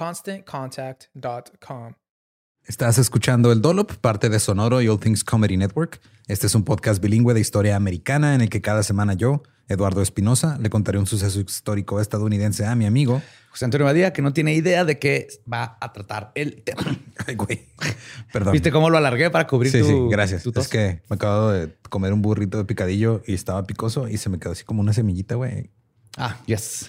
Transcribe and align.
ConstantContact.com. 0.00 1.92
Estás 2.64 2.96
escuchando 2.96 3.52
El 3.52 3.60
Dolop, 3.60 3.92
parte 3.96 4.30
de 4.30 4.40
Sonoro 4.40 4.80
y 4.80 4.88
All 4.88 4.98
Things 4.98 5.22
Comedy 5.22 5.58
Network. 5.58 6.00
Este 6.26 6.46
es 6.46 6.54
un 6.54 6.64
podcast 6.64 7.02
bilingüe 7.02 7.34
de 7.34 7.40
historia 7.40 7.76
americana 7.76 8.34
en 8.34 8.40
el 8.40 8.48
que 8.48 8.62
cada 8.62 8.82
semana 8.82 9.12
yo, 9.12 9.42
Eduardo 9.68 10.00
Espinosa, 10.00 10.56
le 10.58 10.70
contaré 10.70 10.98
un 10.98 11.06
suceso 11.06 11.38
histórico 11.40 12.00
estadounidense 12.00 12.64
a 12.64 12.74
mi 12.76 12.86
amigo 12.86 13.20
José 13.50 13.66
Antonio 13.66 13.84
Badía, 13.84 14.14
que 14.14 14.22
no 14.22 14.32
tiene 14.32 14.54
idea 14.54 14.86
de 14.86 14.98
qué 14.98 15.28
va 15.52 15.76
a 15.78 15.92
tratar 15.92 16.32
el 16.34 16.62
tema. 16.62 16.96
Ay, 17.26 17.34
güey. 17.34 17.68
Perdón. 18.32 18.52
¿Viste 18.54 18.70
cómo 18.72 18.88
lo 18.88 18.96
alargué 18.96 19.28
para 19.28 19.46
cubrir 19.46 19.70
Sí, 19.70 19.80
tu 19.80 19.86
sí, 19.86 19.94
gracias. 20.08 20.42
tu 20.42 20.50
tos? 20.52 20.64
es 20.64 20.70
que 20.70 21.02
me 21.10 21.16
acabo 21.16 21.50
de 21.50 21.76
comer 21.90 22.14
un 22.14 22.22
burrito 22.22 22.56
de 22.56 22.64
picadillo 22.64 23.20
y 23.26 23.34
estaba 23.34 23.66
picoso 23.66 24.08
y 24.08 24.16
se 24.16 24.30
me 24.30 24.38
quedó 24.38 24.52
así 24.52 24.64
como 24.64 24.80
una 24.80 24.94
semillita, 24.94 25.34
güey. 25.34 25.70
Ah, 26.16 26.38
yes. 26.46 26.88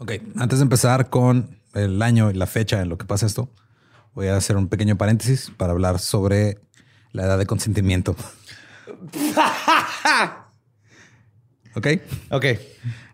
Ok, 0.00 0.12
antes 0.36 0.60
de 0.60 0.62
empezar 0.62 1.10
con 1.10 1.58
el 1.74 2.00
año 2.00 2.30
y 2.30 2.34
la 2.34 2.46
fecha 2.46 2.80
en 2.80 2.88
lo 2.88 2.96
que 2.96 3.04
pasa 3.04 3.26
esto, 3.26 3.52
voy 4.14 4.28
a 4.28 4.36
hacer 4.36 4.56
un 4.56 4.68
pequeño 4.68 4.96
paréntesis 4.96 5.52
para 5.54 5.72
hablar 5.72 5.98
sobre 5.98 6.58
la 7.12 7.24
edad 7.24 7.36
de 7.36 7.44
consentimiento. 7.44 8.16
ok. 11.76 11.86
Ok. 12.30 12.44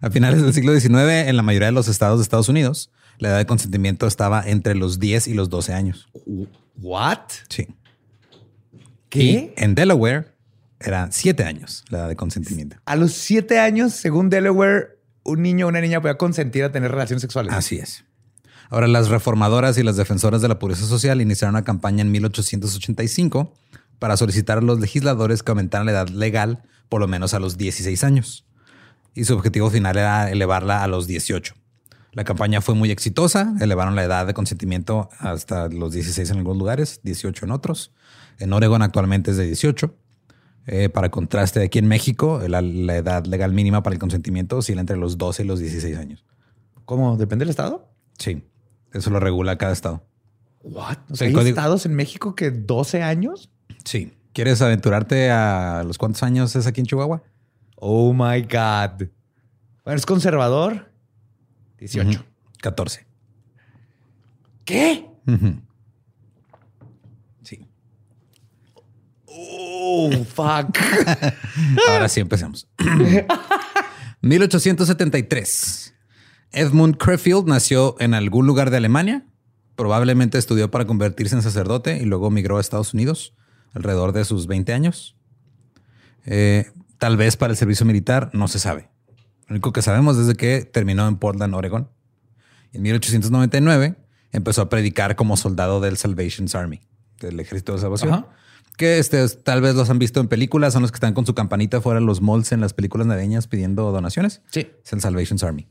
A 0.00 0.10
finales 0.10 0.42
del 0.42 0.54
siglo 0.54 0.78
XIX, 0.78 1.26
en 1.26 1.36
la 1.36 1.42
mayoría 1.42 1.66
de 1.66 1.72
los 1.72 1.88
estados 1.88 2.20
de 2.20 2.22
Estados 2.22 2.48
Unidos, 2.48 2.92
la 3.18 3.30
edad 3.30 3.38
de 3.38 3.46
consentimiento 3.46 4.06
estaba 4.06 4.44
entre 4.46 4.76
los 4.76 5.00
10 5.00 5.26
y 5.26 5.34
los 5.34 5.50
12 5.50 5.74
años. 5.74 6.08
¿What? 6.80 7.18
Sí. 7.48 7.66
¿Qué? 9.08 9.22
Y 9.22 9.52
en 9.56 9.74
Delaware 9.74 10.36
era 10.78 11.08
7 11.10 11.42
años 11.42 11.84
la 11.88 11.98
edad 11.98 12.08
de 12.10 12.14
consentimiento. 12.14 12.76
A 12.84 12.94
los 12.94 13.12
siete 13.12 13.58
años, 13.58 13.92
según 13.92 14.30
Delaware, 14.30 14.95
un 15.26 15.42
niño 15.42 15.66
o 15.66 15.68
una 15.68 15.80
niña 15.80 16.00
podía 16.00 16.16
consentir 16.16 16.64
a 16.64 16.72
tener 16.72 16.90
relaciones 16.90 17.22
sexuales. 17.22 17.52
Así 17.52 17.78
es. 17.78 18.04
Ahora, 18.70 18.88
las 18.88 19.08
reformadoras 19.08 19.78
y 19.78 19.82
las 19.82 19.96
defensoras 19.96 20.42
de 20.42 20.48
la 20.48 20.58
pureza 20.58 20.86
social 20.86 21.20
iniciaron 21.20 21.54
una 21.54 21.64
campaña 21.64 22.02
en 22.02 22.10
1885 22.10 23.52
para 23.98 24.16
solicitar 24.16 24.58
a 24.58 24.60
los 24.60 24.80
legisladores 24.80 25.42
que 25.42 25.52
aumentaran 25.52 25.86
la 25.86 25.92
edad 25.92 26.08
legal 26.08 26.62
por 26.88 27.00
lo 27.00 27.08
menos 27.08 27.34
a 27.34 27.40
los 27.40 27.56
16 27.56 28.04
años. 28.04 28.44
Y 29.14 29.24
su 29.24 29.34
objetivo 29.34 29.70
final 29.70 29.96
era 29.96 30.30
elevarla 30.30 30.82
a 30.82 30.88
los 30.88 31.06
18. 31.06 31.54
La 32.12 32.24
campaña 32.24 32.60
fue 32.60 32.74
muy 32.74 32.90
exitosa, 32.90 33.54
elevaron 33.60 33.94
la 33.94 34.04
edad 34.04 34.26
de 34.26 34.34
consentimiento 34.34 35.10
hasta 35.18 35.68
los 35.68 35.92
16 35.92 36.30
en 36.30 36.38
algunos 36.38 36.58
lugares, 36.58 37.00
18 37.02 37.44
en 37.44 37.50
otros. 37.50 37.92
En 38.38 38.52
Oregon 38.52 38.82
actualmente 38.82 39.30
es 39.30 39.36
de 39.36 39.44
18. 39.44 39.94
Eh, 40.66 40.88
para 40.88 41.10
contraste, 41.10 41.62
aquí 41.62 41.78
en 41.78 41.86
México, 41.86 42.40
la, 42.48 42.60
la 42.60 42.96
edad 42.96 43.24
legal 43.26 43.52
mínima 43.52 43.82
para 43.82 43.94
el 43.94 44.00
consentimiento 44.00 44.56
oscila 44.58 44.80
entre 44.80 44.96
los 44.96 45.16
12 45.16 45.44
y 45.44 45.46
los 45.46 45.60
16 45.60 45.96
años. 45.96 46.24
¿Cómo? 46.84 47.16
¿Depende 47.16 47.44
del 47.44 47.50
estado? 47.50 47.88
Sí, 48.18 48.42
eso 48.92 49.10
lo 49.10 49.20
regula 49.20 49.58
cada 49.58 49.72
estado. 49.72 50.02
What? 50.62 50.96
O 51.08 51.12
El 51.12 51.16
sea, 51.16 51.26
hay 51.28 51.32
código- 51.32 51.48
estados 51.50 51.86
en 51.86 51.94
México 51.94 52.34
que 52.34 52.50
12 52.50 53.02
años. 53.02 53.50
Sí. 53.84 54.12
¿Quieres 54.32 54.60
aventurarte 54.60 55.30
a 55.30 55.82
los 55.86 55.96
cuántos 55.98 56.22
años 56.22 56.54
es 56.56 56.66
aquí 56.66 56.80
en 56.80 56.86
Chihuahua? 56.86 57.22
Oh 57.76 58.12
my 58.12 58.42
God. 58.42 59.08
Bueno, 59.84 59.96
es 59.96 60.04
conservador. 60.04 60.90
18. 61.78 62.08
Ujú. 62.10 62.18
14. 62.60 63.06
¿Qué? 64.64 65.06
Oh, 69.88 70.10
fuck. 70.24 70.76
Ahora 71.88 72.08
sí 72.08 72.18
empecemos. 72.20 72.66
1873. 74.20 75.94
Edmund 76.50 76.96
Crefeld 76.96 77.46
nació 77.46 77.94
en 78.00 78.12
algún 78.14 78.48
lugar 78.48 78.70
de 78.70 78.78
Alemania. 78.78 79.24
Probablemente 79.76 80.38
estudió 80.38 80.70
para 80.72 80.86
convertirse 80.86 81.36
en 81.36 81.42
sacerdote 81.42 81.98
y 81.98 82.04
luego 82.04 82.30
migró 82.30 82.58
a 82.58 82.60
Estados 82.60 82.94
Unidos 82.94 83.34
alrededor 83.74 84.12
de 84.12 84.24
sus 84.24 84.48
20 84.48 84.72
años. 84.72 85.16
Eh, 86.24 86.72
tal 86.98 87.16
vez 87.16 87.36
para 87.36 87.52
el 87.52 87.56
servicio 87.56 87.86
militar, 87.86 88.30
no 88.32 88.48
se 88.48 88.58
sabe. 88.58 88.88
Lo 89.46 89.54
único 89.54 89.72
que 89.72 89.82
sabemos 89.82 90.16
es 90.18 90.26
de 90.26 90.34
que 90.34 90.62
terminó 90.64 91.06
en 91.06 91.16
Portland, 91.16 91.54
Oregon. 91.54 91.88
En 92.72 92.82
1899 92.82 93.94
empezó 94.32 94.62
a 94.62 94.68
predicar 94.68 95.14
como 95.14 95.36
soldado 95.36 95.80
del 95.80 95.96
Salvation 95.96 96.48
Army, 96.54 96.80
del 97.20 97.38
Ejército 97.38 97.74
de 97.74 97.78
Salvación. 97.78 98.12
Ajá. 98.12 98.26
Que 98.76 98.98
este, 98.98 99.26
tal 99.28 99.60
vez 99.62 99.74
los 99.74 99.88
han 99.88 99.98
visto 99.98 100.20
en 100.20 100.28
películas, 100.28 100.72
son 100.74 100.82
los 100.82 100.92
que 100.92 100.96
están 100.96 101.14
con 101.14 101.24
su 101.24 101.34
campanita 101.34 101.80
fuera 101.80 101.98
de 102.00 102.04
los 102.06 102.20
malls 102.20 102.52
en 102.52 102.60
las 102.60 102.74
películas 102.74 103.06
navideñas 103.06 103.46
pidiendo 103.46 103.90
donaciones. 103.90 104.42
Sí. 104.50 104.68
Es 104.84 104.92
el 104.92 105.00
Salvation's 105.00 105.42
Army. 105.42 105.66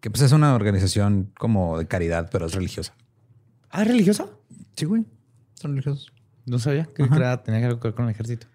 Que 0.00 0.10
pues 0.10 0.22
es 0.22 0.32
una 0.32 0.54
organización 0.54 1.30
como 1.38 1.78
de 1.78 1.86
caridad, 1.86 2.28
pero 2.30 2.46
es 2.46 2.52
religiosa. 2.54 2.94
¿Ah, 3.70 3.84
religiosa? 3.84 4.26
Sí, 4.76 4.84
güey. 4.84 5.04
Son 5.54 5.70
religiosos. 5.70 6.12
No 6.44 6.58
sabía 6.58 6.88
que 6.94 7.04
era- 7.04 7.42
tenía 7.42 7.60
que 7.60 7.74
ver 7.74 7.94
con 7.94 8.04
el 8.04 8.10
ejército. 8.10 8.46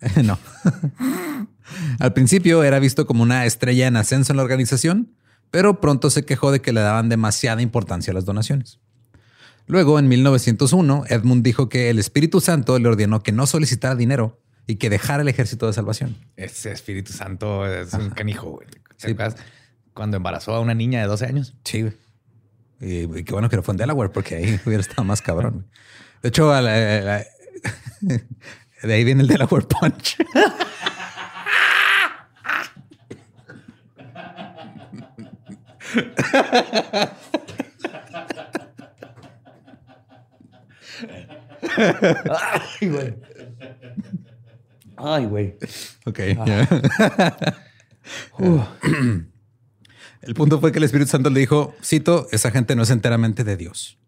no. 0.24 0.38
Al 1.98 2.12
principio 2.12 2.62
era 2.62 2.78
visto 2.78 3.06
como 3.06 3.22
una 3.22 3.46
estrella 3.46 3.86
en 3.86 3.96
ascenso 3.96 4.32
en 4.32 4.36
la 4.36 4.42
organización, 4.42 5.12
pero 5.50 5.80
pronto 5.80 6.10
se 6.10 6.24
quejó 6.24 6.52
de 6.52 6.60
que 6.60 6.72
le 6.72 6.80
daban 6.80 7.08
demasiada 7.08 7.62
importancia 7.62 8.10
a 8.10 8.14
las 8.14 8.24
donaciones. 8.24 8.78
Luego, 9.66 9.98
en 9.98 10.08
1901, 10.08 11.04
Edmund 11.08 11.42
dijo 11.44 11.68
que 11.68 11.90
el 11.90 11.98
Espíritu 11.98 12.40
Santo 12.40 12.78
le 12.78 12.88
ordenó 12.88 13.22
que 13.22 13.32
no 13.32 13.46
solicitara 13.46 13.94
dinero 13.96 14.40
y 14.66 14.76
que 14.76 14.90
dejara 14.90 15.22
el 15.22 15.28
ejército 15.28 15.66
de 15.66 15.72
salvación. 15.72 16.16
Ese 16.36 16.70
Espíritu 16.72 17.12
Santo 17.12 17.66
es 17.66 17.92
un 17.94 18.10
canijo, 18.10 18.50
güey. 18.50 18.68
¿Te 18.98 19.08
Sí. 19.08 19.16
Cuando 19.92 20.16
embarazó 20.18 20.54
a 20.54 20.60
una 20.60 20.74
niña 20.74 21.00
de 21.00 21.06
12 21.06 21.26
años. 21.26 21.54
Sí, 21.64 21.82
güey. 21.82 21.94
Y, 22.80 23.18
y 23.18 23.24
qué 23.24 23.32
bueno 23.32 23.48
que 23.48 23.56
no 23.56 23.62
fue 23.62 23.72
en 23.72 23.78
Delaware, 23.78 24.10
porque 24.12 24.36
ahí 24.36 24.60
hubiera 24.66 24.80
estado 24.82 25.04
más 25.04 25.22
cabrón. 25.22 25.52
güey. 25.54 25.64
De 26.22 26.28
hecho, 26.28 26.52
a 26.52 26.60
la- 26.60 26.72
a 26.74 27.00
la- 27.00 27.24
de 28.82 28.92
ahí 28.94 29.04
viene 29.04 29.22
el 29.22 29.28
Delaware 29.28 29.66
Punch. 29.66 30.16
Ay, 42.80 42.88
güey. 42.88 43.14
Ay, 44.96 45.26
güey. 45.26 45.56
Ok. 46.04 46.20
El 50.22 50.34
punto 50.34 50.60
fue 50.60 50.72
que 50.72 50.78
el 50.78 50.84
Espíritu 50.84 51.10
Santo 51.10 51.30
le 51.30 51.40
dijo, 51.40 51.74
cito, 51.82 52.26
esa 52.32 52.50
gente 52.50 52.74
no 52.74 52.82
es 52.82 52.90
enteramente 52.90 53.44
de 53.44 53.56
Dios. 53.56 53.98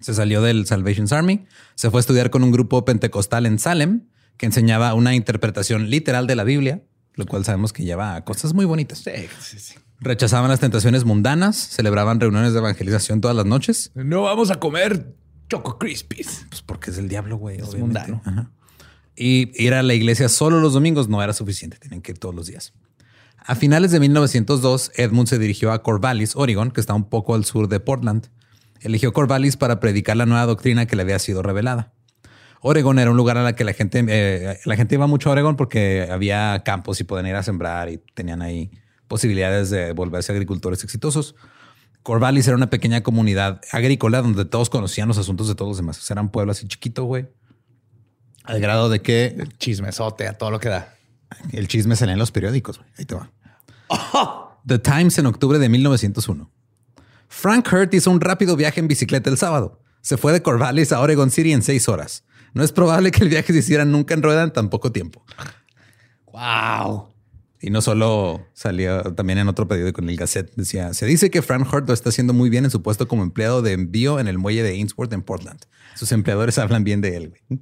Se 0.00 0.14
salió 0.14 0.42
del 0.42 0.66
Salvation's 0.66 1.12
Army, 1.12 1.46
se 1.74 1.90
fue 1.90 1.98
a 1.98 2.00
estudiar 2.00 2.30
con 2.30 2.42
un 2.42 2.52
grupo 2.52 2.84
pentecostal 2.84 3.46
en 3.46 3.58
Salem 3.58 4.08
que 4.36 4.46
enseñaba 4.46 4.94
una 4.94 5.14
interpretación 5.14 5.90
literal 5.90 6.26
de 6.26 6.36
la 6.36 6.44
Biblia, 6.44 6.82
lo 7.14 7.26
cual 7.26 7.44
sabemos 7.44 7.72
que 7.72 7.84
lleva 7.84 8.14
a 8.14 8.24
cosas 8.24 8.52
muy 8.52 8.66
bonitas. 8.66 8.98
Sí, 8.98 9.10
sí, 9.40 9.58
sí. 9.58 9.74
Rechazaban 9.98 10.50
las 10.50 10.60
tentaciones 10.60 11.04
mundanas, 11.04 11.56
celebraban 11.56 12.20
reuniones 12.20 12.52
de 12.52 12.58
evangelización 12.58 13.20
todas 13.20 13.36
las 13.36 13.46
noches, 13.46 13.92
No 13.94 14.22
vamos 14.22 14.50
a 14.50 14.56
comer 14.56 15.14
Choco 15.48 15.78
Crispies. 15.78 16.46
pues 16.48 16.62
porque 16.62 16.90
es 16.90 16.98
el 16.98 17.08
diablo, 17.08 17.36
güey. 17.36 17.58
Es 17.58 17.74
mundano. 17.74 18.22
Ajá. 18.24 18.50
Y 19.16 19.50
ir 19.62 19.72
a 19.72 19.82
la 19.82 19.94
iglesia 19.94 20.28
solo 20.28 20.60
los 20.60 20.74
domingos 20.74 21.08
no 21.08 21.22
era 21.22 21.32
suficiente, 21.32 21.78
tienen 21.78 22.02
que 22.02 22.12
ir 22.12 22.18
todos 22.18 22.34
los 22.34 22.46
días. 22.46 22.74
A 23.38 23.54
finales 23.54 23.90
de 23.90 24.00
1902, 24.00 24.92
Edmund 24.96 25.28
se 25.28 25.38
dirigió 25.38 25.72
a 25.72 25.82
Corvallis, 25.82 26.36
Oregon, 26.36 26.70
que 26.70 26.80
está 26.80 26.94
un 26.94 27.08
poco 27.08 27.34
al 27.34 27.44
sur 27.44 27.68
de 27.68 27.80
Portland. 27.80 28.26
Eligió 28.80 29.12
Corvallis 29.12 29.56
para 29.56 29.80
predicar 29.80 30.16
la 30.16 30.26
nueva 30.26 30.44
doctrina 30.44 30.86
que 30.86 30.96
le 30.96 31.02
había 31.02 31.18
sido 31.18 31.42
revelada. 31.42 31.92
Oregon 32.60 32.98
era 32.98 33.10
un 33.10 33.16
lugar 33.16 33.38
a 33.38 33.42
la 33.42 33.54
que 33.54 33.64
la 33.64 33.72
gente, 33.72 34.04
eh, 34.08 34.58
la 34.64 34.76
gente 34.76 34.96
iba 34.96 35.06
mucho 35.06 35.28
a 35.28 35.32
Oregon 35.32 35.56
porque 35.56 36.08
había 36.10 36.62
campos 36.64 37.00
y 37.00 37.04
podían 37.04 37.28
ir 37.28 37.36
a 37.36 37.42
sembrar 37.42 37.88
y 37.88 37.98
tenían 38.14 38.42
ahí 38.42 38.70
posibilidades 39.08 39.70
de 39.70 39.92
volverse 39.92 40.32
agricultores 40.32 40.82
exitosos. 40.82 41.36
Corvallis 42.06 42.46
era 42.46 42.56
una 42.56 42.70
pequeña 42.70 43.02
comunidad 43.02 43.60
agrícola 43.72 44.22
donde 44.22 44.44
todos 44.44 44.70
conocían 44.70 45.08
los 45.08 45.18
asuntos 45.18 45.48
de 45.48 45.56
todos 45.56 45.70
los 45.70 45.76
demás. 45.78 45.98
O 45.98 46.02
sea, 46.02 46.14
era 46.14 46.22
un 46.22 46.28
pueblo 46.28 46.52
así 46.52 46.68
chiquito, 46.68 47.02
güey. 47.02 47.26
Al 48.44 48.60
grado 48.60 48.88
de 48.88 49.02
que 49.02 49.36
Chismesote 49.58 50.28
a 50.28 50.38
todo 50.38 50.52
lo 50.52 50.60
que 50.60 50.68
da. 50.68 50.94
el 51.50 51.66
chisme 51.66 51.96
salía 51.96 52.12
en 52.12 52.20
los 52.20 52.30
periódicos. 52.30 52.78
güey. 52.78 52.88
Ahí 52.96 53.06
te 53.06 53.16
va. 53.16 53.32
The 54.68 54.78
Times 54.78 55.18
en 55.18 55.26
octubre 55.26 55.58
de 55.58 55.68
1901. 55.68 56.48
Frank 57.26 57.72
Hurt 57.72 57.92
hizo 57.92 58.12
un 58.12 58.20
rápido 58.20 58.54
viaje 58.54 58.78
en 58.78 58.86
bicicleta 58.86 59.28
el 59.28 59.36
sábado. 59.36 59.82
Se 60.00 60.16
fue 60.16 60.32
de 60.32 60.42
Corvallis 60.42 60.92
a 60.92 61.00
Oregon 61.00 61.32
City 61.32 61.52
en 61.52 61.64
seis 61.64 61.88
horas. 61.88 62.22
No 62.54 62.62
es 62.62 62.70
probable 62.70 63.10
que 63.10 63.24
el 63.24 63.30
viaje 63.30 63.52
se 63.52 63.58
hiciera 63.58 63.84
nunca 63.84 64.14
en 64.14 64.22
rueda 64.22 64.44
en 64.44 64.52
tan 64.52 64.70
poco 64.70 64.92
tiempo. 64.92 65.24
Wow. 66.26 67.15
Y 67.66 67.70
no 67.70 67.82
solo 67.82 68.46
salió 68.52 69.02
también 69.14 69.40
en 69.40 69.48
otro 69.48 69.66
periódico 69.66 70.00
en 70.00 70.08
el 70.08 70.16
Gazette. 70.16 70.54
Decía, 70.54 70.94
se 70.94 71.04
dice 71.04 71.30
que 71.32 71.42
Frank 71.42 71.66
Hurt 71.74 71.88
lo 71.88 71.94
está 71.94 72.10
haciendo 72.10 72.32
muy 72.32 72.48
bien 72.48 72.64
en 72.64 72.70
su 72.70 72.80
puesto 72.80 73.08
como 73.08 73.24
empleado 73.24 73.60
de 73.60 73.72
envío 73.72 74.20
en 74.20 74.28
el 74.28 74.38
muelle 74.38 74.62
de 74.62 74.68
Ainsworth 74.68 75.12
en 75.12 75.22
Portland. 75.22 75.58
Sus 75.96 76.12
empleadores 76.12 76.58
hablan 76.60 76.84
bien 76.84 77.00
de 77.00 77.16
él. 77.16 77.30
güey. 77.48 77.60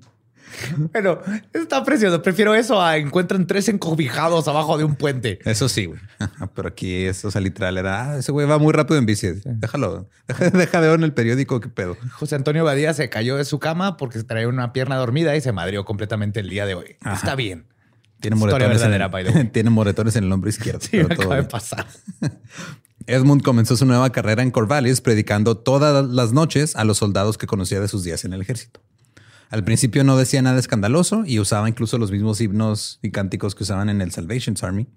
Bueno, 0.92 1.20
está 1.54 1.82
precioso. 1.84 2.20
Prefiero 2.20 2.54
eso 2.54 2.82
a 2.82 2.98
encuentran 2.98 3.46
tres 3.46 3.66
encobijados 3.70 4.46
abajo 4.46 4.76
de 4.76 4.84
un 4.84 4.94
puente. 4.94 5.38
Eso 5.46 5.70
sí, 5.70 5.86
güey. 5.86 6.00
Pero 6.54 6.68
aquí 6.68 7.06
eso, 7.06 7.28
o 7.28 7.30
sea, 7.30 7.40
literal 7.40 7.78
era, 7.78 8.10
ah, 8.10 8.18
ese 8.18 8.30
güey 8.30 8.46
va 8.46 8.58
muy 8.58 8.74
rápido 8.74 8.98
en 8.98 9.06
bici. 9.06 9.28
Déjalo, 9.42 10.06
deja, 10.28 10.50
deja 10.50 10.80
ver 10.80 10.90
en 10.96 11.04
el 11.04 11.14
periódico 11.14 11.60
qué 11.60 11.70
pedo. 11.70 11.96
José 12.12 12.34
Antonio 12.34 12.62
Badía 12.62 12.92
se 12.92 13.08
cayó 13.08 13.38
de 13.38 13.46
su 13.46 13.58
cama 13.58 13.96
porque 13.96 14.18
se 14.18 14.24
traía 14.24 14.48
una 14.48 14.74
pierna 14.74 14.96
dormida 14.96 15.34
y 15.34 15.40
se 15.40 15.52
madrió 15.52 15.86
completamente 15.86 16.40
el 16.40 16.50
día 16.50 16.66
de 16.66 16.74
hoy. 16.74 16.96
Ajá. 17.00 17.14
Está 17.14 17.36
bien. 17.36 17.64
Tiene 18.24 18.36
moretones, 18.36 18.82
en 18.82 19.50
tiene 19.52 19.68
moretones 19.68 20.16
en 20.16 20.24
el 20.24 20.32
hombro 20.32 20.48
izquierdo. 20.48 20.80
Sí, 20.80 20.88
pero 20.92 21.08
todo 21.08 21.34
de 21.34 21.42
pasar. 21.42 21.86
Edmund 23.06 23.42
comenzó 23.42 23.76
su 23.76 23.84
nueva 23.84 24.10
carrera 24.12 24.42
en 24.42 24.50
Corvallis 24.50 25.02
predicando 25.02 25.58
todas 25.58 26.06
las 26.08 26.32
noches 26.32 26.74
a 26.74 26.84
los 26.84 26.96
soldados 26.96 27.36
que 27.36 27.46
conocía 27.46 27.80
de 27.80 27.88
sus 27.88 28.02
días 28.02 28.24
en 28.24 28.32
el 28.32 28.40
ejército. 28.40 28.80
Al 29.50 29.62
principio 29.62 30.04
no 30.04 30.16
decía 30.16 30.40
nada 30.40 30.58
escandaloso 30.58 31.24
y 31.26 31.38
usaba 31.38 31.68
incluso 31.68 31.98
los 31.98 32.10
mismos 32.10 32.40
himnos 32.40 32.98
y 33.02 33.10
cánticos 33.10 33.54
que 33.54 33.64
usaban 33.64 33.90
en 33.90 34.00
el 34.00 34.10
Salvation's 34.10 34.62
Army. 34.62 34.88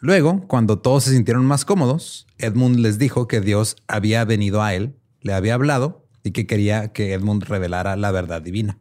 Luego, 0.00 0.48
cuando 0.48 0.80
todos 0.80 1.04
se 1.04 1.12
sintieron 1.12 1.46
más 1.46 1.64
cómodos, 1.64 2.26
Edmund 2.38 2.80
les 2.80 2.98
dijo 2.98 3.28
que 3.28 3.40
Dios 3.40 3.76
había 3.86 4.24
venido 4.24 4.64
a 4.64 4.74
él, 4.74 4.96
le 5.20 5.32
había 5.32 5.54
hablado 5.54 6.08
y 6.24 6.32
que 6.32 6.48
quería 6.48 6.92
que 6.92 7.12
Edmund 7.12 7.44
revelara 7.44 7.94
la 7.94 8.10
verdad 8.10 8.42
divina. 8.42 8.80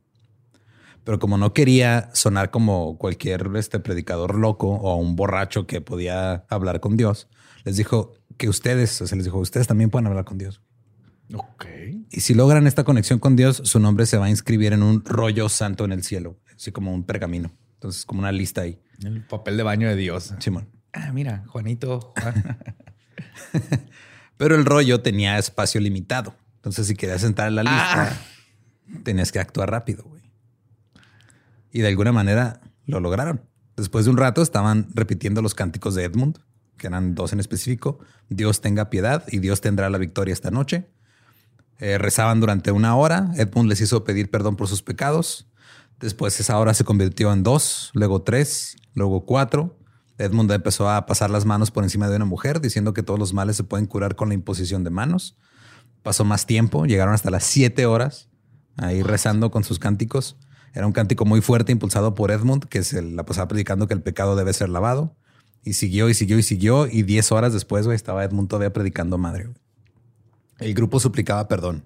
Pero 1.05 1.19
como 1.19 1.37
no 1.37 1.53
quería 1.53 2.09
sonar 2.13 2.51
como 2.51 2.97
cualquier 2.97 3.49
este 3.55 3.79
predicador 3.79 4.35
loco 4.35 4.67
o 4.67 4.95
un 4.95 5.15
borracho 5.15 5.67
que 5.67 5.79
podía 5.79 6.45
hablar 6.49 6.81
con 6.81 6.97
Dios, 6.97 7.29
les 7.63 7.77
dijo 7.77 8.13
que 8.37 8.49
ustedes, 8.49 9.01
o 9.01 9.07
sea, 9.07 9.15
les 9.15 9.23
dijo, 9.23 9.37
ustedes 9.37 9.67
también 9.67 9.89
pueden 9.89 10.07
hablar 10.07 10.25
con 10.25 10.37
Dios. 10.37 10.61
Ok. 11.33 11.65
Y 12.11 12.21
si 12.21 12.33
logran 12.33 12.67
esta 12.67 12.83
conexión 12.83 13.19
con 13.19 13.35
Dios, 13.35 13.61
su 13.63 13.79
nombre 13.79 14.05
se 14.07 14.17
va 14.17 14.25
a 14.25 14.29
inscribir 14.29 14.73
en 14.73 14.83
un 14.83 15.05
rollo 15.05 15.47
santo 15.47 15.85
en 15.85 15.91
el 15.91 16.03
cielo, 16.03 16.39
así 16.55 16.71
como 16.71 16.93
un 16.93 17.03
pergamino. 17.03 17.51
Entonces, 17.75 18.05
como 18.05 18.21
una 18.21 18.31
lista 18.31 18.61
ahí. 18.61 18.79
El 19.03 19.23
papel 19.25 19.57
de 19.57 19.63
baño 19.63 19.87
de 19.87 19.95
Dios. 19.95 20.33
Simón. 20.39 20.69
Ah, 20.91 21.11
mira, 21.13 21.43
Juanito. 21.47 22.13
Juan. 22.19 22.57
Pero 24.37 24.55
el 24.55 24.65
rollo 24.65 25.01
tenía 25.01 25.37
espacio 25.37 25.79
limitado. 25.79 26.35
Entonces, 26.55 26.87
si 26.87 26.95
querías 26.95 27.23
entrar 27.23 27.49
en 27.49 27.55
la 27.55 27.63
lista, 27.63 28.19
tenías 29.03 29.31
que 29.31 29.39
actuar 29.39 29.69
rápido, 29.69 30.03
güey. 30.03 30.24
Y 31.75 31.81
de 31.81 31.89
alguna 31.89 32.13
manera 32.13 32.61
lo 32.85 33.01
lograron. 33.01 33.41
Después 33.75 34.05
de 34.05 34.11
un 34.11 34.15
rato 34.15 34.41
estaban 34.41 34.87
repitiendo 34.93 35.41
los 35.41 35.55
cánticos 35.55 35.93
de 35.93 36.05
Edmund, 36.05 36.39
que 36.77 36.87
eran 36.87 37.15
dos 37.15 37.33
en 37.33 37.41
específico. 37.41 37.99
Dios 38.29 38.61
tenga 38.61 38.89
piedad 38.89 39.25
y 39.27 39.39
Dios 39.39 39.59
tendrá 39.59 39.89
la 39.89 39.97
victoria 39.97 40.31
esta 40.31 40.51
noche. 40.51 40.87
Eh, 41.79 41.97
rezaban 41.97 42.39
durante 42.39 42.71
una 42.71 42.95
hora. 42.95 43.29
Edmund 43.35 43.67
les 43.67 43.81
hizo 43.81 44.05
pedir 44.05 44.31
perdón 44.31 44.55
por 44.55 44.69
sus 44.69 44.83
pecados. 44.83 45.51
Después 45.99 46.39
esa 46.39 46.57
hora 46.59 46.73
se 46.73 46.85
convirtió 46.85 47.33
en 47.33 47.43
dos, 47.43 47.91
luego 47.93 48.21
tres, 48.21 48.77
luego 48.93 49.25
cuatro. 49.25 49.77
Edmund 50.17 50.49
empezó 50.51 50.89
a 50.89 51.05
pasar 51.05 51.29
las 51.29 51.43
manos 51.43 51.71
por 51.71 51.83
encima 51.83 52.07
de 52.07 52.15
una 52.15 52.23
mujer, 52.23 52.61
diciendo 52.61 52.93
que 52.93 53.03
todos 53.03 53.19
los 53.19 53.33
males 53.33 53.57
se 53.57 53.65
pueden 53.65 53.85
curar 53.85 54.15
con 54.15 54.29
la 54.29 54.33
imposición 54.33 54.85
de 54.85 54.91
manos. 54.91 55.37
Pasó 56.03 56.23
más 56.23 56.45
tiempo, 56.45 56.85
llegaron 56.85 57.13
hasta 57.13 57.31
las 57.31 57.43
siete 57.43 57.85
horas 57.85 58.29
ahí 58.77 59.03
rezando 59.03 59.51
con 59.51 59.65
sus 59.65 59.77
cánticos. 59.77 60.37
Era 60.75 60.85
un 60.85 60.91
cántico 60.91 61.23
muy 61.23 61.41
fuerte 61.41 61.71
impulsado 61.71 62.13
por 62.13 62.31
Edmund, 62.31 62.65
que 62.65 62.83
se 62.83 63.01
la 63.01 63.25
pasaba 63.25 63.47
predicando 63.47 63.87
que 63.87 63.93
el 63.93 64.01
pecado 64.01 64.35
debe 64.35 64.53
ser 64.53 64.67
lavado. 64.67 65.15
Y 65.63 65.73
siguió 65.73 66.09
y 66.09 66.13
siguió 66.13 66.37
y 66.37 66.43
siguió. 66.43 66.85
Y 66.85 67.03
diez 67.03 67.31
horas 67.31 67.53
después, 67.53 67.85
güey, 67.85 67.95
estaba 67.95 68.25
Edmund 68.25 68.49
todavía 68.49 68.73
predicando 68.73 69.17
madre. 69.17 69.45
güey. 69.45 69.57
El 70.59 70.73
grupo 70.73 70.99
suplicaba 70.99 71.47
perdón. 71.47 71.85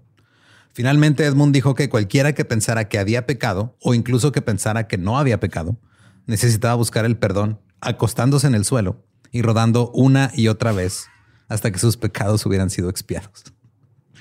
Finalmente, 0.74 1.24
Edmund 1.24 1.54
dijo 1.54 1.76
que 1.76 1.88
cualquiera 1.88 2.34
que 2.34 2.46
pensara 2.46 2.90
que 2.90 2.98
había 3.00 3.28
pecado, 3.28 3.76
o 3.82 3.94
incluso 3.94 4.32
que 4.32 4.42
pensara 4.42 4.88
que 4.88 4.98
no 4.98 5.20
había 5.20 5.40
pecado, 5.40 5.78
necesitaba 6.26 6.74
buscar 6.76 7.06
el 7.06 7.18
perdón 7.18 7.60
acostándose 7.82 8.48
en 8.48 8.56
el 8.56 8.66
suelo 8.66 9.04
y 9.32 9.42
rodando 9.44 9.92
una 9.92 10.32
y 10.34 10.48
otra 10.48 10.72
vez 10.72 11.08
hasta 11.48 11.72
que 11.72 11.80
sus 11.80 11.96
pecados 11.98 12.46
hubieran 12.46 12.70
sido 12.70 12.90
expiados. 12.90 13.44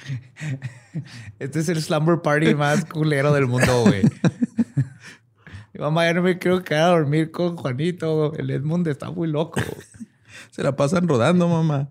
Este 1.38 1.60
es 1.60 1.68
el 1.68 1.80
slumber 1.80 2.22
party 2.22 2.54
más 2.54 2.84
culero 2.84 3.32
del 3.32 3.46
mundo, 3.46 3.82
güey. 3.82 4.02
Mamá, 5.78 6.06
ya 6.06 6.14
no 6.14 6.22
me 6.22 6.38
quiero 6.38 6.62
quedar 6.64 6.84
a 6.84 6.98
dormir 6.98 7.30
con 7.30 7.56
Juanito. 7.56 8.32
El 8.34 8.50
Edmund 8.50 8.86
está 8.88 9.10
muy 9.10 9.28
loco. 9.28 9.60
Se 10.50 10.62
la 10.62 10.74
pasan 10.76 11.06
rodando, 11.06 11.48
mamá. 11.48 11.90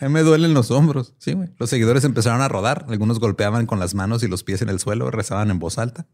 Ya 0.00 0.08
me 0.08 0.22
duelen 0.22 0.54
los 0.54 0.70
hombros. 0.70 1.14
Sí, 1.18 1.32
güey. 1.34 1.50
Los 1.58 1.68
seguidores 1.70 2.04
empezaron 2.04 2.40
a 2.40 2.48
rodar. 2.48 2.86
Algunos 2.88 3.20
golpeaban 3.20 3.66
con 3.66 3.78
las 3.78 3.94
manos 3.94 4.22
y 4.22 4.28
los 4.28 4.42
pies 4.42 4.62
en 4.62 4.70
el 4.70 4.78
suelo, 4.80 5.10
rezaban 5.10 5.50
en 5.50 5.58
voz 5.58 5.76
alta. 5.78 6.06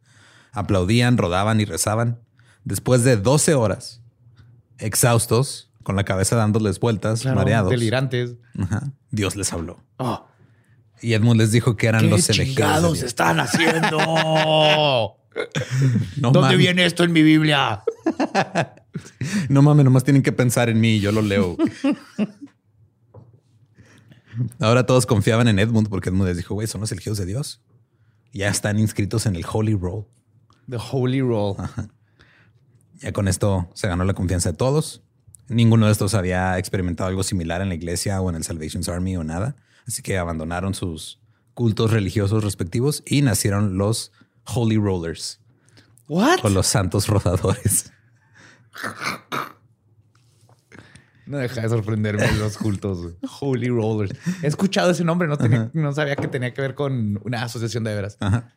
Aplaudían, 0.52 1.16
rodaban 1.16 1.61
y 1.61 1.64
rezaban. 1.64 2.21
Después 2.64 3.04
de 3.04 3.16
12 3.16 3.54
horas, 3.54 4.02
exhaustos, 4.78 5.71
con 5.83 5.97
la 5.97 6.04
cabeza 6.04 6.35
dándoles 6.37 6.81
vueltas, 6.81 7.23
Claro, 7.23 7.37
mareados, 7.37 7.71
Delirantes. 7.71 8.35
ajá, 8.61 8.90
Dios 9.11 9.37
les 9.37 9.52
habló. 9.52 9.81
Oh, 9.99 10.26
Y 11.02 11.12
Edmund 11.12 11.40
les 11.40 11.52
dijo 11.52 11.76
que 11.76 11.87
eran 11.87 12.02
¿Qué 12.02 12.09
los 12.09 13.02
están 13.02 13.38
haciendo? 13.40 13.99
No 16.17 16.31
¿Dónde 16.31 16.41
mames, 16.41 16.59
viene 16.59 16.85
esto 16.85 17.05
en 17.05 17.12
mi 17.12 17.23
Biblia? 17.23 17.83
No 19.49 19.62
mames, 19.62 19.85
nomás 19.85 20.05
tienen 20.05 20.23
que 20.23 20.31
pensar 20.31 20.69
en 20.69 20.81
mí 20.81 20.97
y 20.97 21.00
yo 21.00 21.11
lo 21.11 21.21
leo. 21.21 21.57
Ahora 24.61 24.87
todos 24.87 25.07
confiaban 25.07 25.49
en 25.49 25.59
Edmund 25.59 25.88
porque 25.88 26.11
Edmund 26.11 26.29
les 26.29 26.37
dijo, 26.37 26.55
güey, 26.55 26.69
son 26.69 26.81
los 26.81 26.93
elegidos 26.93 27.19
de 27.19 27.26
Dios. 27.26 27.61
Ya 28.33 28.49
están 28.49 28.79
inscritos 28.79 29.26
en 29.26 29.35
el 29.37 29.45
Holy 29.50 29.75
Roll. 29.75 30.07
The 30.69 30.79
Holy 30.93 31.23
Roll. 31.23 31.57
Ya 33.00 33.12
con 33.12 33.29
esto 33.29 33.69
se 33.75 33.88
ganó 33.88 34.05
la 34.05 34.14
confianza 34.14 34.53
de 34.53 34.57
todos. 34.57 35.03
Ninguno 35.49 35.87
de 35.87 35.93
estos 35.93 36.14
había 36.14 36.59
experimentado 36.59 37.09
algo 37.09 37.23
similar 37.23 37.61
en 37.61 37.69
la 37.69 37.75
iglesia 37.75 38.21
o 38.21 38.31
en 38.31 38.37
el 38.37 38.45
Salvation's 38.45 38.88
Army 38.88 39.17
o 39.17 39.25
nada. 39.25 39.57
Así 39.87 40.03
que 40.03 40.19
abandonaron 40.19 40.75
sus 40.75 41.21
cultos 41.53 41.91
religiosos 41.91 42.43
respectivos 42.43 43.03
y 43.07 43.23
nacieron 43.23 43.76
los 43.76 44.12
Holy 44.47 44.77
Rollers 44.77 45.41
What? 46.09 46.41
o 46.43 46.49
los 46.51 46.67
santos 46.67 47.07
rodadores. 47.09 47.93
No 51.27 51.39
deja 51.39 51.63
de 51.63 51.69
sorprenderme 51.71 52.31
los 52.33 52.59
cultos. 52.59 53.15
Holy 53.41 53.69
Rollers. 53.69 54.13
He 54.43 54.47
escuchado 54.47 54.91
ese 54.91 55.05
nombre. 55.05 55.27
No, 55.27 55.39
tenía- 55.39 55.71
no 55.73 55.93
sabía 55.95 56.17
que 56.17 56.29
tenía 56.29 56.53
que 56.53 56.61
ver 56.61 56.75
con 56.75 57.19
una 57.25 57.43
asociación 57.43 57.85
de 57.85 57.95
veras. 57.95 58.19
Ajá. 58.21 58.53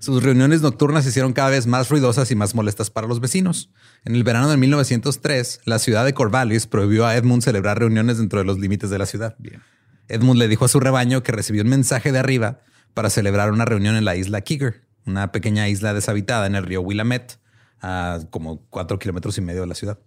Sus 0.00 0.22
reuniones 0.22 0.60
nocturnas 0.62 1.04
se 1.04 1.10
hicieron 1.10 1.32
cada 1.32 1.50
vez 1.50 1.66
más 1.66 1.88
ruidosas 1.88 2.30
y 2.30 2.34
más 2.36 2.54
molestas 2.54 2.90
para 2.90 3.06
los 3.06 3.20
vecinos. 3.20 3.70
En 4.04 4.14
el 4.16 4.24
verano 4.24 4.48
de 4.48 4.56
1903, 4.56 5.60
la 5.64 5.78
ciudad 5.78 6.04
de 6.04 6.12
Corvallis 6.14 6.66
prohibió 6.66 7.06
a 7.06 7.14
Edmund 7.16 7.42
celebrar 7.42 7.78
reuniones 7.78 8.18
dentro 8.18 8.38
de 8.40 8.44
los 8.44 8.58
límites 8.58 8.90
de 8.90 8.98
la 8.98 9.06
ciudad. 9.06 9.36
Bien. 9.38 9.62
Edmund 10.08 10.38
le 10.38 10.48
dijo 10.48 10.64
a 10.64 10.68
su 10.68 10.80
rebaño 10.80 11.22
que 11.22 11.30
recibió 11.32 11.62
un 11.62 11.68
mensaje 11.68 12.10
de 12.12 12.18
arriba 12.18 12.60
para 12.94 13.10
celebrar 13.10 13.52
una 13.52 13.64
reunión 13.64 13.94
en 13.96 14.04
la 14.04 14.16
isla 14.16 14.40
Kiger, 14.40 14.84
una 15.06 15.32
pequeña 15.32 15.68
isla 15.68 15.94
deshabitada 15.94 16.46
en 16.46 16.54
el 16.54 16.64
río 16.64 16.82
Willamette, 16.82 17.38
a 17.80 18.20
como 18.30 18.62
cuatro 18.70 18.98
kilómetros 18.98 19.38
y 19.38 19.40
medio 19.40 19.62
de 19.62 19.66
la 19.66 19.74
ciudad. 19.74 19.98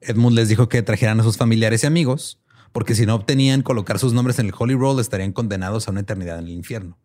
Edmund 0.00 0.36
les 0.36 0.48
dijo 0.48 0.68
que 0.68 0.82
trajeran 0.82 1.20
a 1.20 1.22
sus 1.22 1.36
familiares 1.36 1.84
y 1.84 1.86
amigos, 1.86 2.40
porque 2.72 2.94
si 2.94 3.06
no 3.06 3.14
obtenían 3.14 3.62
colocar 3.62 3.98
sus 3.98 4.12
nombres 4.12 4.38
en 4.38 4.46
el 4.46 4.54
Holy 4.56 4.74
Roll, 4.74 5.00
estarían 5.00 5.32
condenados 5.32 5.86
a 5.86 5.90
una 5.90 6.00
eternidad 6.00 6.38
en 6.38 6.46
el 6.46 6.52
infierno. 6.52 6.98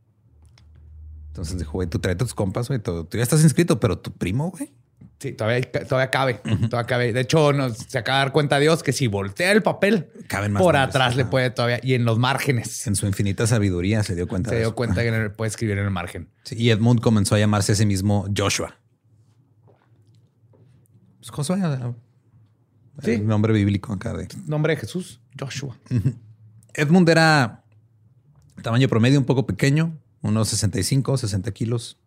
Entonces 1.29 1.57
dijo, 1.57 1.73
güey, 1.73 1.87
tú 1.87 1.99
traes 1.99 2.15
a 2.15 2.19
tus 2.19 2.33
compas, 2.33 2.67
güey, 2.67 2.79
tú 2.79 3.07
ya 3.11 3.21
estás 3.21 3.43
inscrito, 3.43 3.79
pero 3.79 3.99
tu 3.99 4.11
primo, 4.11 4.49
güey. 4.49 4.73
Sí, 5.19 5.31
todavía, 5.33 5.61
todavía 5.61 6.11
cabe. 6.11 6.35
Todavía 6.35 6.85
cabe. 6.85 7.11
De 7.13 7.21
hecho, 7.21 7.51
nos, 7.51 7.77
se 7.77 7.97
acaba 7.97 8.19
de 8.19 8.25
dar 8.25 8.31
cuenta 8.33 8.59
Dios 8.59 8.83
que 8.83 8.93
si 8.93 9.07
voltea 9.07 9.51
el 9.51 9.63
papel, 9.63 10.09
Caben 10.27 10.51
más 10.51 10.61
por 10.61 10.75
nombres. 10.75 10.95
atrás 10.95 11.15
le 11.15 11.25
puede 11.25 11.49
todavía. 11.49 11.79
Y 11.81 11.95
en 11.95 12.05
los 12.05 12.19
márgenes. 12.19 12.85
En 12.85 12.95
su 12.95 13.07
infinita 13.07 13.47
sabiduría 13.47 14.03
se 14.03 14.13
dio 14.13 14.27
cuenta 14.27 14.49
Se 14.49 14.55
de 14.57 14.61
dio 14.61 14.67
eso. 14.69 14.75
cuenta 14.75 15.01
que 15.01 15.29
puede 15.31 15.49
escribir 15.49 15.79
en 15.79 15.85
el 15.85 15.91
margen. 15.91 16.29
Sí, 16.43 16.55
y 16.59 16.69
Edmund 16.69 17.01
comenzó 17.01 17.33
a 17.33 17.39
llamarse 17.39 17.71
a 17.71 17.75
sí 17.75 17.85
mismo 17.87 18.27
Joshua. 18.37 18.75
Pues 21.17 21.29
Josué, 21.31 21.57
el 21.63 21.93
Sí. 23.03 23.19
nombre 23.19 23.53
bíblico 23.53 23.93
acá 23.93 24.13
de. 24.13 24.27
Nombre 24.45 24.75
de 24.75 24.81
Jesús, 24.81 25.19
Joshua. 25.39 25.77
Edmund 26.73 27.09
era 27.09 27.63
tamaño 28.61 28.87
promedio, 28.87 29.19
un 29.19 29.25
poco 29.25 29.45
pequeño, 29.45 29.97
unos 30.21 30.49
65, 30.49 31.17
60 31.17 31.51
kilos. 31.51 31.99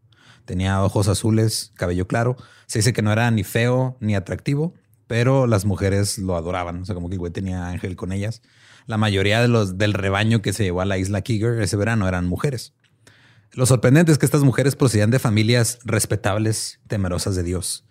Tenía 0.45 0.83
ojos 0.83 1.09
azules, 1.09 1.73
cabello 1.75 2.07
claro. 2.07 2.37
Se 2.67 2.79
dice 2.79 2.93
que 2.93 3.03
no 3.03 3.13
era 3.13 3.31
ni 3.31 3.45
feo 3.45 3.97
ni 4.01 4.15
atractivo, 4.15 4.75
pero 5.07 5.47
las 5.47 5.65
mujeres 5.65 6.19
lo 6.19 6.37
adoraban. 6.37 6.83
O 6.83 6.85
sea, 6.85 6.95
como 6.95 7.09
que 7.09 7.17
el 7.17 7.33
tenía 7.33 7.69
ángel 7.69 7.97
con 7.97 8.13
ellas. 8.13 8.43
La 8.87 8.97
mayoría 8.97 9.41
de 9.41 9.49
los 9.49 9.79
del 9.79 9.93
rebaño 9.93 10.43
que 10.43 10.53
se 10.53 10.65
llevó 10.65 10.81
a 10.81 10.85
la 10.85 10.99
isla 10.99 11.23
Kiger 11.23 11.61
ese 11.61 11.77
verano 11.77 12.09
eran 12.09 12.27
mujeres. 12.27 12.75
Lo 13.53 13.67
sorprendente 13.67 14.13
es 14.13 14.19
que 14.19 14.27
estas 14.27 14.43
mujeres 14.43 14.77
procedían 14.77 15.11
de 15.11 15.19
familias 15.19 15.81
respetables, 15.85 16.81
temerosas 16.87 17.35
de 17.35 17.43
Dios. 17.43 17.85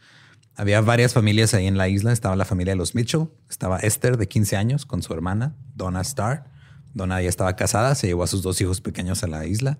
Había 0.55 0.81
varias 0.81 1.13
familias 1.13 1.53
ahí 1.53 1.67
en 1.67 1.77
la 1.77 1.87
isla. 1.87 2.11
Estaba 2.11 2.35
la 2.35 2.45
familia 2.45 2.73
de 2.73 2.77
los 2.77 2.95
Mitchell. 2.95 3.29
Estaba 3.49 3.79
Esther, 3.79 4.17
de 4.17 4.27
15 4.27 4.57
años, 4.57 4.85
con 4.85 5.01
su 5.01 5.13
hermana, 5.13 5.55
Donna 5.75 6.01
Starr. 6.01 6.45
Donna 6.93 7.21
ya 7.21 7.29
estaba 7.29 7.55
casada, 7.55 7.95
se 7.95 8.07
llevó 8.07 8.23
a 8.23 8.27
sus 8.27 8.41
dos 8.41 8.59
hijos 8.61 8.81
pequeños 8.81 9.23
a 9.23 9.27
la 9.27 9.45
isla. 9.45 9.79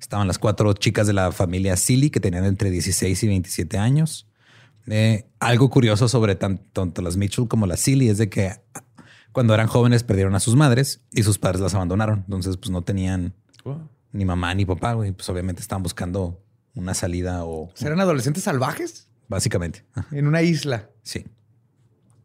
Estaban 0.00 0.26
las 0.28 0.38
cuatro 0.38 0.72
chicas 0.74 1.06
de 1.06 1.12
la 1.12 1.32
familia 1.32 1.76
Silly, 1.76 2.10
que 2.10 2.20
tenían 2.20 2.44
entre 2.44 2.70
16 2.70 3.22
y 3.22 3.26
27 3.26 3.78
años. 3.78 4.26
Eh, 4.86 5.26
algo 5.40 5.70
curioso 5.70 6.08
sobre 6.08 6.34
tan- 6.34 6.58
tanto 6.72 7.00
las 7.02 7.16
Mitchell 7.16 7.48
como 7.48 7.66
las 7.66 7.80
Silly 7.80 8.08
es 8.10 8.18
de 8.18 8.28
que 8.28 8.52
cuando 9.32 9.54
eran 9.54 9.66
jóvenes 9.66 10.02
perdieron 10.02 10.34
a 10.34 10.40
sus 10.40 10.56
madres 10.56 11.00
y 11.10 11.22
sus 11.22 11.38
padres 11.38 11.60
las 11.60 11.74
abandonaron. 11.74 12.20
Entonces, 12.26 12.56
pues 12.58 12.70
no 12.70 12.82
tenían 12.82 13.34
ni 14.12 14.24
mamá 14.24 14.54
ni 14.54 14.66
papá, 14.66 14.92
güey. 14.92 15.12
Pues 15.12 15.28
obviamente 15.30 15.62
estaban 15.62 15.82
buscando 15.82 16.40
una 16.74 16.92
salida 16.92 17.44
o 17.44 17.70
¿Serán 17.74 18.00
adolescentes 18.00 18.42
salvajes? 18.44 19.08
básicamente. 19.28 19.84
En 20.12 20.26
una 20.26 20.42
isla. 20.42 20.90
Sí. 21.02 21.24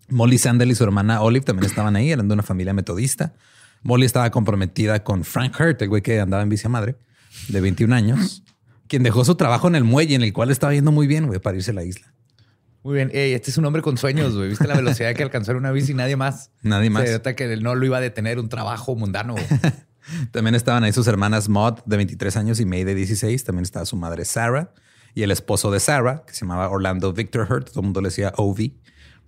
Molly 0.09 0.37
Sandel 0.37 0.71
y 0.71 0.75
su 0.75 0.83
hermana 0.83 1.21
Olive 1.21 1.45
también 1.45 1.65
estaban 1.69 1.95
ahí, 1.95 2.11
eran 2.11 2.27
de 2.27 2.33
una 2.33 2.43
familia 2.43 2.73
metodista. 2.73 3.33
Molly 3.83 4.05
estaba 4.05 4.29
comprometida 4.31 5.03
con 5.03 5.23
Frank 5.23 5.55
Hurt, 5.59 5.81
el 5.81 5.87
güey 5.89 6.01
que 6.01 6.19
andaba 6.19 6.43
en 6.43 6.49
bici 6.49 6.65
a 6.65 6.69
madre, 6.69 6.97
de 7.47 7.61
21 7.61 7.93
años, 7.93 8.43
quien 8.87 9.03
dejó 9.03 9.25
su 9.25 9.35
trabajo 9.35 9.67
en 9.67 9.75
el 9.75 9.83
muelle, 9.83 10.15
en 10.15 10.23
el 10.23 10.33
cual 10.33 10.51
estaba 10.51 10.73
yendo 10.73 10.91
muy 10.91 11.07
bien, 11.07 11.27
güey, 11.27 11.39
para 11.39 11.57
irse 11.57 11.71
a 11.71 11.73
la 11.73 11.83
isla. 11.83 12.13
Muy 12.83 12.95
bien. 12.95 13.11
Ey, 13.13 13.33
este 13.33 13.51
es 13.51 13.57
un 13.57 13.65
hombre 13.65 13.81
con 13.81 13.97
sueños, 13.97 14.35
güey. 14.35 14.49
¿Viste 14.49 14.67
la 14.67 14.75
velocidad 14.75 15.13
que 15.13 15.23
alcanzó 15.23 15.51
en 15.51 15.57
una 15.57 15.71
bici? 15.71 15.93
Nadie 15.93 16.15
más. 16.15 16.51
Nadie 16.61 16.89
más. 16.89 17.05
Se 17.05 17.13
nota 17.13 17.35
que 17.35 17.57
no 17.57 17.75
lo 17.75 17.85
iba 17.85 17.97
a 17.97 18.01
detener 18.01 18.39
un 18.39 18.47
trabajo 18.47 18.95
mundano. 18.95 19.35
También 20.31 20.55
estaban 20.55 20.83
ahí 20.83 20.93
sus 20.93 21.07
hermanas 21.07 21.49
Maud, 21.49 21.79
de 21.85 21.97
23 21.97 22.37
años, 22.37 22.59
y 22.59 22.65
May, 22.65 22.85
de 22.85 22.95
16. 22.95 23.43
También 23.43 23.63
estaba 23.63 23.85
su 23.85 23.97
madre 23.97 24.23
Sarah 24.25 24.73
y 25.13 25.23
el 25.23 25.31
esposo 25.31 25.71
de 25.71 25.79
Sarah, 25.79 26.23
que 26.25 26.33
se 26.33 26.41
llamaba 26.41 26.69
Orlando 26.69 27.11
Victor 27.11 27.47
Hurt. 27.51 27.69
Todo 27.69 27.81
el 27.81 27.85
mundo 27.85 28.01
le 28.01 28.09
decía 28.09 28.33
Ovi. 28.37 28.79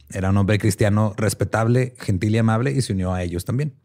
Era 0.09 0.29
un 0.29 0.37
hombre 0.37 0.57
cristiano 0.57 1.13
respetable, 1.17 1.95
gentil 1.99 2.35
y 2.35 2.37
amable, 2.37 2.71
y 2.71 2.81
se 2.81 2.93
unió 2.93 3.13
a 3.13 3.23
ellos 3.23 3.45
también. 3.45 3.75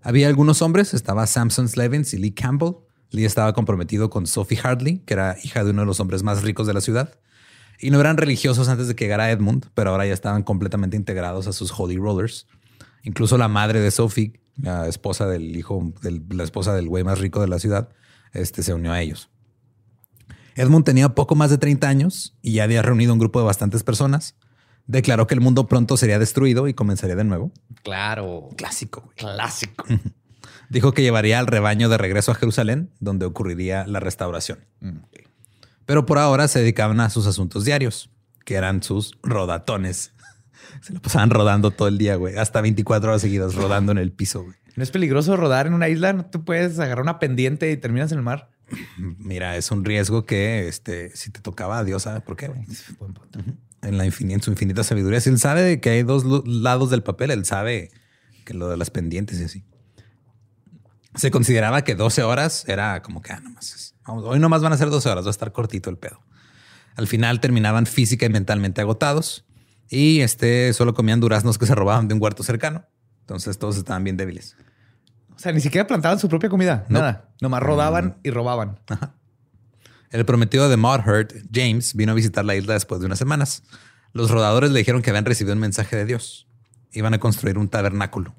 Había 0.00 0.28
algunos 0.28 0.62
hombres, 0.62 0.94
estaba 0.94 1.26
Samson 1.26 1.68
Slevins 1.68 2.14
y 2.14 2.18
Lee 2.18 2.32
Campbell. 2.32 2.74
Lee 3.12 3.24
estaba 3.24 3.52
comprometido 3.52 4.10
con 4.10 4.26
Sophie 4.26 4.58
Hartley, 4.62 4.98
que 5.00 5.14
era 5.14 5.36
hija 5.42 5.64
de 5.64 5.70
uno 5.70 5.82
de 5.82 5.86
los 5.86 6.00
hombres 6.00 6.22
más 6.22 6.42
ricos 6.42 6.66
de 6.66 6.74
la 6.74 6.80
ciudad. 6.80 7.18
Y 7.78 7.90
no 7.90 8.00
eran 8.00 8.16
religiosos 8.16 8.68
antes 8.68 8.88
de 8.88 8.94
que 8.94 9.04
llegara 9.04 9.30
Edmund, 9.30 9.66
pero 9.74 9.90
ahora 9.90 10.06
ya 10.06 10.14
estaban 10.14 10.42
completamente 10.42 10.96
integrados 10.96 11.46
a 11.46 11.52
sus 11.52 11.72
Holy 11.78 11.96
Rollers. 11.96 12.46
Incluso 13.02 13.36
la 13.38 13.48
madre 13.48 13.80
de 13.80 13.90
Sophie, 13.90 14.40
la 14.56 14.86
esposa 14.88 15.26
del 15.26 15.56
hijo, 15.56 15.92
del- 16.02 16.24
la 16.30 16.44
esposa 16.44 16.74
del 16.74 16.88
güey 16.88 17.02
más 17.04 17.18
rico 17.18 17.40
de 17.40 17.48
la 17.48 17.58
ciudad, 17.58 17.88
este, 18.32 18.62
se 18.62 18.72
unió 18.72 18.92
a 18.92 19.00
ellos. 19.00 19.28
Edmund 20.54 20.84
tenía 20.84 21.08
poco 21.10 21.34
más 21.34 21.50
de 21.50 21.58
30 21.58 21.88
años 21.88 22.36
y 22.42 22.52
ya 22.52 22.64
había 22.64 22.82
reunido 22.82 23.12
un 23.12 23.18
grupo 23.18 23.38
de 23.40 23.46
bastantes 23.46 23.82
personas. 23.82 24.36
Declaró 24.86 25.26
que 25.26 25.34
el 25.34 25.40
mundo 25.40 25.66
pronto 25.66 25.96
sería 25.96 26.18
destruido 26.18 26.68
y 26.68 26.74
comenzaría 26.74 27.16
de 27.16 27.24
nuevo. 27.24 27.52
Claro. 27.82 28.48
Clásico, 28.56 29.00
güey. 29.02 29.16
Clásico. 29.16 29.84
Dijo 30.72 30.92
que 30.92 31.02
llevaría 31.02 31.38
al 31.38 31.46
rebaño 31.46 31.90
de 31.90 31.98
regreso 31.98 32.32
a 32.32 32.34
Jerusalén, 32.34 32.90
donde 32.98 33.26
ocurriría 33.26 33.86
la 33.86 34.00
restauración. 34.00 34.60
Mm. 34.80 35.00
Pero 35.84 36.06
por 36.06 36.18
ahora 36.18 36.48
se 36.48 36.60
dedicaban 36.60 36.98
a 37.00 37.10
sus 37.10 37.26
asuntos 37.26 37.66
diarios, 37.66 38.08
que 38.46 38.54
eran 38.54 38.82
sus 38.82 39.18
rodatones. 39.22 40.12
Se 40.80 40.94
lo 40.94 41.02
pasaban 41.02 41.28
rodando 41.28 41.72
todo 41.72 41.88
el 41.88 41.98
día, 41.98 42.16
güey. 42.16 42.38
Hasta 42.38 42.62
24 42.62 43.10
horas 43.10 43.20
seguidas 43.20 43.54
rodando 43.54 43.92
en 43.92 43.98
el 43.98 44.12
piso, 44.12 44.44
güey. 44.44 44.56
¿No 44.74 44.82
es 44.82 44.90
peligroso 44.90 45.36
rodar 45.36 45.66
en 45.66 45.74
una 45.74 45.90
isla? 45.90 46.14
¿No 46.14 46.24
te 46.24 46.38
puedes 46.38 46.78
agarrar 46.78 47.02
una 47.02 47.18
pendiente 47.18 47.70
y 47.70 47.76
terminas 47.76 48.10
en 48.10 48.18
el 48.18 48.24
mar? 48.24 48.48
Mira, 48.96 49.58
es 49.58 49.70
un 49.70 49.84
riesgo 49.84 50.24
que 50.24 50.68
este, 50.68 51.14
si 51.14 51.30
te 51.30 51.42
tocaba, 51.42 51.84
Dios 51.84 52.04
sabe 52.04 52.22
por 52.22 52.36
qué, 52.36 52.48
güey. 52.48 52.64
En, 53.82 53.98
la 53.98 54.06
en 54.06 54.42
su 54.42 54.50
infinita 54.50 54.84
sabiduría. 54.84 55.20
Si 55.20 55.28
él 55.28 55.38
sabe 55.38 55.80
que 55.80 55.90
hay 55.90 56.02
dos 56.02 56.24
lados 56.46 56.88
del 56.88 57.02
papel, 57.02 57.30
él 57.30 57.44
sabe 57.44 57.90
que 58.46 58.54
lo 58.54 58.70
de 58.70 58.78
las 58.78 58.88
pendientes 58.88 59.38
y 59.38 59.44
así. 59.44 59.64
Se 61.14 61.30
consideraba 61.30 61.82
que 61.82 61.94
12 61.94 62.22
horas 62.22 62.64
era 62.68 63.02
como 63.02 63.20
que, 63.22 63.32
ah, 63.32 63.40
nomás 63.40 63.74
es- 63.74 63.94
vamos, 64.06 64.24
hoy 64.26 64.38
nomás 64.38 64.62
van 64.62 64.72
a 64.72 64.76
ser 64.76 64.88
12 64.90 65.08
horas, 65.08 65.24
va 65.24 65.28
a 65.28 65.30
estar 65.30 65.52
cortito 65.52 65.90
el 65.90 65.98
pedo. 65.98 66.20
Al 66.96 67.06
final 67.06 67.40
terminaban 67.40 67.86
física 67.86 68.26
y 68.26 68.28
mentalmente 68.30 68.80
agotados 68.80 69.44
y 69.88 70.20
este 70.20 70.72
solo 70.72 70.94
comían 70.94 71.20
duraznos 71.20 71.58
que 71.58 71.66
se 71.66 71.74
robaban 71.74 72.08
de 72.08 72.14
un 72.14 72.22
huerto 72.22 72.42
cercano. 72.42 72.84
Entonces 73.20 73.58
todos 73.58 73.76
estaban 73.76 74.04
bien 74.04 74.16
débiles. 74.16 74.56
O 75.34 75.38
sea, 75.38 75.52
ni 75.52 75.60
siquiera 75.60 75.86
plantaban 75.86 76.18
su 76.18 76.28
propia 76.28 76.48
comida. 76.50 76.84
No. 76.88 76.98
Nada. 77.00 77.30
Nomás 77.40 77.62
rodaban 77.62 78.18
y 78.22 78.30
robaban. 78.30 78.78
El 80.10 80.24
prometido 80.26 80.68
de 80.68 80.76
Maud 80.76 81.00
Hurt, 81.06 81.32
James, 81.52 81.94
vino 81.94 82.12
a 82.12 82.14
visitar 82.14 82.44
la 82.44 82.54
isla 82.54 82.74
después 82.74 83.00
de 83.00 83.06
unas 83.06 83.18
semanas. 83.18 83.62
Los 84.12 84.30
rodadores 84.30 84.70
le 84.70 84.78
dijeron 84.78 85.00
que 85.00 85.08
habían 85.10 85.24
recibido 85.24 85.54
un 85.54 85.60
mensaje 85.60 85.96
de 85.96 86.04
Dios. 86.04 86.46
Iban 86.92 87.14
a 87.14 87.18
construir 87.18 87.56
un 87.56 87.68
tabernáculo. 87.68 88.34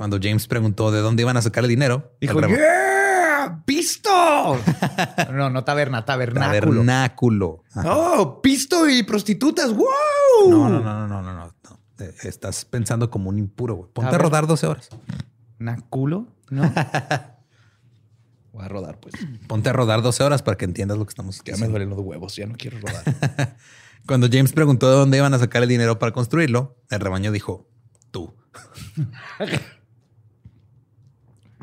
Cuando 0.00 0.18
James 0.18 0.46
preguntó 0.46 0.90
de 0.90 1.02
dónde 1.02 1.20
iban 1.24 1.36
a 1.36 1.42
sacar 1.42 1.62
el 1.62 1.68
dinero, 1.68 2.16
Dijo, 2.22 2.40
yeah, 2.40 3.62
pisto. 3.66 4.08
no, 5.30 5.50
no 5.50 5.62
taberna, 5.62 6.06
tabernáculo. 6.06 6.72
Tabernáculo. 6.72 7.64
Ajá. 7.74 7.94
Oh, 7.94 8.40
pisto 8.40 8.88
y 8.88 9.02
prostitutas. 9.02 9.74
¡Wow! 9.74 10.48
No, 10.48 10.70
no, 10.70 10.80
no, 10.80 11.06
no, 11.06 11.20
no, 11.20 11.34
no, 11.34 11.54
no. 11.68 11.78
Estás 12.22 12.64
pensando 12.64 13.10
como 13.10 13.28
un 13.28 13.36
impuro, 13.36 13.74
güey. 13.74 13.90
Ponte 13.92 14.14
a, 14.14 14.18
rodar 14.18 14.46
12 14.46 14.66
horas. 14.68 14.88
¿Náculo? 15.58 16.28
No. 16.48 16.62
Voy 18.54 18.64
a 18.64 18.68
rodar, 18.68 19.00
pues. 19.00 19.14
Ponte 19.48 19.68
a 19.68 19.74
rodar 19.74 20.00
12 20.00 20.24
horas 20.24 20.42
para 20.42 20.56
que 20.56 20.64
entiendas 20.64 20.96
lo 20.96 21.04
que 21.04 21.10
estamos 21.10 21.36
Ya 21.36 21.42
me 21.42 21.52
diciendo. 21.52 21.72
duelen 21.72 21.90
los 21.90 21.98
huevos, 21.98 22.34
ya 22.36 22.46
no 22.46 22.54
quiero 22.56 22.78
rodar. 22.80 23.58
Cuando 24.06 24.28
James 24.32 24.54
preguntó 24.54 24.90
de 24.90 24.96
dónde 24.96 25.18
iban 25.18 25.34
a 25.34 25.38
sacar 25.38 25.62
el 25.62 25.68
dinero 25.68 25.98
para 25.98 26.12
construirlo, 26.12 26.78
el 26.88 27.00
rebaño 27.00 27.32
dijo, 27.32 27.68
tú. 28.10 28.34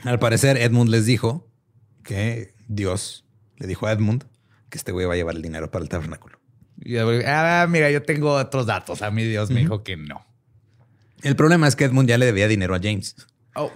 Al 0.08 0.20
parecer, 0.20 0.56
Edmund 0.56 0.90
les 0.90 1.06
dijo 1.06 1.52
que 2.02 2.54
Dios 2.70 3.26
le 3.58 3.68
dijo 3.68 3.88
a 3.88 3.92
Edmund 3.92 4.24
que 4.70 4.78
este 4.78 4.94
güey 4.94 5.06
va 5.06 5.16
a 5.16 5.18
llevar 5.18 5.36
el 5.36 5.42
dinero 5.42 5.70
para 5.70 5.84
el 5.84 5.90
tabernáculo. 5.90 6.40
Y 6.78 6.94
yo, 6.94 7.10
ah, 7.26 7.68
mira, 7.70 7.92
yo 7.92 8.02
tengo 8.04 8.32
otros 8.36 8.66
datos. 8.68 9.02
A 9.02 9.12
mí 9.12 9.26
Dios 9.26 9.50
me 9.50 9.60
dijo 9.60 9.84
que 9.84 9.98
no. 9.98 10.26
El 11.24 11.36
problema 11.36 11.68
es 11.68 11.76
que 11.76 11.84
Edmund 11.84 12.08
ya 12.08 12.18
le 12.18 12.26
debía 12.26 12.48
dinero 12.48 12.74
a 12.74 12.80
James. 12.82 13.18
Oh, 13.56 13.70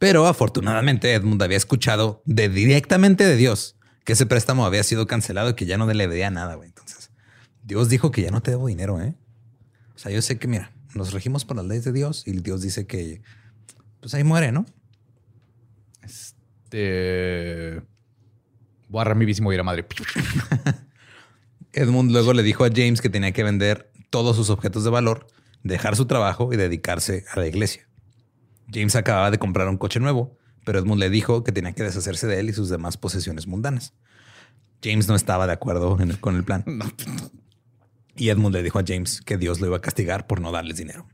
Pero 0.00 0.26
afortunadamente 0.26 1.12
Edmund 1.14 1.40
había 1.40 1.58
escuchado 1.58 2.20
de 2.24 2.48
directamente 2.48 3.24
de 3.24 3.36
Dios 3.36 3.76
que 4.04 4.14
ese 4.14 4.26
préstamo 4.26 4.66
había 4.66 4.82
sido 4.82 5.06
cancelado 5.06 5.50
y 5.50 5.54
que 5.54 5.66
ya 5.66 5.78
no 5.78 5.86
le 5.86 6.08
debía 6.08 6.30
nada, 6.30 6.56
güey. 6.56 6.68
Entonces, 6.68 7.12
Dios 7.62 7.88
dijo 7.88 8.10
que 8.10 8.22
ya 8.22 8.32
no 8.32 8.42
te 8.42 8.50
debo 8.50 8.66
dinero, 8.66 9.00
¿eh? 9.00 9.14
O 9.94 9.98
sea, 10.00 10.10
yo 10.10 10.20
sé 10.20 10.36
que, 10.36 10.48
mira, 10.48 10.72
nos 10.96 11.12
regimos 11.12 11.44
por 11.44 11.56
las 11.56 11.66
leyes 11.66 11.84
de 11.84 11.92
Dios 11.92 12.24
y 12.26 12.32
Dios 12.40 12.60
dice 12.60 12.88
que, 12.88 13.22
pues 14.00 14.14
ahí 14.14 14.24
muere, 14.24 14.50
¿no? 14.50 14.66
Este... 16.70 17.82
Voy 18.88 18.98
a 18.98 19.02
agarrar 19.02 19.16
mi 19.16 19.24
bici 19.24 19.38
y 19.40 19.42
me 19.42 19.46
voy 19.46 19.54
a 19.54 19.56
ir 19.56 19.60
a 19.60 19.64
madre. 19.64 19.86
Edmund 21.72 22.10
luego 22.10 22.32
le 22.32 22.42
dijo 22.42 22.64
a 22.64 22.68
James 22.74 23.00
que 23.00 23.08
tenía 23.10 23.32
que 23.32 23.44
vender 23.44 23.92
todos 24.10 24.34
sus 24.34 24.50
objetos 24.50 24.82
de 24.82 24.90
valor, 24.90 25.28
dejar 25.62 25.94
su 25.94 26.06
trabajo 26.06 26.52
y 26.52 26.56
dedicarse 26.56 27.24
a 27.32 27.38
la 27.38 27.46
iglesia. 27.46 27.86
James 28.72 28.96
acababa 28.96 29.30
de 29.30 29.38
comprar 29.38 29.68
un 29.68 29.76
coche 29.78 30.00
nuevo, 30.00 30.36
pero 30.64 30.80
Edmund 30.80 30.98
le 31.00 31.10
dijo 31.10 31.44
que 31.44 31.52
tenía 31.52 31.72
que 31.72 31.84
deshacerse 31.84 32.26
de 32.26 32.40
él 32.40 32.50
y 32.50 32.52
sus 32.52 32.68
demás 32.68 32.96
posesiones 32.96 33.46
mundanas. 33.46 33.94
James 34.82 35.06
no 35.08 35.14
estaba 35.14 35.46
de 35.46 35.52
acuerdo 35.52 35.98
en 36.00 36.10
el- 36.10 36.20
con 36.20 36.34
el 36.34 36.42
plan. 36.44 36.64
Y 38.16 38.30
Edmund 38.30 38.54
le 38.56 38.62
dijo 38.64 38.78
a 38.80 38.84
James 38.86 39.20
que 39.20 39.36
Dios 39.36 39.60
lo 39.60 39.66
iba 39.68 39.76
a 39.76 39.80
castigar 39.80 40.26
por 40.26 40.40
no 40.40 40.50
darles 40.50 40.76
dinero. 40.78 41.06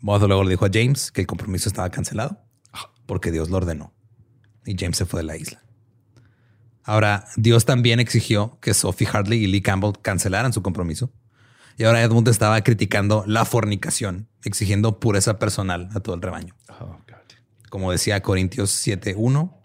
Maud 0.00 0.22
luego 0.28 0.44
le 0.44 0.50
dijo 0.50 0.64
a 0.66 0.70
James 0.72 1.10
que 1.10 1.22
el 1.22 1.26
compromiso 1.26 1.68
estaba 1.68 1.90
cancelado 1.90 2.38
porque 3.06 3.32
Dios 3.32 3.50
lo 3.50 3.56
ordenó. 3.56 3.92
Y 4.68 4.76
James 4.78 4.98
se 4.98 5.06
fue 5.06 5.20
de 5.20 5.24
la 5.24 5.36
isla. 5.38 5.62
Ahora, 6.84 7.24
Dios 7.36 7.64
también 7.64 8.00
exigió 8.00 8.58
que 8.60 8.74
Sophie 8.74 9.08
Hartley 9.10 9.42
y 9.42 9.46
Lee 9.46 9.62
Campbell 9.62 9.94
cancelaran 10.02 10.52
su 10.52 10.60
compromiso. 10.62 11.10
Y 11.78 11.84
ahora 11.84 12.02
Edmund 12.02 12.28
estaba 12.28 12.60
criticando 12.60 13.24
la 13.26 13.46
fornicación, 13.46 14.28
exigiendo 14.44 15.00
pureza 15.00 15.38
personal 15.38 15.88
a 15.94 16.00
todo 16.00 16.16
el 16.16 16.20
rebaño. 16.20 16.54
Oh. 16.80 16.98
Como 17.70 17.90
decía 17.92 18.20
Corintios 18.20 18.86
7.1, 18.86 19.56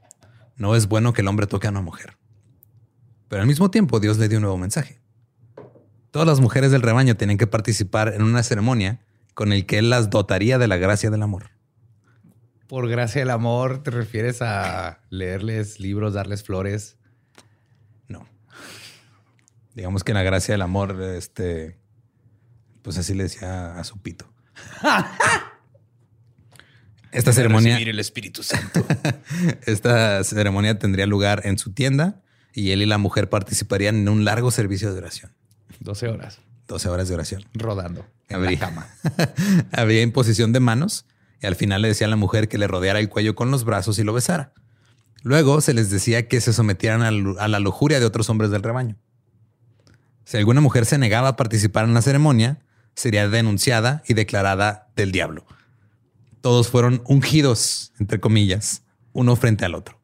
no 0.56 0.76
es 0.76 0.88
bueno 0.88 1.12
que 1.12 1.22
el 1.22 1.28
hombre 1.28 1.48
toque 1.48 1.68
a 1.68 1.72
una 1.72 1.82
mujer. 1.82 2.18
Pero 3.28 3.42
al 3.42 3.48
mismo 3.48 3.70
tiempo 3.70 4.00
Dios 4.00 4.18
le 4.20 4.30
dio 4.30 4.38
un 4.38 4.44
nuevo 4.44 4.58
mensaje. 4.58 5.02
Todas 6.12 6.28
las 6.28 6.40
mujeres 6.40 6.72
del 6.72 6.82
rebaño 6.82 7.18
tienen 7.18 7.38
que 7.38 7.48
participar 7.48 8.14
en 8.14 8.22
una 8.22 8.42
ceremonia 8.42 9.02
con 9.34 9.52
el 9.52 9.66
que 9.66 9.80
él 9.80 9.90
las 9.90 10.10
dotaría 10.10 10.58
de 10.58 10.70
la 10.70 10.78
gracia 10.78 11.10
del 11.10 11.24
amor. 11.24 11.50
Por 12.74 12.90
gracia 12.90 13.22
del 13.22 13.30
amor, 13.30 13.84
¿te 13.84 13.92
refieres 13.92 14.42
a 14.42 15.00
leerles 15.12 15.80
libros, 15.80 16.16
darles 16.16 16.44
flores? 16.44 16.98
No. 18.08 18.28
Digamos 19.76 20.04
que 20.04 20.12
en 20.12 20.16
la 20.16 20.24
gracia 20.24 20.56
del 20.56 20.64
amor, 20.64 21.00
este, 21.00 21.78
pues 22.82 22.98
así 22.98 23.14
le 23.14 23.26
decía 23.26 23.78
a 23.78 23.84
su 23.84 24.02
pito. 24.02 24.28
Esta 27.12 27.32
ceremonia, 27.32 27.78
el 27.78 28.00
Espíritu 28.00 28.42
Santo. 28.42 28.84
esta 29.68 30.24
ceremonia 30.24 30.80
tendría 30.80 31.06
lugar 31.06 31.42
en 31.46 31.60
su 31.60 31.74
tienda 31.74 32.24
y 32.56 32.72
él 32.72 32.82
y 32.82 32.88
la 32.88 32.98
mujer 32.98 33.30
participarían 33.30 33.98
en 33.98 34.10
un 34.10 34.26
largo 34.26 34.50
servicio 34.50 34.92
de 34.92 34.98
oración. 34.98 35.32
12 35.80 36.08
horas 36.08 36.40
12 36.68 36.90
horas 36.90 37.08
de 37.08 37.14
oración. 37.14 37.46
rodando 37.54 38.04
en 38.30 38.38
Habría- 38.38 38.52
la 38.54 38.58
cama. 38.58 38.88
Había 39.74 40.02
imposición 40.02 40.54
de 40.54 40.60
manos 40.60 41.06
y 41.44 41.46
al 41.46 41.56
final 41.56 41.82
le 41.82 41.90
decía 41.90 42.08
a 42.08 42.10
la 42.10 42.16
mujer 42.16 42.48
que 42.48 42.58
le 42.58 42.68
rodeara 42.68 43.00
el 43.00 43.10
cuello 43.10 43.36
con 43.36 43.52
los 43.52 43.66
brazos 43.66 44.00
y 44.00 44.04
lo 44.04 44.14
besara. 44.14 44.54
Luego 45.24 45.60
se 45.60 45.74
les 45.74 45.90
decía 45.90 46.28
que 46.30 46.40
se 46.40 46.54
sometieran 46.54 47.02
a 47.02 47.48
la 47.50 47.60
lujuria 47.60 48.00
de 48.00 48.06
otros 48.06 48.30
hombres 48.30 48.50
del 48.50 48.64
rebaño. 48.64 48.98
Si 50.24 50.38
alguna 50.38 50.62
mujer 50.62 50.86
se 50.86 50.98
negaba 50.98 51.28
a 51.28 51.36
participar 51.36 51.84
en 51.84 51.94
la 51.94 52.02
ceremonia, 52.02 52.62
sería 52.96 53.28
denunciada 53.28 54.04
y 54.08 54.14
declarada 54.14 54.88
del 54.96 55.12
diablo. 55.12 55.46
Todos 56.40 56.70
fueron 56.70 57.02
ungidos, 57.06 57.92
entre 58.00 58.22
comillas, 58.22 58.84
uno 59.12 59.36
frente 59.36 59.66
al 59.66 59.76
otro. 59.76 60.00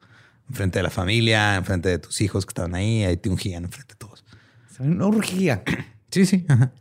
Frente 0.51 0.79
de 0.79 0.83
la 0.83 0.89
familia, 0.89 1.55
enfrente 1.55 1.87
de 1.87 1.99
tus 1.99 2.19
hijos 2.19 2.45
que 2.45 2.49
estaban 2.49 2.75
ahí, 2.75 3.05
ahí 3.05 3.15
te 3.15 3.29
ungían 3.29 3.63
enfrente 3.63 3.93
de 3.93 3.97
todos. 3.97 4.25
Una 4.79 5.07
orgía. 5.07 5.63
Sí, 6.11 6.25
sí. 6.25 6.45
ajá. 6.49 6.73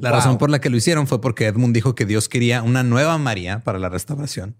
La 0.00 0.10
Wow. 0.10 0.18
razón 0.18 0.38
por 0.38 0.50
la 0.50 0.60
que 0.60 0.70
lo 0.70 0.76
hicieron 0.76 1.06
fue 1.06 1.20
porque 1.20 1.46
Edmund 1.46 1.74
dijo 1.74 1.94
que 1.94 2.06
Dios 2.06 2.28
quería 2.28 2.62
una 2.62 2.82
nueva 2.82 3.18
María 3.18 3.62
para 3.64 3.78
la 3.78 3.88
restauración 3.88 4.56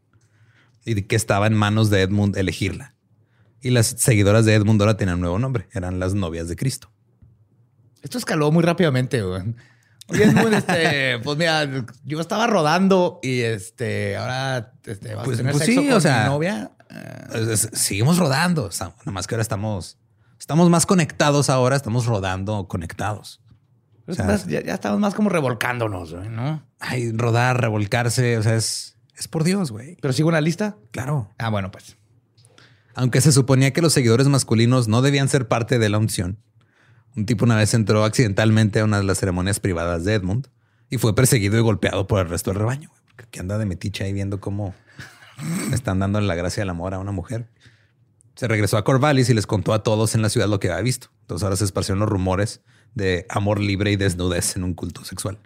y 0.85 1.03
que 1.03 1.16
estaba 1.16 1.46
en 1.46 1.55
manos 1.55 1.90
de 1.90 2.03
Edmund 2.03 2.37
elegirla. 2.37 2.94
Y 3.62 3.70
las 3.70 3.87
seguidoras 3.87 4.44
de 4.44 4.55
Edmund 4.55 4.81
ahora 4.81 4.96
tenían 4.96 5.16
un 5.16 5.20
nuevo 5.22 5.38
nombre, 5.38 5.68
eran 5.72 5.98
las 5.98 6.14
novias 6.14 6.48
de 6.48 6.57
Cristo. 6.57 6.90
Esto 8.03 8.18
escaló 8.18 8.50
muy 8.50 8.62
rápidamente, 8.62 9.22
güey. 9.22 9.55
Oye, 10.09 10.24
Edmund, 10.24 10.55
este, 10.55 11.18
pues 11.22 11.37
mira, 11.38 11.68
yo 12.05 12.20
estaba 12.20 12.46
rodando 12.46 13.20
y 13.22 13.40
este, 13.40 14.16
ahora 14.16 14.72
este, 14.85 15.14
vas 15.14 15.24
Pues- 15.24 15.38
a 15.38 15.42
tener 15.42 15.53
pues 15.53 15.64
sexo 15.64 15.81
sí, 15.83 15.88
con 15.88 15.96
o 15.96 16.00
sea, 16.00 16.22
mi 16.24 16.29
novia. 16.31 16.70
Eh, 16.90 17.26
Es- 17.35 17.64
es- 17.64 17.81
Seguimos 17.81 18.18
rodando, 18.18 18.68
nada 18.81 18.94
más 19.12 19.26
que 19.26 19.35
ahora 19.35 19.42
estamos, 19.42 19.98
estamos 20.38 20.68
más 20.70 20.87
conectados 20.87 21.48
ahora, 21.50 21.76
estamos 21.76 22.07
rodando 22.07 22.66
conectados. 22.66 23.40
Sea, 24.14 24.36
ya, 24.46 24.62
ya 24.62 24.74
estamos 24.74 24.98
más 25.00 25.14
como 25.14 25.28
revolcándonos, 25.28 26.14
güey, 26.14 26.28
¿no? 26.28 26.62
Ay, 26.78 27.12
rodar, 27.12 27.60
revolcarse, 27.60 28.38
o 28.38 28.42
sea, 28.42 28.56
es, 28.56 28.96
es 29.16 29.28
por 29.28 29.44
Dios, 29.44 29.70
güey. 29.70 29.96
Pero 30.00 30.12
sigo 30.12 30.28
una 30.28 30.40
lista. 30.40 30.76
Claro. 30.90 31.30
Ah, 31.38 31.50
bueno, 31.50 31.70
pues. 31.70 31.96
Aunque 32.94 33.20
se 33.20 33.32
suponía 33.32 33.72
que 33.72 33.82
los 33.82 33.92
seguidores 33.92 34.28
masculinos 34.28 34.88
no 34.88 35.02
debían 35.02 35.28
ser 35.28 35.48
parte 35.48 35.78
de 35.78 35.88
la 35.88 35.98
unción, 35.98 36.38
un 37.16 37.26
tipo 37.26 37.44
una 37.44 37.56
vez 37.56 37.74
entró 37.74 38.04
accidentalmente 38.04 38.80
a 38.80 38.84
una 38.84 38.98
de 38.98 39.04
las 39.04 39.18
ceremonias 39.18 39.60
privadas 39.60 40.04
de 40.04 40.14
Edmund 40.14 40.48
y 40.90 40.98
fue 40.98 41.14
perseguido 41.14 41.56
y 41.58 41.60
golpeado 41.60 42.06
por 42.06 42.20
el 42.20 42.28
resto 42.28 42.50
del 42.50 42.60
rebaño. 42.60 42.88
güey, 42.88 43.00
porque 43.06 43.30
Que 43.30 43.40
anda 43.40 43.58
de 43.58 43.66
metiche 43.66 44.04
ahí 44.04 44.12
viendo 44.12 44.40
cómo 44.40 44.74
están 45.72 45.98
dando 45.98 46.20
la 46.20 46.34
gracia 46.34 46.62
del 46.62 46.70
amor 46.70 46.94
a 46.94 46.98
una 46.98 47.12
mujer. 47.12 47.48
Se 48.34 48.48
regresó 48.48 48.76
a 48.76 48.84
Corvallis 48.84 49.28
y 49.28 49.34
les 49.34 49.46
contó 49.46 49.72
a 49.72 49.82
todos 49.82 50.14
en 50.14 50.22
la 50.22 50.28
ciudad 50.28 50.48
lo 50.48 50.60
que 50.60 50.70
había 50.70 50.82
visto. 50.82 51.08
Entonces 51.22 51.44
ahora 51.44 51.56
se 51.56 51.64
esparcieron 51.64 52.00
los 52.00 52.08
rumores 52.08 52.62
de 52.94 53.26
amor 53.29 53.61
libre 53.61 53.92
y 53.92 53.96
desnudez 53.96 54.57
en 54.57 54.64
un 54.64 54.74
culto 54.74 55.05
sexual. 55.05 55.38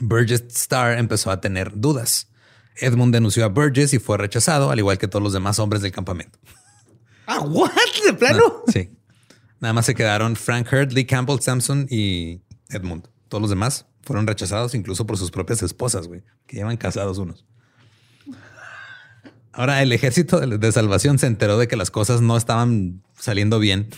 Burgess 0.00 0.44
Starr 0.50 0.98
empezó 0.98 1.30
a 1.30 1.40
tener 1.40 1.72
dudas. 1.74 2.28
Edmund 2.76 3.12
denunció 3.12 3.44
a 3.44 3.48
Burgess 3.48 3.92
y 3.94 3.98
fue 3.98 4.18
rechazado, 4.18 4.70
al 4.70 4.78
igual 4.78 4.98
que 4.98 5.08
todos 5.08 5.22
los 5.22 5.32
demás 5.32 5.58
hombres 5.58 5.82
del 5.82 5.92
campamento. 5.92 6.38
Ah, 7.30 7.40
what? 7.40 7.70
¿De 8.06 8.14
plano? 8.14 8.62
Sí. 8.72 8.88
Nada 9.60 9.74
más 9.74 9.84
se 9.84 9.94
quedaron 9.94 10.34
Frank 10.34 10.66
Hurd, 10.72 10.92
Lee 10.92 11.04
Campbell, 11.04 11.40
Sampson 11.40 11.86
y 11.90 12.40
Edmund. 12.70 13.06
Todos 13.28 13.42
los 13.42 13.50
demás 13.50 13.84
fueron 14.00 14.26
rechazados 14.26 14.74
incluso 14.74 15.06
por 15.06 15.18
sus 15.18 15.30
propias 15.30 15.62
esposas, 15.62 16.08
güey, 16.08 16.22
que 16.46 16.56
llevan 16.56 16.78
casados 16.78 17.18
unos. 17.18 17.44
Ahora, 19.52 19.82
el 19.82 19.92
ejército 19.92 20.40
de 20.40 20.72
salvación 20.72 21.18
se 21.18 21.26
enteró 21.26 21.58
de 21.58 21.68
que 21.68 21.76
las 21.76 21.90
cosas 21.90 22.22
no 22.22 22.34
estaban 22.34 23.02
saliendo 23.18 23.58
bien 23.58 23.90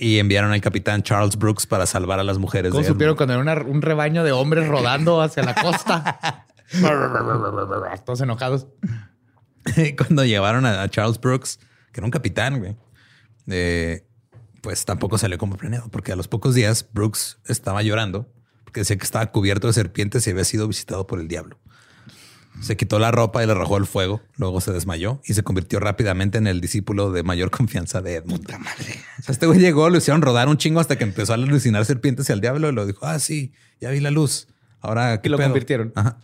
y 0.00 0.18
enviaron 0.18 0.50
al 0.52 0.60
capitán 0.62 1.02
Charles 1.02 1.36
Brooks 1.36 1.66
para 1.66 1.84
salvar 1.86 2.18
a 2.18 2.24
las 2.24 2.38
mujeres. 2.38 2.70
¿Cómo 2.72 2.82
de 2.82 2.88
supieron 2.88 3.16
cuando 3.16 3.34
era 3.34 3.42
una- 3.42 3.62
un 3.62 3.82
rebaño 3.82 4.24
de 4.24 4.32
hombres 4.32 4.66
rodando 4.66 5.20
hacia 5.20 5.42
la 5.42 5.54
costa? 5.54 6.46
Todos 8.04 8.20
enojados. 8.22 8.66
cuando 9.98 10.24
llevaron 10.24 10.64
a, 10.66 10.82
a 10.82 10.88
Charles 10.88 11.20
Brooks, 11.20 11.58
que 11.92 12.00
era 12.00 12.04
un 12.06 12.10
capitán, 12.10 12.58
güey, 12.60 12.76
eh, 13.48 14.06
pues 14.62 14.84
tampoco 14.84 15.18
salió 15.18 15.36
como 15.38 15.56
planeado, 15.56 15.88
porque 15.90 16.12
a 16.12 16.16
los 16.16 16.28
pocos 16.28 16.54
días 16.54 16.88
Brooks 16.92 17.38
estaba 17.46 17.82
llorando 17.82 18.32
porque 18.64 18.80
decía 18.80 18.96
que 18.96 19.04
estaba 19.04 19.26
cubierto 19.32 19.66
de 19.66 19.72
serpientes 19.72 20.26
y 20.26 20.30
había 20.30 20.44
sido 20.44 20.66
visitado 20.68 21.06
por 21.06 21.18
el 21.20 21.28
diablo. 21.28 21.58
Se 22.60 22.76
quitó 22.76 22.98
la 22.98 23.10
ropa 23.10 23.42
y 23.42 23.46
le 23.46 23.52
arrojó 23.52 23.76
al 23.76 23.86
fuego, 23.86 24.20
luego 24.36 24.60
se 24.60 24.72
desmayó 24.72 25.20
y 25.24 25.34
se 25.34 25.42
convirtió 25.42 25.80
rápidamente 25.80 26.38
en 26.38 26.46
el 26.46 26.60
discípulo 26.60 27.10
de 27.10 27.22
mayor 27.22 27.50
confianza 27.56 28.02
de 28.02 28.16
Edmund. 28.16 28.42
Puta 28.42 28.58
madre. 28.58 29.00
O 29.18 29.22
sea, 29.22 29.32
este 29.32 29.46
güey 29.46 29.60
llegó, 29.60 29.88
lo 29.88 29.98
hicieron 29.98 30.20
rodar 30.22 30.48
un 30.48 30.58
chingo 30.58 30.80
hasta 30.80 30.96
que 30.96 31.04
empezó 31.04 31.32
a 31.32 31.36
alucinar 31.36 31.84
serpientes 31.86 32.28
y 32.28 32.32
al 32.32 32.40
diablo 32.40 32.68
y 32.68 32.72
lo 32.72 32.86
dijo, 32.86 33.06
ah, 33.06 33.18
sí, 33.18 33.52
ya 33.80 33.90
vi 33.90 34.00
la 34.00 34.10
luz. 34.10 34.48
Ahora, 34.80 35.20
¿qué 35.20 35.28
Y 35.28 35.30
lo 35.30 35.36
pedo?" 35.38 35.48
convirtieron. 35.48 35.92
Ajá. 35.94 36.18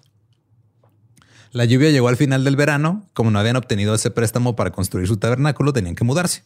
La 1.53 1.65
lluvia 1.65 1.91
llegó 1.91 2.09
al 2.09 2.17
final 2.17 2.45
del 2.45 2.55
verano. 2.55 3.09
Como 3.15 3.31
no 3.31 3.39
habían 3.39 3.57
obtenido 3.57 3.95
ese 3.95 4.11
préstamo 4.11 4.57
para 4.57 4.73
construir 4.73 5.09
su 5.09 5.17
tabernáculo, 5.17 5.73
tenían 5.73 5.95
que 5.95 6.05
mudarse. 6.05 6.45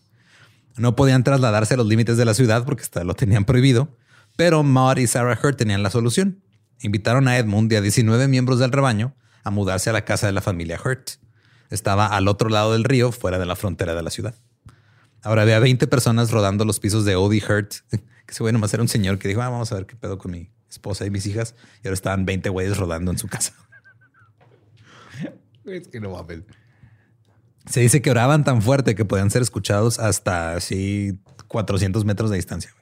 No 0.76 0.94
podían 0.94 1.24
trasladarse 1.24 1.74
a 1.74 1.76
los 1.76 1.86
límites 1.86 2.16
de 2.16 2.24
la 2.24 2.34
ciudad 2.34 2.64
porque 2.64 2.82
hasta 2.82 3.02
lo 3.02 3.14
tenían 3.14 3.44
prohibido. 3.44 3.96
Pero 4.36 4.62
Maud 4.62 4.98
y 4.98 5.08
Sarah 5.08 5.38
Hurt 5.42 5.56
tenían 5.56 5.82
la 5.82 5.90
solución. 5.90 6.42
Invitaron 6.80 7.26
a 7.26 7.36
Edmund 7.38 7.72
y 7.72 7.76
a 7.76 7.80
19 7.80 8.28
miembros 8.28 8.60
del 8.60 8.70
rebaño 8.70 9.14
a 9.44 9.50
mudarse 9.50 9.90
a 9.90 9.92
la 9.92 10.04
casa 10.04 10.26
de 10.26 10.32
la 10.32 10.40
familia 10.40 10.80
Hurt. 10.82 11.10
Estaba 11.70 12.06
al 12.06 12.28
otro 12.28 12.48
lado 12.48 12.72
del 12.72 12.84
río, 12.84 13.12
fuera 13.12 13.38
de 13.38 13.46
la 13.46 13.56
frontera 13.56 13.94
de 13.94 14.02
la 14.02 14.10
ciudad. 14.10 14.34
Ahora 15.22 15.42
había 15.42 15.58
20 15.58 15.86
personas 15.86 16.30
rodando 16.30 16.64
los 16.64 16.80
pisos 16.80 17.04
de 17.04 17.16
Odie 17.16 17.42
Hurt, 17.44 17.74
que 18.26 18.34
se 18.34 18.42
bueno, 18.42 18.58
más 18.58 18.72
era 18.74 18.82
un 18.82 18.88
señor 18.88 19.18
que 19.18 19.28
dijo, 19.28 19.42
ah, 19.42 19.48
vamos 19.48 19.70
a 19.72 19.76
ver 19.76 19.86
qué 19.86 19.96
pedo 19.96 20.18
con 20.18 20.32
mi 20.32 20.50
esposa 20.68 21.06
y 21.06 21.10
mis 21.10 21.26
hijas. 21.26 21.54
Y 21.82 21.88
ahora 21.88 21.94
estaban 21.94 22.24
20 22.24 22.48
güeyes 22.48 22.76
rodando 22.76 23.10
en 23.10 23.18
su 23.18 23.28
casa. 23.28 23.54
Es 25.66 25.86
que 25.88 26.00
no 26.00 26.10
mames. 26.10 26.40
Se 27.66 27.80
dice 27.80 28.02
que 28.02 28.10
oraban 28.10 28.42
tan 28.42 28.62
fuerte 28.62 28.94
que 28.94 29.04
podían 29.04 29.30
ser 29.30 29.42
escuchados 29.42 30.00
hasta 30.00 30.54
así 30.54 31.20
400 31.46 32.04
metros 32.04 32.30
de 32.30 32.36
distancia. 32.36 32.74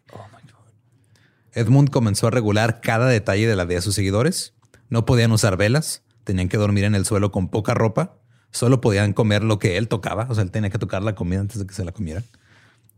Edmund 1.53 1.91
comenzó 1.91 2.29
a 2.29 2.31
regular 2.31 2.81
cada 2.81 3.09
detalle 3.09 3.49
de 3.49 3.57
la 3.57 3.65
vida 3.65 3.79
de 3.79 3.83
sus 3.83 3.95
seguidores. 3.95 4.55
No 4.89 5.05
podían 5.05 5.33
usar 5.33 5.57
velas, 5.57 6.03
tenían 6.29 6.51
que 6.51 6.59
dormir 6.59 6.85
en 6.85 6.95
el 6.95 7.07
suelo 7.07 7.33
con 7.33 7.49
poca 7.49 7.73
ropa, 7.73 8.19
solo 8.51 8.83
podían 8.83 9.15
comer 9.15 9.43
lo 9.43 9.59
que 9.59 9.79
él 9.79 9.89
tocaba, 9.89 10.27
o 10.29 10.35
sea, 10.35 10.45
él 10.45 10.51
tenía 10.51 10.69
que 10.69 10.77
tocar 10.77 11.03
la 11.03 11.15
comida 11.15 11.41
antes 11.41 11.59
de 11.59 11.67
que 11.67 11.73
se 11.73 11.87
la 11.87 11.93
comieran. 11.93 12.23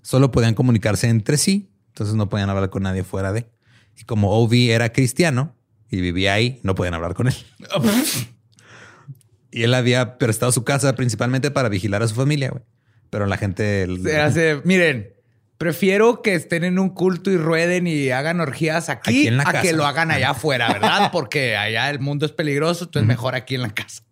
Solo 0.02 0.32
podían 0.32 0.54
comunicarse 0.54 1.08
entre 1.08 1.36
sí, 1.36 1.70
entonces 1.90 2.16
no 2.16 2.28
podían 2.28 2.50
hablar 2.50 2.70
con 2.70 2.82
nadie 2.82 3.04
fuera 3.04 3.32
de. 3.32 3.46
Y 3.96 4.02
como 4.02 4.32
Ovi 4.32 4.72
era 4.72 4.92
cristiano 4.92 5.54
y 5.88 6.00
vivía 6.00 6.34
ahí, 6.34 6.58
no 6.64 6.74
podían 6.74 6.94
hablar 6.94 7.14
con 7.14 7.28
él. 7.28 7.34
y 9.52 9.62
él 9.62 9.74
había 9.74 10.18
prestado 10.18 10.50
su 10.50 10.64
casa 10.64 10.96
principalmente 10.96 11.52
para 11.52 11.68
vigilar 11.68 12.02
a 12.02 12.08
su 12.08 12.16
familia, 12.16 12.50
güey. 12.50 12.64
Pero 13.10 13.26
la 13.26 13.36
gente... 13.36 13.86
Se 14.02 14.20
hace, 14.20 14.60
miren, 14.64 15.14
prefiero 15.60 16.22
que 16.22 16.34
estén 16.34 16.64
en 16.64 16.78
un 16.78 16.88
culto 16.88 17.30
y 17.30 17.36
rueden 17.36 17.86
y 17.86 18.08
hagan 18.08 18.40
orgías 18.40 18.88
aquí, 18.88 19.10
Aquí 19.10 19.26
en 19.26 19.36
la 19.36 19.42
a 19.42 19.52
casa. 19.52 19.60
que 19.60 19.74
lo 19.74 19.84
hagan 19.84 20.10
allá 20.10 20.30
afuera, 20.30 20.72
¿verdad? 20.72 21.10
Porque 21.12 21.54
allá 21.54 21.90
el 21.90 22.00
mundo 22.00 22.24
es 22.24 22.32
peligroso, 22.32 22.84
entonces 22.84 23.06
mejor 23.06 23.34
aquí 23.34 23.56
en 23.56 23.62
la 23.62 23.68
casa. 23.68 24.02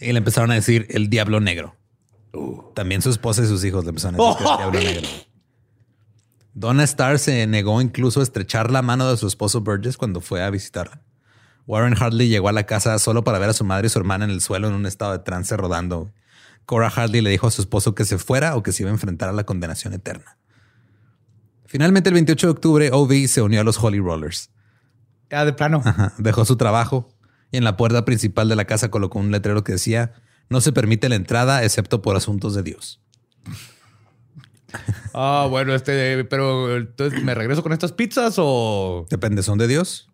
Y 0.00 0.10
le 0.12 0.18
empezaron 0.18 0.50
a 0.50 0.54
decir 0.54 0.86
el 0.88 1.10
diablo 1.10 1.40
negro. 1.40 1.76
También 2.74 3.02
su 3.02 3.10
esposa 3.10 3.42
y 3.42 3.46
sus 3.46 3.62
hijos 3.66 3.84
le 3.84 3.90
empezaron 3.90 4.18
a 4.18 4.24
decir 4.30 4.46
el 4.48 4.56
diablo 4.56 4.80
negro. 4.80 5.08
Donna 6.54 6.84
Starr 6.84 7.18
se 7.18 7.46
negó 7.46 7.82
incluso 7.82 8.20
a 8.20 8.22
estrechar 8.22 8.70
la 8.70 8.80
mano 8.80 9.10
de 9.10 9.18
su 9.18 9.26
esposo 9.26 9.60
Burgess 9.60 9.98
cuando 9.98 10.22
fue 10.22 10.42
a 10.42 10.48
visitarla. 10.48 11.02
Warren 11.66 11.96
Hartley 12.00 12.28
llegó 12.28 12.48
a 12.48 12.52
la 12.52 12.64
casa 12.64 12.98
solo 12.98 13.24
para 13.24 13.38
ver 13.38 13.50
a 13.50 13.52
su 13.52 13.62
madre 13.62 13.88
y 13.88 13.90
su 13.90 13.98
hermana 13.98 14.24
en 14.24 14.30
el 14.30 14.40
suelo 14.40 14.68
en 14.68 14.74
un 14.74 14.86
estado 14.86 15.12
de 15.12 15.18
trance 15.18 15.54
rodando. 15.54 16.10
Cora 16.64 16.88
Hartley 16.88 17.20
le 17.20 17.28
dijo 17.28 17.46
a 17.46 17.50
su 17.50 17.60
esposo 17.60 17.94
que 17.94 18.06
se 18.06 18.16
fuera 18.16 18.56
o 18.56 18.62
que 18.62 18.72
se 18.72 18.84
iba 18.84 18.90
a 18.90 18.94
enfrentar 18.94 19.28
a 19.28 19.32
la 19.32 19.44
condenación 19.44 19.92
eterna. 19.92 20.37
Finalmente, 21.68 22.08
el 22.08 22.14
28 22.14 22.46
de 22.46 22.50
octubre, 22.50 22.90
Ovi 22.92 23.28
se 23.28 23.42
unió 23.42 23.60
a 23.60 23.64
los 23.64 23.82
Holy 23.82 24.00
Rollers. 24.00 24.50
Ya 25.30 25.44
de 25.44 25.52
plano. 25.52 25.82
Ajá. 25.84 26.14
Dejó 26.18 26.44
su 26.44 26.56
trabajo 26.56 27.10
y 27.52 27.58
en 27.58 27.64
la 27.64 27.76
puerta 27.76 28.04
principal 28.04 28.48
de 28.48 28.56
la 28.56 28.64
casa 28.64 28.90
colocó 28.90 29.18
un 29.18 29.30
letrero 29.30 29.62
que 29.62 29.72
decía 29.72 30.14
no 30.48 30.62
se 30.62 30.72
permite 30.72 31.10
la 31.10 31.16
entrada 31.16 31.62
excepto 31.62 32.00
por 32.00 32.16
asuntos 32.16 32.54
de 32.54 32.62
Dios. 32.62 33.02
Ah, 35.14 35.46
bueno, 35.48 35.74
este, 35.74 36.24
pero 36.24 36.76
entonces 36.76 37.22
me 37.22 37.34
regreso 37.34 37.62
con 37.62 37.72
estas 37.72 37.92
pizzas 37.92 38.36
o 38.38 39.06
Depende, 39.10 39.42
¿son 39.42 39.58
de 39.58 39.66
Dios? 39.68 40.08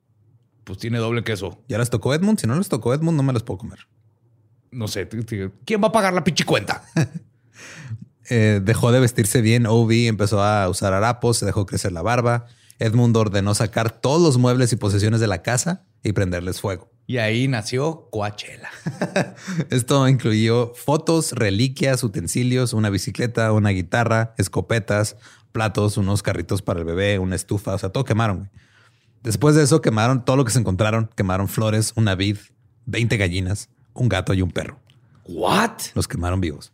pues 0.64 0.78
tiene 0.78 0.98
doble 0.98 1.22
queso. 1.22 1.62
¿Ya 1.68 1.78
las 1.78 1.90
tocó 1.90 2.14
Edmund? 2.14 2.38
Si 2.40 2.46
no 2.46 2.56
les 2.56 2.68
tocó 2.68 2.94
Edmund, 2.94 3.16
no 3.16 3.22
me 3.22 3.32
las 3.32 3.42
puedo 3.42 3.58
comer. 3.58 3.80
No 4.70 4.88
sé, 4.88 5.08
¿quién 5.64 5.82
va 5.82 5.88
a 5.88 5.92
pagar 5.92 6.14
la 6.14 6.24
pinche 6.24 6.44
cuenta? 6.44 6.82
Eh, 8.30 8.60
dejó 8.62 8.92
de 8.92 9.00
vestirse 9.00 9.40
bien 9.40 9.66
Ovi, 9.66 10.08
empezó 10.08 10.42
a 10.42 10.68
usar 10.68 10.92
harapos, 10.92 11.38
se 11.38 11.46
dejó 11.46 11.66
crecer 11.66 11.92
la 11.92 12.02
barba. 12.02 12.46
Edmund 12.78 13.16
ordenó 13.16 13.54
sacar 13.54 13.90
todos 13.90 14.22
los 14.22 14.38
muebles 14.38 14.72
y 14.72 14.76
posesiones 14.76 15.20
de 15.20 15.26
la 15.26 15.42
casa 15.42 15.84
y 16.02 16.12
prenderles 16.12 16.60
fuego. 16.60 16.90
Y 17.06 17.18
ahí 17.18 17.48
nació 17.48 18.08
Coachella. 18.10 18.70
Esto 19.70 20.08
incluyó 20.08 20.72
fotos, 20.74 21.32
reliquias, 21.32 22.02
utensilios, 22.02 22.72
una 22.72 22.88
bicicleta, 22.88 23.52
una 23.52 23.70
guitarra, 23.70 24.34
escopetas, 24.38 25.16
platos, 25.52 25.98
unos 25.98 26.22
carritos 26.22 26.62
para 26.62 26.80
el 26.80 26.87
bebé, 26.87 27.18
una 27.18 27.37
estufa, 27.37 27.74
o 27.74 27.78
sea, 27.78 27.90
todo 27.90 28.04
quemaron. 28.04 28.38
güey. 28.38 28.50
Después 29.22 29.54
de 29.54 29.62
eso 29.62 29.80
quemaron 29.80 30.24
todo 30.24 30.37
lo 30.37 30.44
que 30.44 30.52
se 30.52 30.58
encontraron, 30.58 31.10
quemaron 31.14 31.48
flores, 31.48 31.92
una 31.96 32.14
vid, 32.14 32.38
20 32.87 33.16
gallinas, 33.16 33.68
un 33.92 34.08
gato 34.08 34.34
y 34.34 34.42
un 34.42 34.50
perro. 34.50 34.78
¿What? 35.26 35.72
Los 35.94 36.08
quemaron 36.08 36.40
vivos. 36.40 36.73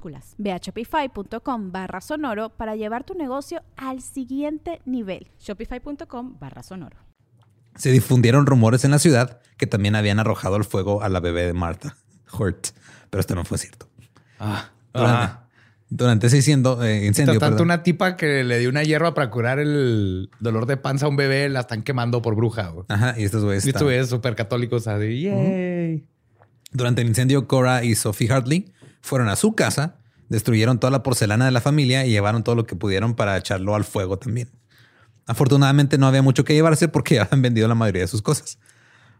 Ve 0.37 0.51
a 0.51 0.57
shopify.com 0.57 1.71
barra 1.71 2.01
sonoro 2.01 2.49
para 2.49 2.75
llevar 2.75 3.03
tu 3.03 3.13
negocio 3.13 3.61
al 3.77 4.01
siguiente 4.01 4.81
nivel. 4.85 5.27
Shopify.com 5.39 6.37
barra 6.39 6.63
sonoro. 6.63 6.97
Se 7.75 7.91
difundieron 7.91 8.45
rumores 8.45 8.83
en 8.83 8.91
la 8.91 8.99
ciudad 8.99 9.39
que 9.57 9.67
también 9.67 9.95
habían 9.95 10.19
arrojado 10.19 10.55
al 10.55 10.63
fuego 10.65 11.03
a 11.03 11.09
la 11.09 11.19
bebé 11.19 11.45
de 11.45 11.53
Martha 11.53 11.95
Hurt, 12.37 12.67
pero 13.09 13.21
esto 13.21 13.35
no 13.35 13.45
fue 13.45 13.57
cierto. 13.57 13.87
Ah, 14.39 14.71
Durante, 14.93 15.23
ajá. 15.23 15.47
durante 15.89 16.27
ese 16.27 16.37
incendio, 16.37 16.83
eh, 16.83 17.05
incendio 17.05 17.33
Tanto 17.39 17.57
perdón, 17.57 17.67
una 17.67 17.83
tipa 17.83 18.17
que 18.17 18.43
le 18.43 18.59
dio 18.59 18.69
una 18.69 18.83
hierba 18.83 19.13
para 19.13 19.29
curar 19.29 19.59
el 19.59 20.29
dolor 20.39 20.65
de 20.65 20.77
panza 20.77 21.05
a 21.05 21.09
un 21.09 21.15
bebé, 21.15 21.47
la 21.47 21.61
están 21.61 21.83
quemando 21.83 22.21
por 22.21 22.35
bruja. 22.35 22.69
güey. 22.69 22.85
Ajá, 22.89 23.15
y 23.17 23.23
estos 23.23 23.43
güeyes 23.43 23.65
Y 23.65 23.69
estos 23.69 23.83
güeyes 23.83 24.09
súper 24.09 24.35
católicos, 24.35 24.87
así, 24.87 25.21
yay. 25.21 26.05
Durante 26.71 27.01
el 27.01 27.07
incendio, 27.07 27.47
Cora 27.47 27.83
y 27.83 27.95
Sophie 27.95 28.31
Hartley 28.31 28.71
fueron 29.01 29.29
a 29.29 29.35
su 29.35 29.53
casa, 29.53 29.97
destruyeron 30.29 30.79
toda 30.79 30.91
la 30.91 31.03
porcelana 31.03 31.45
de 31.45 31.51
la 31.51 31.61
familia 31.61 32.05
y 32.05 32.11
llevaron 32.11 32.43
todo 32.43 32.55
lo 32.55 32.65
que 32.65 32.75
pudieron 32.75 33.15
para 33.15 33.37
echarlo 33.37 33.75
al 33.75 33.83
fuego 33.83 34.17
también. 34.17 34.49
Afortunadamente 35.27 35.97
no 35.97 36.07
había 36.07 36.21
mucho 36.21 36.43
que 36.43 36.53
llevarse 36.53 36.87
porque 36.87 37.15
ya 37.15 37.23
habían 37.23 37.41
vendido 37.41 37.67
la 37.67 37.75
mayoría 37.75 38.03
de 38.03 38.07
sus 38.07 38.21
cosas. 38.21 38.57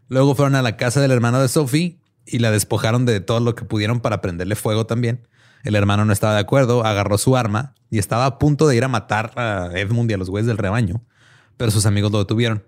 Luego 0.07 0.35
fueron 0.35 0.55
a 0.55 0.61
la 0.61 0.77
casa 0.77 1.01
del 1.01 1.11
hermano 1.11 1.41
de 1.41 1.47
Sophie 1.47 1.99
y 2.25 2.39
la 2.39 2.51
despojaron 2.51 3.05
de 3.05 3.19
todo 3.19 3.39
lo 3.39 3.55
que 3.55 3.65
pudieron 3.65 3.99
para 4.01 4.21
prenderle 4.21 4.55
fuego 4.55 4.85
también. 4.85 5.27
El 5.63 5.75
hermano 5.75 6.05
no 6.05 6.13
estaba 6.13 6.33
de 6.33 6.39
acuerdo, 6.39 6.85
agarró 6.85 7.17
su 7.17 7.37
arma 7.37 7.75
y 7.89 7.99
estaba 7.99 8.25
a 8.25 8.39
punto 8.39 8.67
de 8.67 8.75
ir 8.75 8.83
a 8.83 8.87
matar 8.87 9.31
a 9.37 9.69
Edmund 9.75 10.09
y 10.09 10.13
a 10.13 10.17
los 10.17 10.29
güeyes 10.29 10.47
del 10.47 10.57
rebaño, 10.57 11.03
pero 11.57 11.71
sus 11.71 11.85
amigos 11.85 12.11
lo 12.11 12.19
detuvieron. 12.19 12.65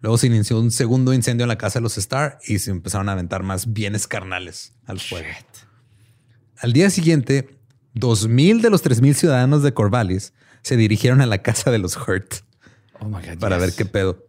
Luego 0.00 0.18
se 0.18 0.26
inició 0.26 0.58
un 0.58 0.72
segundo 0.72 1.12
incendio 1.12 1.44
en 1.44 1.48
la 1.48 1.58
casa 1.58 1.78
de 1.78 1.84
los 1.84 1.96
Starr 1.96 2.38
y 2.44 2.58
se 2.58 2.72
empezaron 2.72 3.08
a 3.08 3.12
aventar 3.12 3.44
más 3.44 3.72
bienes 3.72 4.08
carnales 4.08 4.72
al 4.84 4.98
fuego. 4.98 5.28
Al 6.62 6.72
día 6.72 6.90
siguiente, 6.90 7.58
2.000 7.96 8.60
de 8.60 8.70
los 8.70 8.84
3.000 8.84 9.14
ciudadanos 9.14 9.64
de 9.64 9.74
Corvallis 9.74 10.32
se 10.62 10.76
dirigieron 10.76 11.20
a 11.20 11.26
la 11.26 11.38
casa 11.38 11.72
de 11.72 11.78
los 11.78 11.96
Hurt 11.96 12.34
Oh 13.00 13.06
my 13.06 13.14
God. 13.14 13.38
para 13.40 13.56
yes. 13.56 13.66
ver 13.66 13.74
qué 13.74 13.84
pedo. 13.84 14.24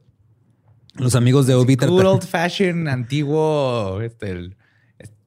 Los 0.95 1.13
amigos 1.13 1.45
de 1.45 1.53
Obi 1.53 1.75
Good 1.75 2.05
old 2.05 2.23
fashion, 2.23 2.87
antiguo, 2.87 4.01
este, 4.01 4.31
el- 4.31 4.57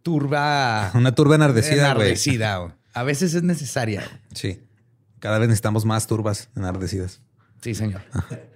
turba. 0.03 0.91
una 0.95 1.15
turba 1.15 1.37
enardecida, 1.37 1.93
enardecida. 1.93 2.77
A 2.93 3.03
veces 3.05 3.35
es 3.35 3.43
necesaria. 3.45 4.03
Sí. 4.35 4.61
Cada 5.21 5.39
vez 5.39 5.49
necesitamos 5.49 5.85
más 5.85 6.09
turbas 6.09 6.51
enardecidas. 6.57 7.21
Sí, 7.61 7.75
señor. 7.75 8.03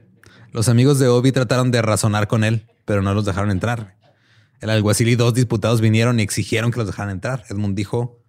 Los 0.53 0.69
amigos 0.69 0.99
de 0.99 1.07
Obi 1.07 1.31
trataron 1.31 1.71
de 1.71 1.83
razonar 1.83 2.27
con 2.27 2.43
él, 2.43 2.67
pero 2.85 3.01
no 3.03 3.15
los 3.15 3.25
dejaron 3.25 3.53
entrar. 3.53 3.97
El 4.61 4.71
alguacil 4.71 5.09
y 5.09 5.15
dos 5.15 5.35
diputados 5.35 5.81
vinieron 5.81 6.19
y 6.19 6.25
exigieron 6.25 6.73
que 6.73 6.79
los 6.79 6.89
dejaran 6.89 7.11
entrar. 7.13 7.45
Edmund 7.49 7.77
dijo, 7.77 8.20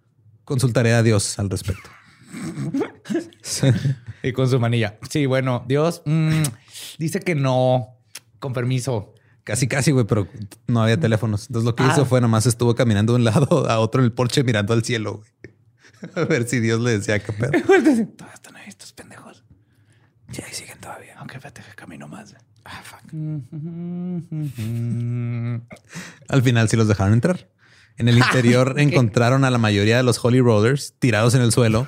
consultaré 0.44 0.92
a 0.94 1.02
Dios 1.02 1.38
al 1.38 1.50
respecto. 1.50 1.88
Y 4.22 4.32
con 4.32 4.48
su 4.48 4.60
manilla. 4.60 4.98
Sí, 5.10 5.26
bueno, 5.26 5.64
Dios 5.66 6.02
mm, 6.06 6.42
dice 6.98 7.18
que 7.20 7.34
no. 7.34 7.98
Con 8.38 8.52
permiso. 8.52 9.14
Casi, 9.44 9.66
casi, 9.66 9.90
güey, 9.90 10.06
pero 10.06 10.28
no 10.68 10.80
había 10.82 10.98
teléfonos. 10.98 11.48
Entonces 11.48 11.66
lo 11.66 11.74
que 11.74 11.82
hizo 11.84 12.02
Ah. 12.02 12.04
fue 12.04 12.20
nomás 12.20 12.46
estuvo 12.46 12.74
caminando 12.76 13.12
de 13.14 13.18
un 13.18 13.24
lado 13.24 13.68
a 13.68 13.80
otro 13.80 14.00
en 14.00 14.04
el 14.06 14.12
porche 14.12 14.44
mirando 14.44 14.72
al 14.72 14.84
cielo, 14.84 15.18
güey. 15.18 15.30
A 16.14 16.24
ver 16.24 16.48
si 16.48 16.60
Dios 16.60 16.80
le 16.80 16.92
decía 16.98 17.18
qué 17.18 17.32
pedo. 17.32 17.50
Todavía 18.16 18.34
están 18.34 18.56
ahí 18.56 18.68
estos 18.68 18.92
pendejos. 18.92 19.44
Sí, 20.30 20.40
ahí 20.46 20.54
siguen 20.54 20.78
todavía. 20.78 21.14
Aunque 21.18 21.36
fíjate 21.38 21.62
que 21.68 21.74
camino 21.74 22.06
más. 22.08 22.34
Ah, 22.64 22.80
fuck. 22.84 23.12
Al 26.28 26.42
final 26.42 26.68
sí 26.68 26.76
los 26.76 26.86
dejaron 26.88 27.12
entrar. 27.14 27.48
En 28.02 28.08
el 28.08 28.18
interior 28.24 28.74
encontraron 28.78 29.44
a 29.44 29.50
la 29.50 29.58
mayoría 29.58 29.96
de 29.96 30.02
los 30.02 30.22
Holy 30.24 30.40
Rollers 30.40 30.94
tirados 30.98 31.34
en 31.36 31.40
el 31.42 31.52
suelo, 31.52 31.86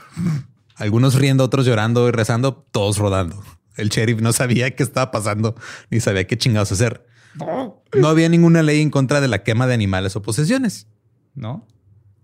algunos 0.77 1.17
riendo, 1.17 1.43
otros 1.45 1.67
llorando 1.67 2.09
y 2.09 2.13
rezando, 2.13 2.55
todos 2.71 2.99
rodando. 2.99 3.43
El 3.77 3.89
sheriff 3.89 4.21
no 4.21 4.33
sabía 4.33 4.75
qué 4.77 4.85
estaba 4.85 5.11
pasando 5.11 5.57
ni 5.91 5.99
sabía 5.99 6.25
qué 6.29 6.39
chingados 6.39 6.71
hacer. 6.71 7.05
No 7.37 8.09
había 8.09 8.29
ninguna 8.29 8.63
ley 8.63 8.81
en 8.81 8.91
contra 8.91 9.21
de 9.21 9.27
la 9.27 9.43
quema 9.43 9.67
de 9.67 9.75
animales 9.75 10.15
o 10.15 10.23
posesiones, 10.23 10.87
¿No? 11.35 11.67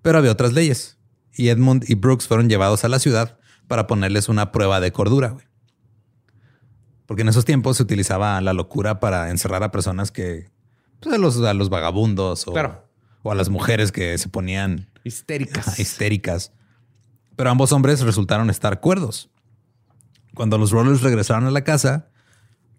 pero 0.03 0.19
había 0.19 0.31
otras 0.31 0.53
leyes. 0.53 0.99
Y 1.35 1.49
Edmund 1.49 1.85
y 1.89 1.95
Brooks 1.97 2.29
fueron 2.29 2.49
llevados 2.49 2.85
a 2.85 2.89
la 2.89 3.01
ciudad 3.01 3.39
para 3.67 3.89
ponerles 3.89 4.29
una 4.29 4.53
prueba 4.53 4.79
de 4.81 4.93
cordura. 4.93 5.31
güey. 5.31 5.47
Porque 7.07 7.23
en 7.23 7.29
esos 7.29 7.45
tiempos 7.45 7.77
se 7.79 7.83
utilizaba 7.83 8.41
la 8.41 8.53
locura 8.53 9.01
para 9.01 9.31
encerrar 9.31 9.65
a 9.65 9.73
personas 9.73 10.13
que, 10.13 10.49
pues, 11.01 11.13
a 11.15 11.19
los, 11.19 11.41
a 11.43 11.55
los 11.55 11.71
vagabundos 11.71 12.47
o, 12.47 12.53
Claro. 12.53 12.89
O 13.23 13.33
a 13.33 13.35
las 13.35 13.49
mujeres 13.49 13.93
que 13.93 14.17
se 14.19 14.29
ponían 14.29 14.89
Histéricas. 15.05 15.79
histéricas. 15.79 16.53
Pero 17.37 17.51
ambos 17.51 17.73
hombres 17.73 18.01
resultaron 18.01 18.51
estar 18.51 18.81
cuerdos. 18.81 19.31
Cuando 20.35 20.59
los 20.59 20.71
Rollers 20.71 21.03
regresaron 21.03 21.47
a 21.47 21.51
la 21.51 21.65
casa, 21.65 22.09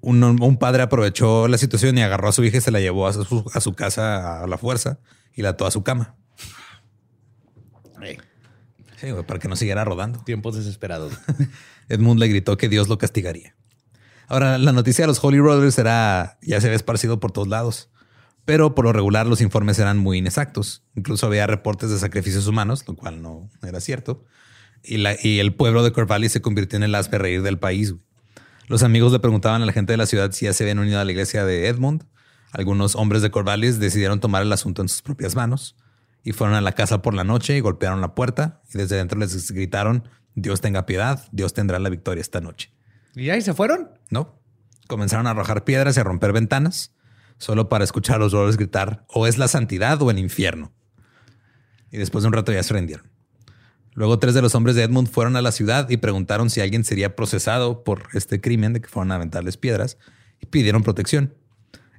un, 0.01 0.23
un 0.23 0.57
padre 0.57 0.83
aprovechó 0.83 1.47
la 1.47 1.57
situación 1.57 1.97
y 1.97 2.01
agarró 2.01 2.29
a 2.29 2.31
su 2.31 2.43
hija 2.43 2.57
y 2.57 2.61
se 2.61 2.71
la 2.71 2.79
llevó 2.79 3.07
a 3.07 3.13
su, 3.13 3.49
a 3.53 3.59
su 3.59 3.73
casa 3.73 4.43
a 4.43 4.47
la 4.47 4.57
fuerza 4.57 4.99
y 5.33 5.41
la 5.41 5.49
ató 5.49 5.65
a 5.65 5.71
su 5.71 5.83
cama. 5.83 6.15
Sí, 8.97 9.07
para 9.25 9.39
que 9.39 9.47
no 9.47 9.55
siguiera 9.55 9.83
rodando. 9.83 10.19
tiempos 10.19 10.55
desesperados. 10.55 11.13
Edmund 11.89 12.19
le 12.19 12.27
gritó 12.27 12.55
que 12.57 12.69
Dios 12.69 12.87
lo 12.87 12.99
castigaría. 12.99 13.55
Ahora, 14.27 14.59
la 14.59 14.71
noticia 14.71 15.03
de 15.03 15.07
los 15.07 15.23
Holy 15.23 15.39
Rollers 15.39 15.77
era, 15.79 16.37
ya 16.41 16.61
se 16.61 16.67
había 16.67 16.75
esparcido 16.75 17.19
por 17.19 17.31
todos 17.31 17.47
lados, 17.47 17.89
pero 18.45 18.75
por 18.75 18.85
lo 18.85 18.93
regular 18.93 19.27
los 19.27 19.41
informes 19.41 19.79
eran 19.79 19.97
muy 19.97 20.17
inexactos. 20.17 20.83
Incluso 20.95 21.27
había 21.27 21.47
reportes 21.47 21.89
de 21.89 21.99
sacrificios 21.99 22.47
humanos, 22.47 22.83
lo 22.87 22.95
cual 22.95 23.21
no 23.21 23.49
era 23.63 23.79
cierto. 23.79 24.25
Y, 24.83 24.97
la- 24.97 25.15
y 25.21 25.39
el 25.39 25.53
pueblo 25.53 25.83
de 25.83 25.91
Corvallis 25.91 26.31
se 26.31 26.41
convirtió 26.41 26.77
en 26.77 26.83
el 26.83 26.95
aspe 26.95 27.17
reír 27.17 27.41
del 27.43 27.59
país. 27.59 27.93
Los 28.67 28.83
amigos 28.83 29.11
le 29.11 29.19
preguntaban 29.19 29.61
a 29.61 29.65
la 29.65 29.73
gente 29.73 29.93
de 29.93 29.97
la 29.97 30.05
ciudad 30.05 30.31
si 30.31 30.45
ya 30.45 30.53
se 30.53 30.63
habían 30.63 30.79
unido 30.79 30.99
a 30.99 31.05
la 31.05 31.11
iglesia 31.11 31.45
de 31.45 31.67
Edmund. 31.67 32.03
Algunos 32.51 32.95
hombres 32.95 33.21
de 33.21 33.31
Corvallis 33.31 33.79
decidieron 33.79 34.19
tomar 34.19 34.41
el 34.41 34.51
asunto 34.51 34.81
en 34.81 34.89
sus 34.89 35.01
propias 35.01 35.35
manos 35.35 35.75
y 36.23 36.31
fueron 36.33 36.55
a 36.55 36.61
la 36.61 36.71
casa 36.73 37.01
por 37.01 37.13
la 37.13 37.23
noche 37.23 37.55
y 37.55 37.59
golpearon 37.59 38.01
la 38.01 38.13
puerta 38.15 38.61
y 38.73 38.77
desde 38.77 38.95
dentro 38.97 39.17
les 39.19 39.51
gritaron, 39.51 40.07
Dios 40.35 40.61
tenga 40.61 40.85
piedad, 40.85 41.27
Dios 41.31 41.53
tendrá 41.53 41.79
la 41.79 41.89
victoria 41.89 42.21
esta 42.21 42.41
noche. 42.41 42.71
¿Y 43.15 43.29
ahí 43.29 43.41
se 43.41 43.53
fueron? 43.53 43.89
¿No? 44.09 44.39
Comenzaron 44.87 45.27
a 45.27 45.31
arrojar 45.31 45.63
piedras 45.63 45.97
y 45.97 45.99
a 45.99 46.03
romper 46.03 46.31
ventanas, 46.33 46.93
solo 47.41 47.69
para 47.69 47.83
escuchar 47.83 48.17
a 48.17 48.19
los 48.19 48.33
rollers 48.33 48.55
gritar, 48.57 49.03
o 49.07 49.25
es 49.25 49.39
la 49.39 49.47
santidad 49.47 49.99
o 50.03 50.11
el 50.11 50.19
infierno. 50.19 50.71
Y 51.91 51.97
después 51.97 52.21
de 52.21 52.27
un 52.27 52.33
rato 52.33 52.51
ya 52.51 52.61
se 52.61 52.73
rindieron. 52.75 53.09
Luego 53.93 54.19
tres 54.19 54.35
de 54.35 54.43
los 54.43 54.53
hombres 54.53 54.75
de 54.75 54.83
Edmund 54.83 55.09
fueron 55.09 55.35
a 55.35 55.41
la 55.41 55.51
ciudad 55.51 55.89
y 55.89 55.97
preguntaron 55.97 56.51
si 56.51 56.61
alguien 56.61 56.83
sería 56.85 57.15
procesado 57.15 57.83
por 57.83 58.03
este 58.13 58.39
crimen 58.39 58.73
de 58.73 58.81
que 58.81 58.87
fueron 58.87 59.11
a 59.11 59.15
aventarles 59.15 59.57
piedras 59.57 59.97
y 60.39 60.45
pidieron 60.45 60.83
protección. 60.83 61.33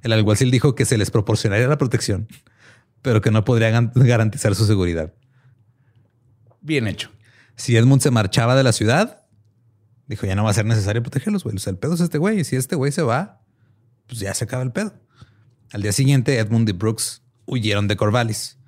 El 0.01 0.13
alguacil 0.13 0.49
dijo 0.49 0.75
que 0.75 0.85
se 0.85 0.97
les 0.97 1.11
proporcionaría 1.11 1.67
la 1.67 1.77
protección, 1.77 2.27
pero 3.01 3.19
que 3.21 3.29
no 3.29 3.43
podría 3.43 3.69
gan- 3.69 3.91
garantizar 3.93 4.55
su 4.55 4.65
seguridad. 4.65 5.13
Bien 6.61 6.87
hecho. 6.87 7.11
Si 7.57 7.75
Edmund 7.75 8.01
se 8.01 8.11
marchaba 8.11 8.55
de 8.55 8.63
la 8.63 8.71
ciudad, 8.71 9.25
dijo, 10.07 10.25
ya 10.25 10.35
no 10.35 10.45
va 10.45 10.51
a 10.51 10.53
ser 10.53 10.65
necesario 10.65 11.03
protegerlos, 11.03 11.43
güey. 11.43 11.57
O 11.57 11.59
sea, 11.59 11.71
el 11.71 11.77
pedo 11.77 11.93
es 11.95 11.99
este 11.99 12.17
güey. 12.17 12.39
Y 12.39 12.43
si 12.45 12.55
este 12.55 12.75
güey 12.75 12.91
se 12.93 13.01
va, 13.01 13.41
pues 14.07 14.19
ya 14.19 14.33
se 14.33 14.45
acaba 14.45 14.63
el 14.63 14.71
pedo. 14.71 14.93
Al 15.73 15.81
día 15.81 15.91
siguiente, 15.91 16.37
Edmund 16.37 16.69
y 16.69 16.71
Brooks 16.71 17.23
huyeron 17.45 17.87
de 17.87 17.97
Corvallis 17.97 18.59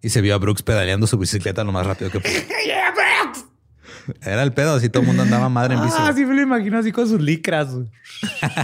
y 0.00 0.10
se 0.10 0.20
vio 0.20 0.36
a 0.36 0.38
Brooks 0.38 0.62
pedaleando 0.62 1.08
su 1.08 1.18
bicicleta 1.18 1.64
lo 1.64 1.72
más 1.72 1.84
rápido 1.84 2.12
que 2.12 2.20
pudo. 2.20 2.32
Era 4.22 4.42
el 4.42 4.52
pedo, 4.52 4.74
así 4.74 4.88
todo 4.88 5.00
el 5.00 5.08
mundo 5.08 5.24
andaba 5.24 5.48
madre 5.48 5.74
en 5.74 5.82
bici. 5.82 5.96
Ah, 5.98 6.12
sí 6.14 6.24
me 6.24 6.34
lo 6.34 6.42
imagino 6.42 6.78
así 6.78 6.92
con 6.92 7.08
sus 7.08 7.20
licras. 7.20 7.70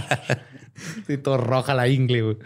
sí, 1.07 1.17
todo 1.17 1.37
roja 1.37 1.73
la 1.73 1.89
ingle, 1.89 2.21
güey. 2.21 2.37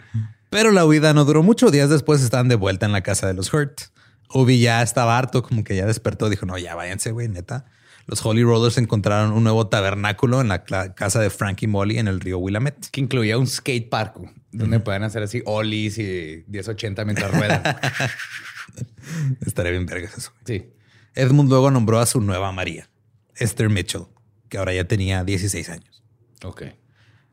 Pero 0.50 0.72
la 0.72 0.84
huida 0.84 1.14
no 1.14 1.24
duró 1.24 1.44
mucho. 1.44 1.70
Días 1.70 1.90
después 1.90 2.22
estaban 2.22 2.48
de 2.48 2.56
vuelta 2.56 2.86
en 2.86 2.92
la 2.92 3.02
casa 3.02 3.28
de 3.28 3.34
los 3.34 3.52
Hurt. 3.52 3.82
Obi 4.28 4.58
ya 4.58 4.82
estaba 4.82 5.16
harto, 5.16 5.44
como 5.44 5.62
que 5.62 5.76
ya 5.76 5.86
despertó. 5.86 6.28
Dijo, 6.28 6.44
no, 6.46 6.58
ya 6.58 6.74
váyanse, 6.74 7.12
güey, 7.12 7.28
neta. 7.28 7.66
Los 8.06 8.24
Holy 8.24 8.42
Rollers 8.42 8.78
encontraron 8.78 9.32
un 9.32 9.44
nuevo 9.44 9.68
tabernáculo 9.68 10.40
en 10.40 10.48
la 10.48 10.64
casa 10.64 11.20
de 11.20 11.30
Frankie 11.30 11.68
Molly 11.68 11.98
en 11.98 12.08
el 12.08 12.18
río 12.18 12.38
Willamette. 12.38 12.88
Que 12.90 13.00
incluía 13.00 13.38
un 13.38 13.46
skate 13.46 13.88
park 13.88 14.14
güey, 14.16 14.30
donde 14.56 14.80
puedan 14.80 15.02
hacer 15.02 15.22
así 15.22 15.42
ollies 15.46 15.98
y 15.98 16.44
1080 16.48 17.04
mientras 17.04 17.30
ruedan. 17.32 17.62
Estaría 19.46 19.72
bien 19.72 19.86
vergas 19.86 20.16
eso. 20.16 20.32
sí. 20.44 20.70
Edmund 21.14 21.48
luego 21.48 21.70
nombró 21.70 21.98
a 21.98 22.04
su 22.04 22.20
nueva 22.20 22.52
María, 22.52 22.90
Esther 23.36 23.70
Mitchell, 23.70 24.02
que 24.50 24.58
ahora 24.58 24.74
ya 24.74 24.84
tenía 24.84 25.24
16 25.24 25.70
años. 25.70 26.04
Ok. 26.44 26.64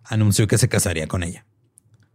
Anunció 0.06 0.48
que 0.48 0.58
se 0.58 0.70
casaría 0.70 1.08
con 1.08 1.22
ella. 1.22 1.46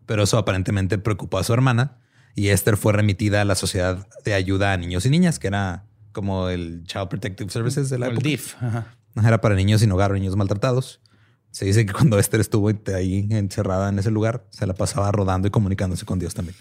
Pero 0.06 0.22
eso 0.22 0.38
aparentemente 0.38 0.96
preocupó 0.96 1.36
a 1.36 1.44
su 1.44 1.52
hermana 1.52 1.98
y 2.34 2.48
Esther 2.48 2.78
fue 2.78 2.94
remitida 2.94 3.42
a 3.42 3.44
la 3.44 3.54
Sociedad 3.54 4.08
de 4.24 4.32
Ayuda 4.32 4.72
a 4.72 4.76
Niños 4.78 5.04
y 5.04 5.10
Niñas, 5.10 5.38
que 5.38 5.48
era 5.48 5.84
como 6.12 6.48
el 6.48 6.84
Child 6.84 7.08
Protective 7.08 7.50
Services 7.50 7.90
de 7.90 7.98
la 7.98 8.06
El 8.06 8.12
época. 8.12 8.28
DIF. 8.28 8.54
Ajá. 8.62 8.94
Era 9.22 9.42
para 9.42 9.54
niños 9.54 9.82
sin 9.82 9.92
hogar 9.92 10.12
o 10.12 10.14
niños 10.14 10.36
maltratados. 10.36 11.02
Se 11.50 11.64
dice 11.64 11.86
que 11.86 11.92
cuando 11.92 12.18
Esther 12.18 12.40
estuvo 12.40 12.68
ahí 12.94 13.26
encerrada 13.30 13.88
en 13.88 13.98
ese 13.98 14.10
lugar, 14.10 14.46
se 14.50 14.66
la 14.66 14.74
pasaba 14.74 15.10
rodando 15.12 15.48
y 15.48 15.50
comunicándose 15.50 16.04
con 16.04 16.18
Dios 16.18 16.34
también. 16.34 16.56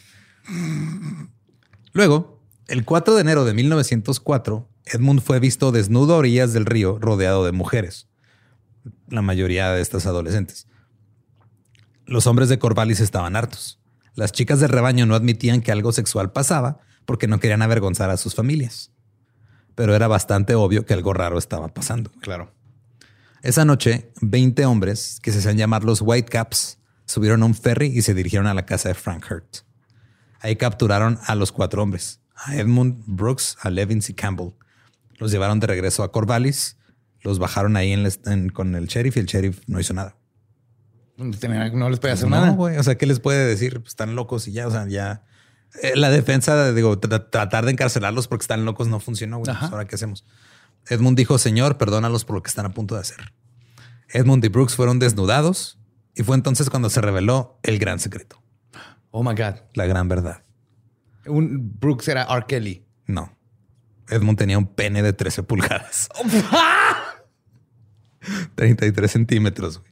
Luego, 1.93 2.41
el 2.67 2.86
4 2.86 3.15
de 3.15 3.21
enero 3.21 3.45
de 3.45 3.54
1904, 3.54 4.69
Edmund 4.86 5.21
fue 5.21 5.39
visto 5.39 5.71
desnudo 5.71 6.15
a 6.15 6.17
orillas 6.17 6.54
del 6.54 6.65
río 6.65 6.97
rodeado 7.00 7.45
de 7.45 7.52
mujeres, 7.52 8.08
la 9.10 9.21
mayoría 9.21 9.71
de 9.71 9.82
estas 9.82 10.06
adolescentes. 10.06 10.67
Los 12.06 12.26
hombres 12.28 12.50
de 12.50 12.60
Corvallis 12.60 13.02
estaban 13.02 13.36
hartos. 13.36 13.80
Las 14.15 14.32
chicas 14.32 14.60
del 14.60 14.69
rebaño 14.69 15.06
no 15.06 15.15
admitían 15.15 15.62
que 15.62 15.71
algo 15.71 15.91
sexual 15.91 16.32
pasaba 16.32 16.80
porque 17.06 17.28
no 17.28 17.39
querían 17.39 17.62
avergonzar 17.62 18.10
a 18.10 18.17
sus 18.17 18.34
familias. 18.34 18.91
Pero 19.76 19.93
era 19.93 20.08
bastante 20.08 20.56
obvio 20.56 20.86
que 20.86 20.93
algo 20.93 21.13
raro 21.13 21.38
estaba 21.38 21.67
pasando. 21.73 22.12
Claro. 22.21 22.52
Esa 23.43 23.65
noche, 23.65 24.12
20 24.21 24.65
hombres, 24.65 25.19
que 25.21 25.32
se 25.32 25.39
hacían 25.39 25.58
llamar 25.58 25.84
los 25.84 26.02
Whitecaps, 26.02 26.80
subieron 27.06 27.43
a 27.43 27.45
un 27.45 27.56
ferry 27.56 27.88
y 27.88 28.02
se 28.02 28.13
dirigieron 28.13 28.47
a 28.47 28.54
la 28.54 28.65
casa 28.65 28.89
de 28.89 28.95
Frank 28.95 29.26
Hurt. 29.30 29.58
Ahí 30.39 30.56
capturaron 30.56 31.19
a 31.26 31.36
los 31.36 31.52
cuatro 31.52 31.82
hombres, 31.84 32.19
a 32.36 32.56
Edmund, 32.56 33.04
Brooks, 33.06 33.58
a 33.62 33.69
Levins 33.69 34.10
y 34.10 34.13
Campbell. 34.13 34.52
Los 35.17 35.32
llevaron 35.32 35.60
de 35.60 35.67
regreso 35.67 36.04
a 36.04 36.12
Corvallis, 36.12 36.78
los 37.21 37.39
bajaron 37.39 37.76
ahí 37.78 37.91
en 37.93 38.06
el- 38.06 38.19
en- 38.26 38.50
con 38.50 38.76
el 38.76 38.88
sheriff 38.88 39.17
y 39.17 39.19
el 39.21 39.26
sheriff 39.26 39.62
no 39.67 39.80
hizo 39.80 39.93
nada. 39.93 40.15
No 41.17 41.89
les 41.89 42.00
podía 42.00 42.13
hacer 42.13 42.30
No, 42.30 42.36
nada. 42.39 42.52
O 42.80 42.84
sea, 42.84 42.95
¿qué 42.95 43.08
les 43.08 43.19
puede 43.19 43.45
decir? 43.47 43.80
Pues 43.80 43.89
están 43.89 44.15
locos 44.15 44.47
y 44.47 44.52
ya, 44.52 44.67
o 44.67 44.71
sea, 44.71 44.88
ya. 44.88 45.23
Eh, 45.82 45.93
la 45.95 46.10
defensa, 46.12 46.71
digo, 46.73 47.00
tra- 47.02 47.30
tratar 47.32 47.65
de 47.65 47.71
encarcelarlos 47.71 48.28
porque 48.28 48.43
están 48.43 48.65
locos 48.65 48.88
no 48.88 49.00
funcionó. 49.00 49.39
güey. 49.39 49.52
Pues, 49.58 49.71
Ahora, 49.71 49.86
¿qué 49.88 49.95
hacemos? 49.95 50.26
Edmund 50.89 51.17
dijo, 51.17 51.38
Señor, 51.38 51.78
perdónalos 51.78 52.26
por 52.26 52.36
lo 52.38 52.43
que 52.43 52.50
están 52.50 52.65
a 52.65 52.73
punto 52.73 52.95
de 52.95 53.02
hacer. 53.02 53.34
Edmund 54.10 54.43
y 54.45 54.47
Brooks 54.47 54.76
fueron 54.76 55.00
desnudados 55.00 55.78
y 56.15 56.23
fue 56.23 56.36
entonces 56.36 56.69
cuando 56.69 56.89
se 56.89 57.02
reveló 57.02 57.60
el 57.63 57.78
gran 57.80 58.00
secreto, 58.00 58.41
Oh 59.12 59.23
my 59.23 59.32
God. 59.36 59.56
la 59.73 59.86
gran 59.86 60.08
verdad. 60.08 60.43
Un 61.26 61.78
Brooks 61.80 62.08
era 62.08 62.23
R. 62.23 62.45
Kelly. 62.47 62.86
No. 63.06 63.38
Edmund 64.10 64.38
tenía 64.38 64.58
un 64.58 64.67
pene 64.67 65.02
de 65.04 65.12
13 65.13 65.43
pulgadas. 65.43 66.08
33 68.56 69.12
centímetros. 69.12 69.80
güey. 69.80 69.91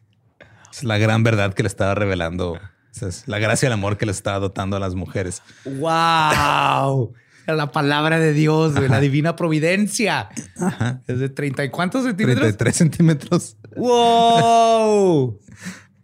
Es 0.71 0.83
la 0.83 0.97
gran 0.97 1.23
verdad 1.23 1.53
que 1.53 1.63
le 1.63 1.67
estaba 1.67 1.95
revelando. 1.95 2.59
Es 3.01 3.27
la 3.27 3.39
gracia 3.39 3.65
y 3.65 3.67
el 3.67 3.73
amor 3.73 3.97
que 3.97 4.05
le 4.05 4.11
estaba 4.13 4.39
dotando 4.39 4.77
a 4.77 4.79
las 4.79 4.95
mujeres. 4.95 5.41
¡Wow! 5.65 7.13
Era 7.47 7.55
la 7.55 7.71
palabra 7.71 8.19
de 8.19 8.33
Dios, 8.33 8.75
güey, 8.75 8.89
la 8.89 8.99
divina 8.99 9.35
providencia. 9.35 10.29
Es 11.07 11.19
de 11.19 11.29
30 11.29 11.65
y 11.65 11.69
cuántos 11.69 12.03
centímetros. 12.05 12.41
33 12.41 12.75
centímetros. 12.75 13.57
¡Wow! 13.75 15.39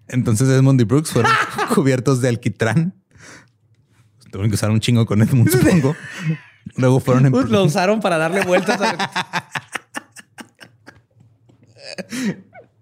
Entonces 0.08 0.48
Edmund 0.50 0.80
y 0.82 0.84
Brooks 0.84 1.12
fueron 1.12 1.32
cubiertos 1.74 2.22
de 2.22 2.30
alquitrán. 2.30 2.94
Tuvieron 4.32 4.50
que 4.50 4.56
usar 4.56 4.70
un 4.72 4.80
chingo 4.80 5.06
con 5.06 5.22
Edmund, 5.22 5.50
supongo. 5.50 5.96
Luego 6.76 7.00
fueron 7.00 7.26
en... 7.26 7.32
Pues 7.32 7.50
lo 7.50 7.64
usaron 7.66 8.00
para 8.02 8.18
darle 8.18 8.44
vueltas. 8.44 8.80
a- 8.82 9.48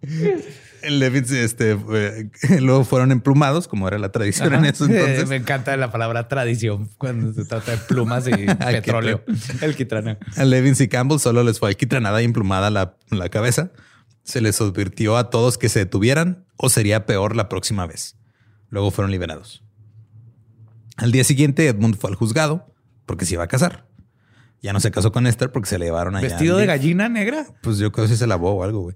El 0.81 0.99
Levins, 0.99 1.31
este, 1.31 1.77
eh, 1.93 2.29
luego 2.59 2.83
fueron 2.83 3.11
emplumados, 3.11 3.67
como 3.67 3.87
era 3.87 3.97
la 3.97 4.11
tradición 4.11 4.53
en 4.53 4.65
eso 4.65 4.85
entonces. 4.85 5.27
Me 5.27 5.37
encanta 5.37 5.75
la 5.77 5.91
palabra 5.91 6.27
tradición 6.27 6.89
cuando 6.97 7.33
se 7.33 7.45
trata 7.45 7.71
de 7.71 7.77
plumas 7.77 8.27
y 8.27 8.31
petróleo. 8.71 9.23
El 9.61 9.75
quitrana. 9.75 10.17
A 10.35 10.43
Levins 10.45 10.81
y 10.81 10.87
Campbell 10.87 11.19
solo 11.19 11.43
les 11.43 11.59
fue 11.59 11.69
alquitranada 11.69 12.21
y 12.21 12.25
emplumada 12.25 12.69
la, 12.69 12.97
la 13.09 13.29
cabeza. 13.29 13.71
Se 14.23 14.41
les 14.41 14.59
advirtió 14.61 15.17
a 15.17 15.29
todos 15.29 15.57
que 15.57 15.69
se 15.69 15.79
detuvieran 15.79 16.45
o 16.57 16.69
sería 16.69 17.05
peor 17.05 17.35
la 17.35 17.49
próxima 17.49 17.85
vez. 17.85 18.15
Luego 18.69 18.91
fueron 18.91 19.11
liberados. 19.11 19.63
Al 20.97 21.11
día 21.11 21.23
siguiente, 21.23 21.67
Edmund 21.67 21.97
fue 21.97 22.09
al 22.09 22.15
juzgado 22.15 22.73
porque 23.05 23.25
se 23.25 23.35
iba 23.35 23.43
a 23.43 23.47
casar. 23.47 23.87
Ya 24.61 24.73
no 24.73 24.79
se 24.79 24.91
casó 24.91 25.11
con 25.11 25.25
Esther 25.25 25.51
porque 25.51 25.69
se 25.69 25.79
le 25.79 25.85
llevaron 25.85 26.15
allá. 26.15 26.27
¿Vestido 26.27 26.57
de 26.57 26.65
gallina 26.65 27.07
negra? 27.07 27.45
Pues 27.61 27.77
yo 27.77 27.91
creo 27.91 28.07
que 28.07 28.15
se 28.15 28.27
lavó 28.27 28.51
o 28.55 28.63
algo, 28.63 28.81
güey. 28.81 28.95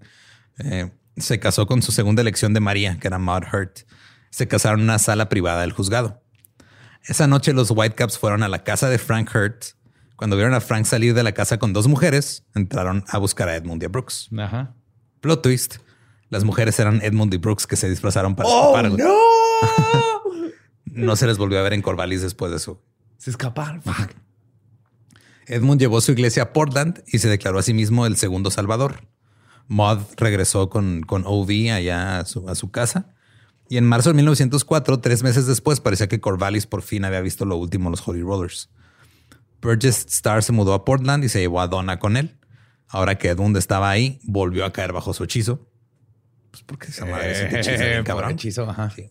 Eh, 0.60 0.92
se 1.18 1.40
casó 1.40 1.68
con 1.68 1.82
su 1.82 1.92
segunda 1.92 2.22
elección 2.22 2.54
de 2.54 2.60
María, 2.60 2.98
que 3.00 3.08
era 3.08 3.20
Maud 3.20 3.44
Hurt. 3.52 3.80
Se 4.30 4.48
casaron 4.48 4.80
en 4.80 4.86
una 4.86 5.00
sala 5.00 5.30
privada 5.30 5.62
del 5.62 5.72
juzgado. 5.72 6.22
Esa 7.04 7.28
noche 7.28 7.54
los 7.54 7.72
Whitecaps 7.72 8.18
fueron 8.18 8.44
a 8.44 8.48
la 8.48 8.64
casa 8.64 8.90
de 8.90 8.98
Frank 8.98 9.30
Hurt. 9.36 9.64
Cuando 10.16 10.36
vieron 10.38 10.54
a 10.54 10.62
Frank 10.62 10.86
salir 10.86 11.14
de 11.14 11.24
la 11.24 11.34
casa 11.34 11.60
con 11.60 11.74
dos 11.74 11.88
mujeres, 11.88 12.46
entraron 12.56 13.04
a 13.10 13.18
buscar 13.18 13.50
a 13.50 13.56
Edmund 13.56 13.82
y 13.84 13.86
a 13.86 13.90
Brooks. 13.90 14.30
Ajá. 14.38 14.74
Plot 15.20 15.42
twist. 15.42 15.76
Las 16.30 16.44
mujeres 16.44 16.80
eran 16.80 17.02
Edmund 17.02 17.34
y 17.34 17.38
Brooks 17.38 17.68
que 17.68 17.76
se 17.76 17.90
disfrazaron 17.90 18.36
para 18.36 18.50
¡Oh, 18.50 18.76
escapar. 18.78 19.00
no! 19.00 19.14
No 20.86 21.16
se 21.16 21.26
les 21.26 21.40
volvió 21.40 21.58
a 21.60 21.64
ver 21.64 21.74
en 21.74 21.82
Corvallis 21.82 22.22
después 22.22 22.52
de 22.52 22.58
eso. 22.58 22.84
se 23.18 23.32
escaparon. 23.32 23.82
Fuck. 23.82 24.12
Edmund 25.48 25.80
llevó 25.82 26.00
su 26.02 26.12
iglesia 26.12 26.44
a 26.44 26.54
Portland 26.54 27.04
y 27.08 27.18
se 27.20 27.30
declaró 27.30 27.58
a 27.58 27.64
sí 27.64 27.74
mismo 27.74 28.06
el 28.06 28.16
segundo 28.16 28.52
salvador. 28.52 29.08
Maud 29.68 30.00
regresó 30.18 30.70
con, 30.70 31.02
con 31.02 31.24
OV 31.26 31.72
allá 31.74 32.20
a 32.20 32.26
su, 32.26 32.48
a 32.50 32.56
su 32.56 32.72
casa. 32.72 33.14
Y 33.70 33.78
en 33.78 33.86
marzo 33.86 34.10
de 34.10 34.16
1904, 34.16 35.00
tres 35.00 35.24
meses 35.24 35.48
después, 35.48 35.80
parecía 35.80 36.08
que 36.08 36.20
Corvallis 36.20 36.68
por 36.68 36.82
fin 36.82 37.06
había 37.06 37.22
visto 37.22 37.46
lo 37.46 37.56
último 37.56 37.86
de 37.90 37.92
los 37.92 38.08
Holy 38.08 38.22
Rollers. 38.22 38.70
Burgess 39.62 40.06
Starr 40.10 40.44
se 40.44 40.52
mudó 40.52 40.74
a 40.74 40.84
Portland 40.86 41.24
y 41.24 41.30
se 41.30 41.40
llevó 41.40 41.62
a 41.62 41.68
Donna 41.68 41.98
con 41.98 42.18
él. 42.18 42.38
Ahora 42.90 43.18
que 43.18 43.30
Edmund 43.30 43.58
estaba 43.58 43.90
ahí, 43.90 44.20
volvió 44.24 44.66
a 44.66 44.74
caer 44.74 44.92
bajo 44.94 45.14
su 45.14 45.24
hechizo. 45.24 45.68
Pues 46.52 46.64
porque 46.64 46.88
esa 46.88 47.06
madre 47.06 47.32
es 47.32 47.52
un 47.52 47.58
hechizo 47.58 47.84
Eh, 47.84 48.04
cabrón. 48.06 48.32
hechizo, 48.32 48.70
ajá. 48.70 48.90
Sí. 48.92 49.10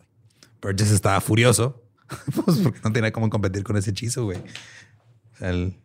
Burgess 0.60 0.90
estaba 0.92 1.20
furioso. 1.20 1.82
pues 2.44 2.58
porque 2.58 2.78
no 2.84 2.92
tenía 2.92 3.10
cómo 3.10 3.30
competir 3.30 3.64
con 3.64 3.76
ese 3.78 3.90
hechizo, 3.90 4.24
güey. 4.24 4.38
O 4.38 5.36
sea, 5.38 5.50
él- 5.50 5.76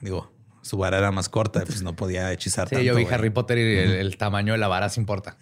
digo, 0.00 0.32
su 0.64 0.76
vara 0.78 0.98
era 0.98 1.12
más 1.12 1.28
corta, 1.28 1.62
pues 1.64 1.82
no 1.82 1.94
podía 1.94 2.32
hechizar 2.32 2.68
Sí, 2.68 2.74
tanto. 2.76 2.84
yo 2.84 2.94
vi 2.96 3.02
güey. 3.04 3.14
Harry 3.14 3.30
Potter 3.30 3.58
y 3.58 3.78
el, 3.78 3.90
el 3.92 4.16
tamaño 4.16 4.52
de 4.54 4.58
la 4.58 4.66
vara 4.66 4.88
se 4.88 4.98
importa. 5.00 5.36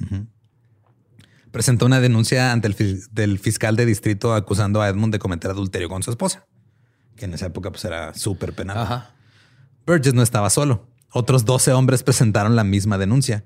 Presentó 1.50 1.87
una 1.87 2.00
denuncia 2.00 2.50
ante 2.52 2.68
el 2.68 3.02
del 3.12 3.38
fiscal 3.38 3.76
de 3.76 3.85
distrito 3.87 4.35
acusando 4.35 4.80
a 4.80 4.88
Edmund 4.88 5.12
de 5.12 5.18
cometer 5.18 5.50
adulterio 5.50 5.88
con 5.88 6.02
su 6.02 6.11
esposa, 6.11 6.46
que 7.16 7.26
en 7.26 7.35
esa 7.35 7.46
época 7.46 7.70
pues 7.70 7.85
era 7.85 8.14
súper 8.14 8.54
penal. 8.54 8.78
Ajá. 8.78 9.11
Burgess 9.87 10.14
no 10.14 10.22
estaba 10.22 10.48
solo. 10.50 10.88
Otros 11.11 11.44
12 11.44 11.72
hombres 11.72 12.02
presentaron 12.02 12.56
la 12.56 12.64
misma 12.64 12.96
denuncia, 12.96 13.44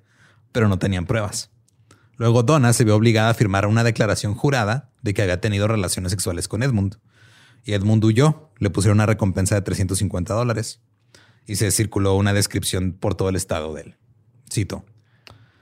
pero 0.53 0.69
no 0.69 0.79
tenían 0.79 1.05
pruebas. 1.07 1.51
Luego 2.17 2.43
Donna 2.45 2.73
se 2.73 2.85
vio 2.85 2.95
obligada 2.97 3.31
a 3.31 3.35
firmar 3.35 3.67
una 3.67 3.83
declaración 3.85 4.35
jurada 4.35 4.91
de 5.03 5.13
que 5.13 5.23
había 5.23 5.41
tenido 5.41 5.67
relaciones 5.69 6.13
sexuales 6.13 6.47
con 6.49 6.63
Edmund. 6.63 6.97
Y 7.65 7.73
Edmund 7.75 8.05
huyó. 8.05 8.53
Le 8.59 8.71
pusieron 8.71 8.99
una 8.99 9.07
recompensa 9.07 9.55
de 9.57 9.63
350 9.63 10.33
dólares. 10.33 10.81
Y 11.47 11.57
se 11.57 11.71
circuló 11.71 12.15
una 12.15 12.33
descripción 12.33 12.93
por 12.93 13.15
todo 13.15 13.29
el 13.29 13.37
estado 13.37 13.75
de 13.75 13.83
él. 13.83 13.97
Cito. 14.53 14.85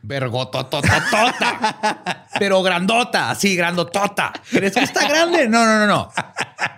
Vergototototota. 0.03 2.27
Pero 2.39 2.63
grandota, 2.63 3.31
así, 3.31 3.57
grandotota. 3.57 4.33
¿Crees 4.51 4.75
que 4.75 4.85
está 4.85 5.09
grande? 5.09 5.49
No, 5.49 5.65
no, 5.65 5.79
no, 5.79 5.87
no. 5.87 6.11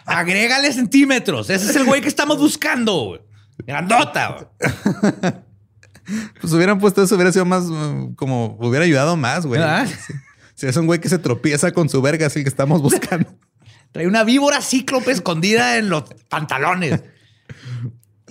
Agrégale 0.04 0.72
centímetros. 0.72 1.50
Ese 1.50 1.70
es 1.70 1.76
el 1.76 1.84
güey 1.84 2.00
que 2.00 2.08
estamos 2.08 2.38
buscando. 2.38 3.20
Grandota. 3.58 4.50
Pues 6.40 6.52
hubieran 6.52 6.78
puesto 6.78 7.02
eso, 7.02 7.16
hubiera 7.16 7.32
sido 7.32 7.44
más 7.44 7.64
mm, 7.64 8.14
como 8.14 8.56
hubiera 8.60 8.84
ayudado 8.84 9.16
más, 9.16 9.44
güey. 9.44 9.60
Sí. 9.86 10.12
Si 10.54 10.66
es 10.66 10.76
un 10.76 10.86
güey 10.86 11.00
que 11.00 11.08
se 11.08 11.18
tropieza 11.18 11.72
con 11.72 11.88
su 11.88 12.00
verga, 12.00 12.26
es 12.26 12.36
el 12.36 12.44
que 12.44 12.48
estamos 12.48 12.80
buscando. 12.80 13.28
Trae 13.92 14.06
una 14.06 14.24
víbora 14.24 14.62
cíclope 14.62 15.10
escondida 15.10 15.78
en 15.78 15.88
los 15.88 16.04
pantalones. 16.28 17.02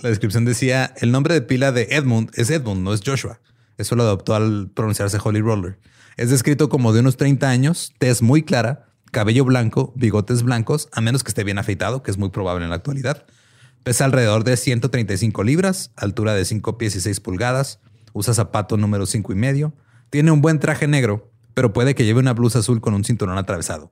La 0.06 0.10
descripción 0.10 0.44
decía: 0.44 0.94
el 0.98 1.10
nombre 1.10 1.34
de 1.34 1.42
pila 1.42 1.72
de 1.72 1.88
Edmund 1.90 2.30
es 2.34 2.50
Edmund, 2.50 2.84
no 2.84 2.94
es 2.94 3.00
Joshua. 3.04 3.40
Eso 3.76 3.96
lo 3.96 4.04
adoptó 4.04 4.36
al 4.36 4.70
pronunciarse 4.72 5.18
Holy 5.20 5.40
Roller. 5.40 5.80
Es 6.16 6.30
descrito 6.30 6.68
como 6.68 6.92
de 6.92 7.00
unos 7.00 7.16
30 7.16 7.48
años, 7.48 7.92
tez 7.98 8.22
muy 8.22 8.44
clara, 8.44 8.86
cabello 9.10 9.44
blanco, 9.44 9.92
bigotes 9.96 10.44
blancos, 10.44 10.88
a 10.92 11.00
menos 11.00 11.24
que 11.24 11.30
esté 11.30 11.42
bien 11.42 11.58
afeitado, 11.58 12.04
que 12.04 12.12
es 12.12 12.18
muy 12.18 12.28
probable 12.28 12.62
en 12.62 12.70
la 12.70 12.76
actualidad. 12.76 13.26
Pesa 13.82 14.04
alrededor 14.04 14.44
de 14.44 14.56
135 14.56 15.42
libras, 15.42 15.90
altura 15.96 16.34
de 16.34 16.44
5 16.44 16.78
pies 16.78 16.94
y 16.94 17.00
6 17.00 17.18
pulgadas. 17.18 17.80
Usa 18.12 18.32
zapato 18.32 18.76
número 18.76 19.06
5 19.06 19.32
y 19.32 19.34
medio. 19.34 19.74
Tiene 20.10 20.30
un 20.30 20.40
buen 20.40 20.60
traje 20.60 20.86
negro, 20.86 21.32
pero 21.52 21.72
puede 21.72 21.96
que 21.96 22.04
lleve 22.04 22.20
una 22.20 22.32
blusa 22.32 22.60
azul 22.60 22.80
con 22.80 22.94
un 22.94 23.02
cinturón 23.02 23.38
atravesado. 23.38 23.90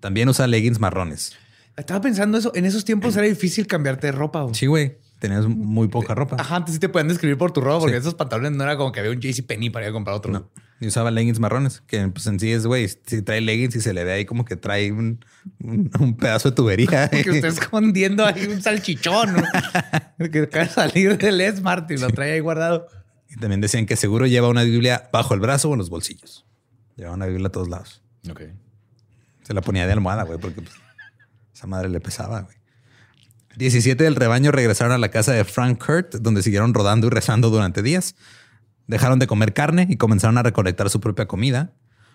También 0.00 0.28
usa 0.28 0.48
leggings 0.48 0.80
marrones. 0.80 1.36
Estaba 1.76 2.00
pensando 2.00 2.38
eso. 2.38 2.50
En 2.56 2.64
esos 2.64 2.84
tiempos 2.84 3.14
era 3.16 3.28
difícil 3.28 3.68
cambiarte 3.68 4.08
de 4.08 4.12
ropa. 4.14 4.42
güey. 4.42 4.54
Sí, 4.56 4.66
güey. 4.66 5.03
Tenías 5.24 5.46
muy 5.46 5.88
poca 5.88 6.14
ropa. 6.14 6.36
Ajá, 6.38 6.56
antes 6.56 6.74
sí 6.74 6.78
te 6.80 6.90
pueden 6.90 7.08
describir 7.08 7.38
por 7.38 7.50
tu 7.50 7.62
ropa 7.62 7.78
porque 7.80 7.94
Sí. 7.94 8.00
esos 8.00 8.14
pantalones 8.14 8.52
no 8.52 8.62
era 8.62 8.76
como 8.76 8.92
que 8.92 9.00
había 9.00 9.10
un 9.10 9.20
JC 9.20 9.42
Penny 9.42 9.70
para 9.70 9.86
ir 9.86 9.90
a 9.90 9.92
comprar 9.94 10.14
otro. 10.14 10.30
No. 10.30 10.50
Y 10.80 10.86
usaba 10.88 11.10
leggings 11.10 11.40
marrones, 11.40 11.80
que 11.86 12.06
pues 12.08 12.26
en 12.26 12.38
sí 12.38 12.52
es, 12.52 12.66
güey, 12.66 12.86
si 13.06 13.22
trae 13.22 13.40
leggings 13.40 13.74
y 13.76 13.80
se 13.80 13.94
le 13.94 14.04
ve 14.04 14.12
ahí 14.12 14.24
como 14.26 14.44
que 14.44 14.56
trae 14.56 14.92
un, 14.92 15.24
un- 15.60 15.90
un 15.98 16.14
pedazo 16.18 16.50
de 16.50 16.56
tubería. 16.56 17.08
Que 17.10 17.20
está 17.30 17.48
escondiendo 17.48 18.26
ahí 18.26 18.44
un 18.46 18.60
salchichón 18.60 19.32
¿no? 19.32 19.42
que 20.30 20.40
acaba 20.40 20.66
de 20.66 20.70
salir 20.70 21.16
del 21.16 21.56
Smart 21.56 21.90
y 21.90 21.96
lo 21.96 22.08
trae 22.10 22.32
ahí 22.32 22.40
guardado. 22.40 22.86
Y 23.30 23.36
también 23.36 23.62
decían 23.62 23.86
que 23.86 23.96
seguro 23.96 24.26
lleva 24.26 24.48
una 24.48 24.62
Biblia 24.62 25.08
bajo 25.10 25.32
el 25.32 25.40
brazo 25.40 25.70
o 25.70 25.72
en 25.72 25.78
los 25.78 25.88
bolsillos. 25.88 26.44
Llevaba 26.96 27.16
una 27.16 27.26
Biblia 27.26 27.46
a 27.48 27.50
todos 27.52 27.68
lados. 27.70 28.02
Ok. 28.30 28.42
Se 29.42 29.54
la 29.54 29.62
ponía 29.62 29.86
de 29.86 29.92
almohada, 29.94 30.24
güey, 30.24 30.38
porque 30.38 30.60
pues, 30.60 30.74
esa 31.54 31.66
madre 31.66 31.88
le 31.88 32.00
pesaba, 32.00 32.42
güey. 32.42 32.56
17 33.56 34.02
del 34.02 34.16
rebaño 34.16 34.50
regresaron 34.50 34.92
a 34.92 34.98
la 34.98 35.10
casa 35.10 35.32
de 35.32 35.44
Frank 35.44 35.84
Kurt, 35.84 36.16
donde 36.16 36.42
siguieron 36.42 36.74
rodando 36.74 37.06
y 37.06 37.10
rezando 37.10 37.50
durante 37.50 37.82
días. 37.82 38.16
Dejaron 38.86 39.18
de 39.18 39.26
comer 39.26 39.54
carne 39.54 39.86
y 39.88 39.96
comenzaron 39.96 40.38
a 40.38 40.42
recolectar 40.42 40.90
su 40.90 41.00
propia 41.00 41.26
comida. 41.26 41.72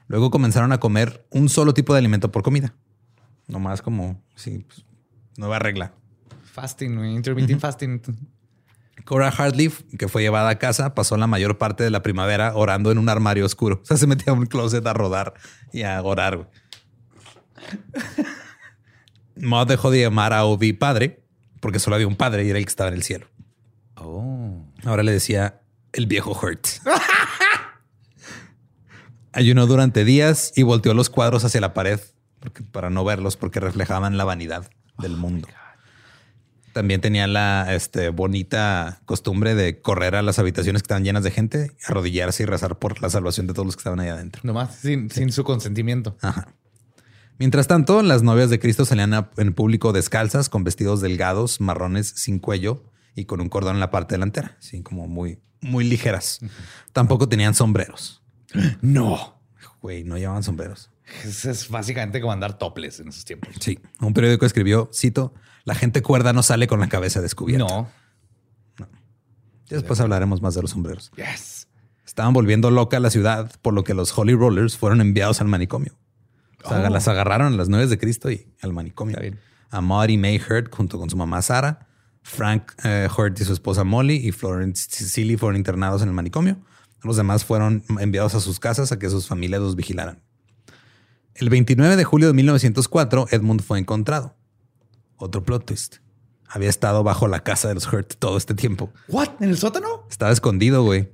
Luego 0.07 0.31
comenzaron 0.31 0.71
a 0.71 0.79
comer 0.79 1.25
un 1.29 1.49
solo 1.49 1.73
tipo 1.73 1.93
de 1.93 1.99
alimento 1.99 2.31
por 2.31 2.43
comida. 2.43 2.73
Nomás 3.47 3.81
como, 3.81 4.21
sí, 4.35 4.65
pues, 4.67 4.85
nueva 5.37 5.59
regla. 5.59 5.93
Fasting, 6.53 7.05
intermittent 7.05 7.61
fasting. 7.61 8.01
Cora 9.05 9.29
Hartleaf, 9.29 9.81
que 9.97 10.07
fue 10.07 10.21
llevada 10.21 10.49
a 10.49 10.59
casa, 10.59 10.93
pasó 10.93 11.15
la 11.17 11.25
mayor 11.25 11.57
parte 11.57 11.83
de 11.83 11.89
la 11.89 12.03
primavera 12.03 12.53
orando 12.55 12.91
en 12.91 12.97
un 12.97 13.09
armario 13.09 13.45
oscuro. 13.45 13.79
O 13.83 13.85
sea, 13.85 13.97
se 13.97 14.07
metía 14.07 14.33
a 14.33 14.35
un 14.35 14.45
closet 14.45 14.85
a 14.85 14.93
rodar 14.93 15.33
y 15.71 15.83
a 15.83 16.01
orar. 16.01 16.49
Maud 19.35 19.67
dejó 19.67 19.89
de 19.89 20.01
llamar 20.01 20.33
a 20.33 20.43
Obi 20.43 20.73
padre 20.73 21.23
porque 21.59 21.79
solo 21.79 21.95
había 21.95 22.07
un 22.07 22.15
padre 22.15 22.45
y 22.45 22.49
era 22.49 22.59
el 22.59 22.65
que 22.65 22.69
estaba 22.69 22.89
en 22.89 22.95
el 22.95 23.03
cielo. 23.03 23.27
Oh. 23.95 24.65
Ahora 24.85 25.03
le 25.03 25.11
decía 25.11 25.61
el 25.93 26.07
viejo 26.07 26.31
Hurt. 26.31 26.67
Ayunó 29.31 29.67
durante 29.67 30.05
días 30.05 30.51
y 30.55 30.63
volteó 30.63 30.93
los 30.93 31.09
cuadros 31.09 31.45
hacia 31.45 31.61
la 31.61 31.73
pared 31.73 31.99
porque- 32.39 32.63
para 32.63 32.89
no 32.89 33.03
verlos 33.03 33.37
porque 33.37 33.59
reflejaban 33.59 34.17
la 34.17 34.25
vanidad 34.25 34.69
del 34.97 35.15
mundo. 35.17 35.47
También 36.73 37.01
tenía 37.01 37.27
la 37.27 37.73
este, 37.73 38.09
bonita 38.09 39.01
costumbre 39.05 39.55
de 39.55 39.81
correr 39.81 40.15
a 40.15 40.21
las 40.21 40.39
habitaciones 40.39 40.81
que 40.81 40.85
estaban 40.85 41.03
llenas 41.03 41.23
de 41.23 41.31
gente, 41.31 41.71
arrodillarse 41.85 42.43
y 42.43 42.45
rezar 42.45 42.77
por 42.77 43.01
la 43.01 43.09
salvación 43.09 43.47
de 43.47 43.53
todos 43.53 43.65
los 43.65 43.75
que 43.75 43.81
estaban 43.81 43.99
ahí 43.99 44.09
adentro. 44.09 44.41
Nomás 44.43 44.75
sin, 44.75 45.09
sin 45.09 45.31
su 45.31 45.43
consentimiento. 45.43 46.15
Ajá. 46.21 46.47
Mientras 47.39 47.67
tanto, 47.67 48.01
las 48.03 48.21
novias 48.21 48.49
de 48.49 48.59
Cristo 48.59 48.85
salían 48.85 49.13
a- 49.13 49.31
en 49.37 49.53
público 49.53 49.93
descalzas, 49.93 50.49
con 50.49 50.63
vestidos 50.63 51.01
delgados, 51.01 51.59
marrones, 51.61 52.07
sin 52.15 52.37
cuello 52.39 52.83
y 53.15 53.25
con 53.25 53.41
un 53.41 53.49
cordón 53.49 53.75
en 53.75 53.79
la 53.79 53.89
parte 53.91 54.15
delantera, 54.15 54.57
así 54.59 54.81
como 54.83 55.07
muy, 55.07 55.39
muy 55.61 55.83
ligeras. 55.85 56.39
Tampoco 56.93 57.27
tenían 57.29 57.55
sombreros. 57.55 58.21
No. 58.81 59.39
Güey, 59.81 60.03
no 60.03 60.17
llevaban 60.17 60.43
sombreros. 60.43 60.89
Es, 61.23 61.45
es 61.45 61.69
básicamente 61.69 62.19
como 62.19 62.33
andar 62.33 62.57
toples 62.57 62.99
en 62.99 63.07
esos 63.07 63.23
tiempos. 63.25 63.55
Sí. 63.61 63.79
Un 64.01 64.13
periódico 64.13 64.45
escribió, 64.45 64.89
cito, 64.93 65.33
la 65.63 65.73
gente 65.73 66.01
cuerda 66.01 66.33
no 66.33 66.43
sale 66.43 66.67
con 66.67 66.79
la 66.81 66.89
cabeza 66.89 67.21
descubierta. 67.21 67.65
No. 67.65 67.89
Después 69.69 69.99
hablaremos 69.99 70.41
más 70.41 70.55
de 70.55 70.61
los 70.63 70.71
sombreros. 70.71 71.11
Yes. 71.15 71.67
Estaban 72.05 72.33
volviendo 72.33 72.71
loca 72.71 72.99
la 72.99 73.09
ciudad, 73.11 73.51
por 73.61 73.73
lo 73.73 73.83
que 73.83 73.93
los 73.93 74.17
Holy 74.17 74.33
Rollers 74.33 74.75
fueron 74.77 74.99
enviados 74.99 75.41
al 75.41 75.47
manicomio. 75.47 75.93
O 76.63 76.69
sea, 76.69 76.85
Oh. 76.85 76.89
las 76.89 77.07
agarraron 77.07 77.53
a 77.53 77.57
las 77.57 77.69
nueve 77.69 77.87
de 77.87 77.97
Cristo 77.97 78.29
y 78.31 78.47
al 78.61 78.73
manicomio. 78.73 79.11
Está 79.15 79.21
bien. 79.21 79.39
A 79.69 79.81
Maud 79.81 80.09
y 80.09 80.17
May 80.17 80.37
Hurt 80.37 80.73
junto 80.73 80.97
con 80.99 81.09
su 81.09 81.15
mamá 81.17 81.41
Sara, 81.41 81.87
Frank 82.23 82.71
eh, 82.83 83.07
Hurt 83.15 83.39
y 83.39 83.45
su 83.45 83.53
esposa 83.53 83.83
Molly 83.83 84.15
y 84.15 84.31
Florence 84.31 84.87
Cecily 84.89 85.37
fueron 85.37 85.57
internados 85.57 86.01
en 86.01 86.09
el 86.09 86.13
manicomio. 86.13 86.57
Los 87.01 87.15
demás 87.15 87.45
fueron 87.45 87.83
enviados 87.99 88.35
a 88.35 88.39
sus 88.41 88.59
casas 88.59 88.91
a 88.91 88.99
que 88.99 89.09
sus 89.09 89.27
familias 89.27 89.61
los 89.61 89.75
vigilaran. 89.75 90.21
El 91.35 91.49
29 91.49 91.95
de 91.95 92.03
julio 92.03 92.27
de 92.27 92.33
1904, 92.33 93.27
Edmund 93.31 93.61
fue 93.61 93.79
encontrado. 93.79 94.35
Otro 95.15 95.43
plot 95.43 95.65
twist. 95.65 95.97
Había 96.51 96.69
estado 96.69 97.03
bajo 97.03 97.27
la 97.27 97.41
casa 97.41 97.67
de 97.67 97.75
los 97.75 97.91
Hurt 97.91 98.15
todo 98.17 98.35
este 98.35 98.55
tiempo. 98.55 98.91
¿What? 99.07 99.29
¿En 99.39 99.49
el 99.49 99.57
sótano? 99.57 100.07
Estaba 100.09 100.31
escondido, 100.31 100.83
güey. 100.83 101.09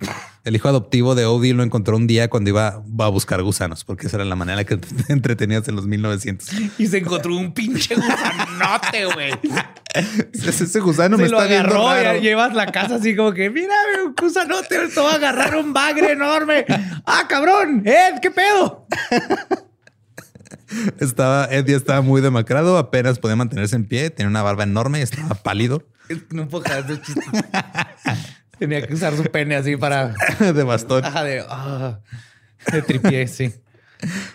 El 0.46 0.56
hijo 0.56 0.70
adoptivo 0.70 1.14
de 1.14 1.26
Odie 1.26 1.54
lo 1.54 1.64
encontró 1.64 1.98
un 1.98 2.08
día 2.08 2.30
cuando 2.30 2.52
iba, 2.52 2.68
a 2.68 3.08
buscar 3.10 3.42
gusanos, 3.44 3.84
porque 3.84 4.08
esa 4.08 4.18
era 4.18 4.26
la 4.26 4.36
manera 4.36 4.64
que 4.64 4.78
te 4.78 4.88
entretenías 5.14 5.68
en 5.68 5.76
los 5.76 5.88
1900. 5.88 6.48
Y 6.78 6.88
se 6.88 7.00
encontró 7.00 7.36
un 7.36 7.54
pinche 7.54 7.96
gusanote, 7.96 9.06
güey. 9.14 9.32
Ese 10.34 10.80
gusano 10.80 11.18
se 11.18 11.24
me 11.24 11.30
lo 11.30 11.38
está 11.38 11.50
viendo 11.50 11.70
agarró 11.70 12.04
raro. 12.04 12.20
y 12.20 12.22
llevas 12.22 12.54
la 12.54 12.72
casa 12.72 12.96
así 12.96 13.16
como 13.16 13.34
que, 13.34 13.50
mira, 13.50 13.76
un 14.06 14.14
gusanote, 14.14 14.86
esto 14.86 15.04
va 15.04 15.14
a 15.14 15.16
agarrar 15.16 15.58
un 15.58 15.74
bagre 15.74 16.12
enorme. 16.12 16.66
¡Ah, 17.06 17.26
cabrón! 17.28 17.82
¡Ed, 17.86 18.20
qué 18.22 18.32
pedo! 18.32 18.88
Estaba, 21.00 21.46
Ed 21.46 21.66
ya 21.66 21.78
estaba 21.78 22.02
muy 22.02 22.22
demacrado, 22.22 22.78
apenas 22.78 23.20
podía 23.20 23.36
mantenerse 23.36 23.76
en 23.76 23.86
pie, 23.86 24.10
tenía 24.10 24.30
una 24.30 24.42
barba 24.42 24.64
enorme, 24.64 25.02
estaba 25.02 25.36
pálido, 25.36 25.84
No 26.32 26.48
puedo 26.48 26.64
de 26.84 27.02
chiste. 27.02 27.22
Tenía 28.60 28.86
que 28.88 28.94
usar 28.94 29.16
su 29.18 29.24
pene 29.24 29.56
así 29.56 29.76
para... 29.76 30.14
de 30.40 30.64
bastón. 30.64 31.04
Ajá, 31.04 31.24
de... 31.24 31.44
ah, 31.48 32.00
de 32.72 32.82
tripié, 32.82 33.28
sí. 33.28 33.54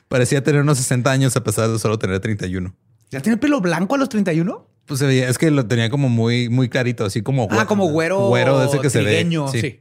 Parecía 0.08 0.42
tener 0.42 0.60
unos 0.60 0.78
60 0.78 1.10
años 1.10 1.36
a 1.36 1.44
pesar 1.44 1.68
de 1.68 1.78
solo 1.78 1.98
tener 1.98 2.20
31. 2.20 2.74
¿Ya 3.10 3.20
tiene 3.20 3.38
pelo 3.38 3.60
blanco 3.60 3.94
a 3.94 3.98
los 3.98 4.08
31? 4.08 4.68
Pues 4.86 5.00
se 5.00 5.06
veía, 5.06 5.28
es 5.28 5.38
que 5.38 5.50
lo 5.50 5.66
tenía 5.66 5.88
como 5.90 6.08
muy, 6.08 6.48
muy 6.48 6.68
clarito, 6.68 7.04
así 7.04 7.22
como 7.22 7.48
Ah, 7.50 7.66
como 7.66 7.86
güero. 7.86 8.28
Güero 8.28 8.58
de 8.58 8.66
ese 8.66 8.80
que 8.80 8.90
se 8.90 9.02
ve. 9.02 9.26
Sí. 9.52 9.60
sí. 9.60 9.80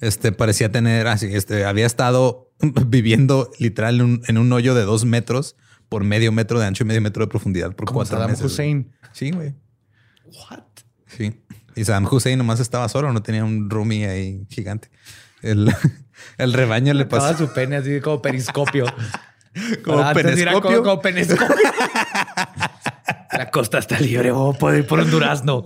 Este 0.00 0.32
parecía 0.32 0.70
tener 0.70 1.06
así, 1.06 1.26
este 1.32 1.64
había 1.64 1.86
estado 1.86 2.45
viviendo 2.86 3.50
literal 3.58 3.96
en 3.96 4.02
un, 4.02 4.22
en 4.26 4.38
un 4.38 4.52
hoyo 4.52 4.74
de 4.74 4.82
dos 4.82 5.04
metros 5.04 5.56
por 5.88 6.04
medio 6.04 6.32
metro 6.32 6.58
de 6.58 6.66
ancho 6.66 6.84
y 6.84 6.86
medio 6.86 7.00
metro 7.00 7.24
de 7.24 7.28
profundidad 7.28 7.74
por 7.74 7.86
Como 7.86 7.98
cuatro 7.98 8.16
Saddam 8.16 8.30
meses. 8.30 8.44
Hussein. 8.44 8.92
Sí, 9.12 9.30
güey. 9.30 9.54
What? 10.24 10.64
Sí. 11.06 11.40
Y 11.74 11.84
Saddam 11.84 12.06
Hussein 12.10 12.38
nomás 12.38 12.60
estaba 12.60 12.88
solo, 12.88 13.12
no 13.12 13.22
tenía 13.22 13.44
un 13.44 13.70
roomie 13.70 14.08
ahí 14.08 14.46
gigante. 14.50 14.90
El, 15.42 15.72
el 16.38 16.52
rebaño 16.52 16.94
le 16.94 17.06
pasó. 17.06 17.36
su 17.36 17.52
pene 17.52 17.76
así 17.76 18.00
como 18.00 18.20
periscopio. 18.22 18.86
Como 19.84 20.12
penescopio. 20.12 20.84
La 23.32 23.50
costa 23.50 23.78
está 23.78 23.98
libre. 23.98 24.30
Oh, 24.30 24.52
puedo 24.52 24.76
ir 24.76 24.86
por 24.86 25.00
un 25.00 25.10
durazno. 25.10 25.64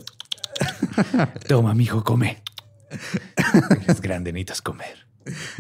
Toma, 1.49 1.75
mijo, 1.75 2.05
come. 2.05 2.41
Es 3.89 4.01
grande, 4.01 4.33
necesitas 4.33 4.63
comer. 4.63 5.10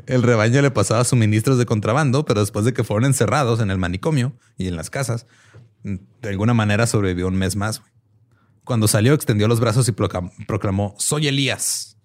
El 0.06 0.22
rebaño 0.22 0.62
le 0.62 0.70
pasaba 0.70 1.04
suministros 1.04 1.58
de 1.58 1.66
contrabando, 1.66 2.24
pero 2.24 2.40
después 2.40 2.64
de 2.64 2.72
que 2.72 2.84
fueron 2.84 3.04
encerrados 3.04 3.60
en 3.60 3.70
el 3.70 3.78
manicomio 3.78 4.32
y 4.56 4.68
en 4.68 4.76
las 4.76 4.90
casas, 4.90 5.26
de 5.82 6.28
alguna 6.28 6.54
manera 6.54 6.86
sobrevivió 6.86 7.28
un 7.28 7.36
mes 7.36 7.56
más. 7.56 7.82
Cuando 8.64 8.88
salió, 8.88 9.14
extendió 9.14 9.48
los 9.48 9.60
brazos 9.60 9.88
y 9.88 9.92
proclam- 9.92 10.32
proclamó: 10.46 10.94
Soy 10.98 11.28
Elías. 11.28 11.98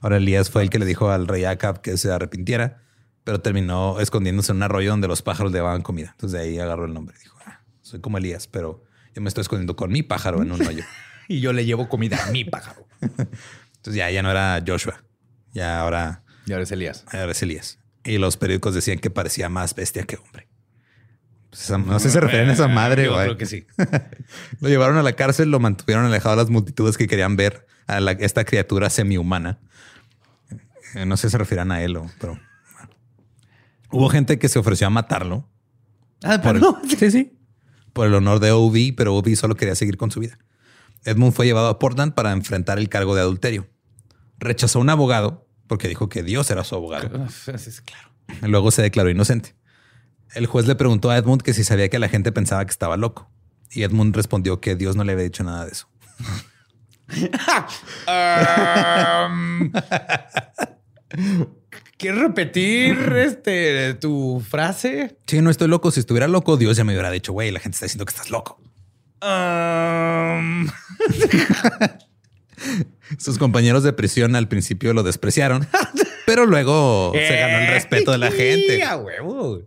Ahora 0.00 0.18
Elías 0.18 0.50
fue 0.50 0.62
el 0.62 0.70
que 0.70 0.78
le 0.78 0.86
dijo 0.86 1.10
al 1.10 1.26
rey 1.26 1.44
Acab 1.44 1.80
que 1.80 1.96
se 1.96 2.10
arrepintiera, 2.12 2.82
pero 3.24 3.40
terminó 3.40 4.00
escondiéndose 4.00 4.52
en 4.52 4.56
un 4.58 4.62
arroyo 4.64 4.90
donde 4.90 5.08
los 5.08 5.22
pájaros 5.22 5.50
le 5.52 5.58
daban 5.58 5.82
comida. 5.82 6.10
Entonces 6.12 6.38
de 6.40 6.46
ahí 6.46 6.58
agarró 6.58 6.84
el 6.84 6.94
nombre. 6.94 7.16
Dijo: 7.22 7.36
"Ah, 7.46 7.60
Soy 7.82 8.00
como 8.00 8.18
Elías, 8.18 8.46
pero 8.46 8.84
yo 9.14 9.22
me 9.22 9.28
estoy 9.28 9.42
escondiendo 9.42 9.76
con 9.76 9.90
mi 9.90 10.02
pájaro 10.02 10.42
en 10.42 10.52
un 10.52 10.64
hoyo. 10.66 10.84
Y 11.30 11.40
yo 11.40 11.52
le 11.52 11.66
llevo 11.66 11.90
comida 11.90 12.18
a 12.24 12.30
mi 12.30 12.44
pájaro. 12.46 12.86
Entonces 13.02 13.94
ya, 13.94 14.10
ya 14.10 14.22
no 14.22 14.30
era 14.30 14.64
Joshua. 14.66 15.04
Ya 15.52 15.78
ahora 15.80 16.22
Y 16.48 16.52
ahora 16.52 16.62
es 16.64 16.72
Elías. 16.72 17.04
Ahora 17.12 17.32
es 17.32 17.42
Elías. 17.42 17.78
Y 18.04 18.18
los 18.18 18.36
periódicos 18.36 18.74
decían 18.74 18.98
que 18.98 19.10
parecía 19.10 19.48
más 19.48 19.74
bestia 19.74 20.04
que 20.04 20.16
hombre. 20.16 20.48
Pues 21.50 21.62
esa- 21.64 21.78
no 21.78 21.98
sé 21.98 22.08
si 22.08 22.14
se 22.14 22.20
refieren 22.20 22.48
a 22.48 22.52
esa 22.54 22.68
madre. 22.68 23.04
Yo 23.04 23.12
güey. 23.14 23.24
creo 23.24 23.36
que 23.38 23.46
sí. 23.46 23.66
Lo 24.60 24.68
llevaron 24.68 24.96
a 24.96 25.02
la 25.02 25.12
cárcel, 25.14 25.50
lo 25.50 25.60
mantuvieron 25.60 26.04
alejado 26.06 26.36
de 26.36 26.42
las 26.42 26.50
multitudes 26.50 26.96
que 26.96 27.06
querían 27.06 27.36
ver 27.36 27.66
a 27.86 28.00
la- 28.00 28.12
esta 28.12 28.44
criatura 28.44 28.90
semi-humana. 28.90 29.58
Eh, 30.94 31.04
No 31.06 31.16
sé 31.16 31.28
si 31.28 31.32
se 31.32 31.38
refieren 31.38 31.70
a 31.72 31.82
él 31.82 31.96
o, 31.96 32.10
pero 32.20 32.38
hubo 33.90 34.08
gente 34.08 34.38
que 34.38 34.48
se 34.48 34.58
ofreció 34.58 34.86
a 34.86 34.90
matarlo 34.90 35.48
Ah, 36.22 36.40
por 36.42 36.56
el, 36.56 36.60
no. 36.62 36.80
sí, 36.98 37.10
sí, 37.10 37.38
por 37.92 38.06
el 38.06 38.14
honor 38.14 38.40
de 38.40 38.50
Ovi, 38.52 38.92
pero 38.92 39.14
Ovi 39.14 39.36
solo 39.36 39.54
quería 39.54 39.74
seguir 39.74 39.96
con 39.96 40.10
su 40.10 40.20
vida. 40.20 40.38
Edmund 41.04 41.32
fue 41.32 41.46
llevado 41.46 41.68
a 41.68 41.78
Portland 41.78 42.12
para 42.14 42.32
enfrentar 42.32 42.78
el 42.78 42.88
cargo 42.88 43.14
de 43.14 43.20
adulterio. 43.20 43.68
Rechazó 44.38 44.80
un 44.80 44.90
abogado 44.90 45.47
porque 45.68 45.86
dijo 45.86 46.08
que 46.08 46.22
Dios 46.22 46.50
era 46.50 46.64
su 46.64 46.74
abogado. 46.74 47.08
Claro. 47.08 48.08
Luego 48.42 48.70
se 48.70 48.82
declaró 48.82 49.10
inocente. 49.10 49.54
El 50.34 50.46
juez 50.46 50.66
le 50.66 50.74
preguntó 50.74 51.10
a 51.10 51.16
Edmund 51.16 51.42
que 51.42 51.54
si 51.54 51.64
sabía 51.64 51.88
que 51.88 51.98
la 51.98 52.08
gente 52.08 52.32
pensaba 52.32 52.64
que 52.64 52.70
estaba 52.70 52.96
loco. 52.96 53.30
Y 53.70 53.82
Edmund 53.82 54.16
respondió 54.16 54.60
que 54.60 54.74
Dios 54.74 54.96
no 54.96 55.04
le 55.04 55.12
había 55.12 55.24
dicho 55.24 55.44
nada 55.44 55.64
de 55.64 55.72
eso. 55.72 55.88
Um, 58.06 59.72
¿Quieres 61.96 62.20
repetir 62.20 62.96
este, 63.16 63.94
tu 63.94 64.44
frase? 64.46 65.16
Sí, 65.26 65.40
no 65.40 65.50
estoy 65.50 65.68
loco. 65.68 65.90
Si 65.90 66.00
estuviera 66.00 66.28
loco, 66.28 66.56
Dios 66.56 66.76
ya 66.76 66.84
me 66.84 66.92
hubiera 66.92 67.10
dicho, 67.10 67.32
güey, 67.32 67.50
la 67.50 67.60
gente 67.60 67.76
está 67.76 67.86
diciendo 67.86 68.04
que 68.04 68.12
estás 68.12 68.30
loco. 68.30 68.60
Um, 69.20 70.68
Sus 73.16 73.38
compañeros 73.38 73.82
de 73.82 73.92
prisión 73.92 74.36
al 74.36 74.48
principio 74.48 74.92
lo 74.92 75.02
despreciaron, 75.02 75.66
pero 76.26 76.46
luego 76.46 77.12
se 77.14 77.36
ganó 77.36 77.58
el 77.58 77.68
respeto 77.68 78.12
de 78.12 78.18
la 78.18 78.30
gente. 78.30 78.76
Eh, 78.82 78.96
huevo. 78.96 79.62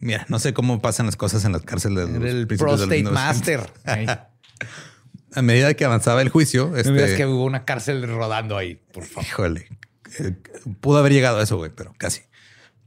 Mira, 0.00 0.24
no 0.28 0.38
sé 0.38 0.54
cómo 0.54 0.80
pasan 0.80 1.06
las 1.06 1.16
cosas 1.16 1.44
en 1.44 1.52
las 1.52 1.62
cárceles 1.62 2.08
Era 2.08 2.30
el 2.30 2.46
prostate 2.46 3.02
1900. 3.02 3.12
master. 3.12 3.72
A 5.34 5.42
medida 5.42 5.74
que 5.74 5.84
avanzaba 5.84 6.22
el 6.22 6.30
juicio, 6.30 6.68
No 6.68 6.76
digas 6.76 7.10
este, 7.10 7.16
que 7.16 7.26
hubo 7.26 7.44
una 7.44 7.64
cárcel 7.64 8.08
rodando 8.08 8.56
ahí, 8.56 8.76
por 8.92 9.04
favor. 9.04 9.24
Híjole, 9.26 9.68
eh, 10.20 10.34
pudo 10.80 10.98
haber 10.98 11.12
llegado 11.12 11.38
a 11.38 11.42
eso, 11.42 11.58
güey, 11.58 11.70
pero 11.74 11.92
casi. 11.98 12.22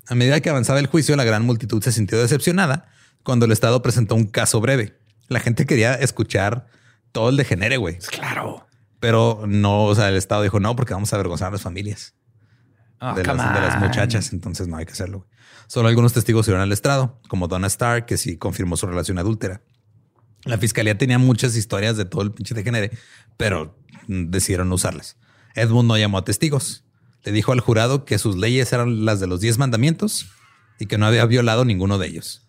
A 0.07 0.15
medida 0.15 0.39
que 0.39 0.49
avanzaba 0.49 0.79
el 0.79 0.87
juicio, 0.87 1.15
la 1.15 1.23
gran 1.23 1.45
multitud 1.45 1.83
se 1.83 1.91
sintió 1.91 2.19
decepcionada 2.19 2.89
cuando 3.23 3.45
el 3.45 3.51
Estado 3.51 3.81
presentó 3.83 4.15
un 4.15 4.25
caso 4.25 4.59
breve. 4.59 4.97
La 5.27 5.39
gente 5.39 5.65
quería 5.65 5.93
escuchar 5.93 6.67
todo 7.11 7.29
el 7.29 7.37
degenere, 7.37 7.77
güey. 7.77 7.99
Claro. 8.09 8.67
Pero 9.01 9.43
no, 9.45 9.83
o 9.83 9.95
sea, 9.95 10.07
el 10.07 10.15
Estado 10.15 10.43
dijo 10.43 10.61
no, 10.61 10.77
porque 10.77 10.93
vamos 10.93 11.11
a 11.11 11.17
avergonzar 11.17 11.49
a 11.49 11.51
las 11.51 11.61
familias 11.61 12.15
Oh, 13.03 13.15
de, 13.15 13.23
las, 13.23 13.71
de 13.71 13.79
muchachas. 13.79 14.31
Entonces 14.31 14.67
no 14.67 14.77
hay 14.77 14.85
que 14.85 14.91
hacerlo. 14.91 15.27
Solo 15.67 15.87
algunos 15.87 16.13
testigos 16.13 16.45
se 16.45 16.55
al 16.55 16.71
estrado, 16.71 17.19
como 17.27 17.47
Donna 17.47 17.65
Starr, 17.65 18.05
que 18.05 18.17
sí 18.17 18.37
confirmó 18.37 18.77
su 18.77 18.85
relación 18.85 19.17
adúltera. 19.17 19.63
La 20.45 20.59
fiscalía 20.59 20.97
tenía 20.97 21.17
muchas 21.17 21.55
historias 21.55 21.97
de 21.97 22.05
todo 22.05 22.21
el 22.21 22.31
pinche 22.31 22.53
degenere, 22.53 22.91
pero 23.37 23.75
decidieron 24.07 24.69
no 24.69 24.75
usarlas. 24.75 25.17
Edmund 25.55 25.87
no 25.87 25.97
llamó 25.97 26.19
a 26.19 26.23
testigos. 26.23 26.83
Le 27.23 27.31
dijo 27.31 27.51
al 27.51 27.59
jurado 27.59 28.05
que 28.05 28.19
sus 28.19 28.37
leyes 28.37 28.71
eran 28.71 29.03
las 29.05 29.19
de 29.19 29.27
los 29.27 29.39
diez 29.39 29.57
mandamientos 29.57 30.27
y 30.79 30.85
que 30.85 30.97
no 30.99 31.07
había 31.07 31.25
violado 31.25 31.65
ninguno 31.65 31.97
de 31.97 32.07
ellos. 32.07 32.47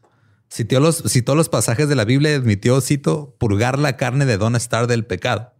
Citó 0.50 0.80
los, 0.80 1.02
citó 1.06 1.34
los 1.34 1.48
pasajes 1.48 1.88
de 1.88 1.94
la 1.94 2.04
Biblia 2.04 2.32
y 2.32 2.34
admitió, 2.34 2.80
cito, 2.82 3.36
purgar 3.38 3.78
la 3.78 3.96
carne 3.96 4.26
de 4.26 4.36
Donna 4.36 4.58
Starr 4.58 4.86
del 4.86 5.06
pecado. 5.06 5.54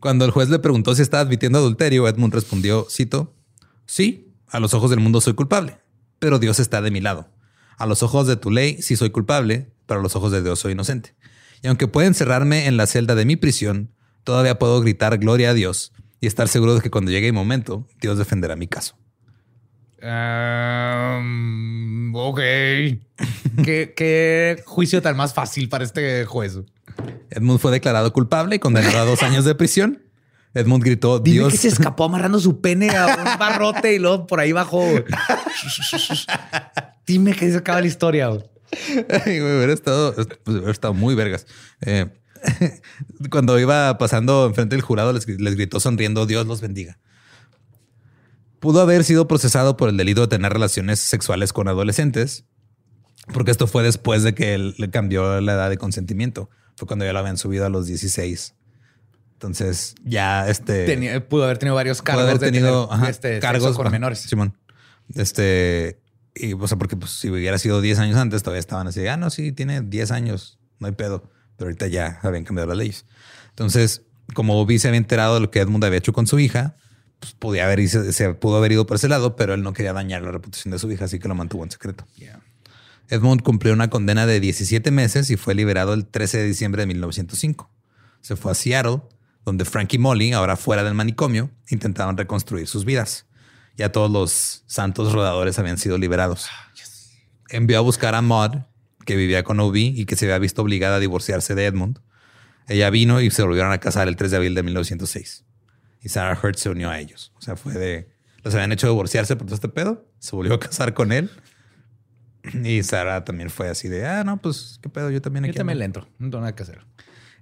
Cuando 0.00 0.24
el 0.24 0.30
juez 0.30 0.48
le 0.48 0.58
preguntó 0.58 0.94
si 0.94 1.02
estaba 1.02 1.22
admitiendo 1.22 1.58
adulterio, 1.58 2.06
Edmund 2.06 2.32
respondió, 2.32 2.86
cito, 2.90 3.34
sí, 3.86 4.32
a 4.48 4.60
los 4.60 4.74
ojos 4.74 4.90
del 4.90 5.00
mundo 5.00 5.20
soy 5.20 5.34
culpable, 5.34 5.78
pero 6.18 6.38
Dios 6.38 6.60
está 6.60 6.80
de 6.80 6.90
mi 6.90 7.00
lado. 7.00 7.28
A 7.76 7.86
los 7.86 8.02
ojos 8.02 8.26
de 8.26 8.36
tu 8.36 8.50
ley 8.50 8.80
sí 8.80 8.96
soy 8.96 9.10
culpable, 9.10 9.70
pero 9.86 10.00
a 10.00 10.02
los 10.02 10.16
ojos 10.16 10.32
de 10.32 10.42
Dios 10.42 10.58
soy 10.60 10.72
inocente. 10.72 11.14
Y 11.62 11.68
aunque 11.68 11.88
pueda 11.88 12.06
encerrarme 12.06 12.66
en 12.66 12.76
la 12.76 12.86
celda 12.86 13.14
de 13.14 13.24
mi 13.24 13.36
prisión, 13.36 13.90
todavía 14.24 14.58
puedo 14.58 14.80
gritar 14.80 15.18
gloria 15.18 15.50
a 15.50 15.54
Dios 15.54 15.92
y 16.20 16.26
estar 16.26 16.48
seguro 16.48 16.74
de 16.74 16.80
que 16.80 16.90
cuando 16.90 17.10
llegue 17.10 17.26
el 17.28 17.32
momento, 17.32 17.86
Dios 18.00 18.18
defenderá 18.18 18.56
mi 18.56 18.68
caso. 18.68 18.96
Um, 20.00 21.24
ok. 22.14 22.38
¿Qué, 23.64 23.94
qué 23.96 24.62
juicio 24.64 25.02
tan 25.02 25.16
más 25.16 25.34
fácil 25.34 25.68
para 25.68 25.84
este 25.84 26.24
juez. 26.24 26.58
Edmund 27.30 27.60
fue 27.60 27.72
declarado 27.72 28.12
culpable 28.12 28.56
y 28.56 28.58
condenado 28.58 28.98
a 28.98 29.04
dos 29.04 29.22
años 29.22 29.44
de 29.44 29.54
prisión. 29.54 30.02
Edmund 30.54 30.82
gritó, 30.82 31.18
Dime 31.20 31.38
Dios... 31.38 31.52
que 31.52 31.58
se 31.58 31.68
escapó 31.68 32.04
amarrando 32.04 32.40
su 32.40 32.60
pene 32.60 32.90
a 32.96 33.06
un 33.06 33.24
barrote 33.38 33.94
y 33.94 33.98
luego 33.98 34.26
por 34.26 34.40
ahí 34.40 34.52
bajó. 34.52 34.84
Dime 37.06 37.34
que 37.34 37.50
se 37.50 37.58
acaba 37.58 37.80
la 37.80 37.86
historia. 37.86 38.28
Ay, 38.28 39.40
güey, 39.40 39.56
hubiera 39.56 39.72
estado, 39.72 40.14
pues, 40.14 40.56
hubiera 40.56 40.72
estado 40.72 40.94
muy 40.94 41.14
vergas. 41.14 41.46
Eh, 41.82 42.06
cuando 43.30 43.58
iba 43.58 43.96
pasando 43.98 44.46
enfrente 44.46 44.76
del 44.76 44.82
jurado, 44.82 45.12
les, 45.12 45.26
les 45.26 45.54
gritó 45.54 45.80
sonriendo, 45.80 46.26
Dios 46.26 46.46
los 46.46 46.60
bendiga. 46.60 46.98
Pudo 48.60 48.80
haber 48.80 49.04
sido 49.04 49.28
procesado 49.28 49.76
por 49.76 49.88
el 49.88 49.96
delito 49.96 50.22
de 50.22 50.28
tener 50.28 50.52
relaciones 50.52 50.98
sexuales 50.98 51.52
con 51.52 51.68
adolescentes, 51.68 52.44
porque 53.32 53.50
esto 53.50 53.66
fue 53.66 53.82
después 53.82 54.22
de 54.22 54.34
que 54.34 54.54
él 54.54 54.74
le 54.78 54.90
cambió 54.90 55.40
la 55.40 55.52
edad 55.52 55.70
de 55.70 55.78
consentimiento. 55.78 56.50
Fue 56.78 56.86
cuando 56.86 57.04
ya 57.04 57.12
lo 57.12 57.18
habían 57.18 57.36
subido 57.36 57.66
a 57.66 57.68
los 57.68 57.86
16. 57.86 58.54
Entonces 59.32 59.96
ya 60.04 60.48
este 60.48 60.86
Tenía- 60.86 61.28
pudo 61.28 61.44
haber 61.44 61.58
tenido 61.58 61.74
varios 61.74 62.02
cargos 62.02 62.24
haber 62.24 62.38
de 62.38 62.46
tenido 62.46 62.86
tener, 62.86 63.00
ajá, 63.02 63.10
este, 63.10 63.40
cargos 63.40 63.76
con 63.76 63.90
menores. 63.90 64.20
Simón. 64.20 64.56
Este 65.14 66.00
y 66.34 66.52
o 66.52 66.68
sea, 66.68 66.78
porque 66.78 66.96
pues, 66.96 67.10
si 67.10 67.30
hubiera 67.30 67.58
sido 67.58 67.80
10 67.80 67.98
años 67.98 68.16
antes, 68.16 68.42
todavía 68.44 68.60
estaban 68.60 68.86
así, 68.86 69.04
ah, 69.08 69.16
no, 69.16 69.28
sí, 69.30 69.50
tiene 69.50 69.80
10 69.80 70.12
años, 70.12 70.60
no 70.78 70.86
hay 70.86 70.92
pedo. 70.92 71.28
Pero 71.56 71.66
ahorita 71.68 71.88
ya 71.88 72.20
habían 72.22 72.44
cambiado 72.44 72.68
las 72.68 72.78
leyes. 72.78 73.06
Entonces, 73.48 74.02
como 74.34 74.60
Obi 74.60 74.78
se 74.78 74.86
había 74.86 74.98
enterado 74.98 75.34
de 75.34 75.40
lo 75.40 75.50
que 75.50 75.58
Edmund 75.58 75.84
había 75.84 75.98
hecho 75.98 76.12
con 76.12 76.28
su 76.28 76.38
hija, 76.38 76.76
pues 77.18 77.32
podía 77.32 77.64
haber, 77.64 77.88
se, 77.88 78.12
se 78.12 78.34
pudo 78.34 78.58
haber 78.58 78.70
ido 78.70 78.86
por 78.86 78.96
ese 78.96 79.08
lado, 79.08 79.34
pero 79.34 79.54
él 79.54 79.62
no 79.62 79.72
quería 79.72 79.92
dañar 79.92 80.22
la 80.22 80.30
reputación 80.30 80.70
de 80.70 80.78
su 80.78 80.88
hija, 80.92 81.06
así 81.06 81.18
que 81.18 81.26
lo 81.26 81.34
mantuvo 81.34 81.64
en 81.64 81.72
secreto. 81.72 82.06
Yeah. 82.16 82.40
Edmund 83.08 83.42
cumplió 83.42 83.72
una 83.72 83.88
condena 83.88 84.26
de 84.26 84.40
17 84.40 84.90
meses 84.90 85.30
y 85.30 85.36
fue 85.36 85.54
liberado 85.54 85.94
el 85.94 86.06
13 86.06 86.38
de 86.38 86.44
diciembre 86.44 86.82
de 86.82 86.86
1905. 86.86 87.70
Se 88.20 88.36
fue 88.36 88.52
a 88.52 88.54
Seattle, 88.54 89.00
donde 89.44 89.64
Frank 89.64 89.94
y 89.94 89.98
Molly, 89.98 90.32
ahora 90.32 90.56
fuera 90.56 90.84
del 90.84 90.94
manicomio, 90.94 91.50
intentaban 91.70 92.16
reconstruir 92.16 92.66
sus 92.66 92.84
vidas. 92.84 93.26
Ya 93.76 93.92
todos 93.92 94.10
los 94.10 94.64
santos 94.66 95.12
rodadores 95.12 95.58
habían 95.58 95.78
sido 95.78 95.96
liberados. 95.96 96.48
Envió 97.48 97.78
a 97.78 97.80
buscar 97.80 98.14
a 98.14 98.20
Maud, 98.20 98.58
que 99.06 99.16
vivía 99.16 99.42
con 99.42 99.58
Obi 99.60 99.94
y 99.96 100.04
que 100.04 100.16
se 100.16 100.26
había 100.26 100.38
visto 100.38 100.60
obligada 100.60 100.96
a 100.96 101.00
divorciarse 101.00 101.54
de 101.54 101.64
Edmund. 101.64 102.00
Ella 102.66 102.90
vino 102.90 103.22
y 103.22 103.30
se 103.30 103.42
volvieron 103.42 103.72
a 103.72 103.78
casar 103.78 104.08
el 104.08 104.16
3 104.16 104.32
de 104.32 104.36
abril 104.36 104.54
de 104.54 104.62
1906. 104.62 105.44
Y 106.02 106.10
Sarah 106.10 106.38
Hurt 106.42 106.56
se 106.56 106.68
unió 106.68 106.90
a 106.90 106.98
ellos. 107.00 107.32
O 107.36 107.40
sea, 107.40 107.56
fue 107.56 107.72
de... 107.72 108.10
Los 108.42 108.54
habían 108.54 108.72
hecho 108.72 108.88
divorciarse 108.88 109.34
por 109.36 109.46
todo 109.46 109.54
este 109.54 109.68
pedo. 109.68 110.06
Se 110.18 110.36
volvió 110.36 110.54
a 110.54 110.60
casar 110.60 110.92
con 110.92 111.10
él. 111.10 111.30
Y 112.64 112.82
Sarah 112.82 113.24
también 113.24 113.50
fue 113.50 113.68
así 113.68 113.88
de, 113.88 114.06
ah, 114.06 114.24
no, 114.24 114.36
pues, 114.40 114.78
¿qué 114.82 114.88
pedo? 114.88 115.10
Yo 115.10 115.20
también 115.22 115.44
Yo 115.44 115.50
aquí 115.50 115.56
también 115.58 115.76
ando". 115.76 115.80
le 115.80 115.84
entro. 115.84 116.08
No 116.18 116.30
tengo 116.30 116.40
nada 116.40 116.54
que 116.54 116.62
hacer. 116.62 116.80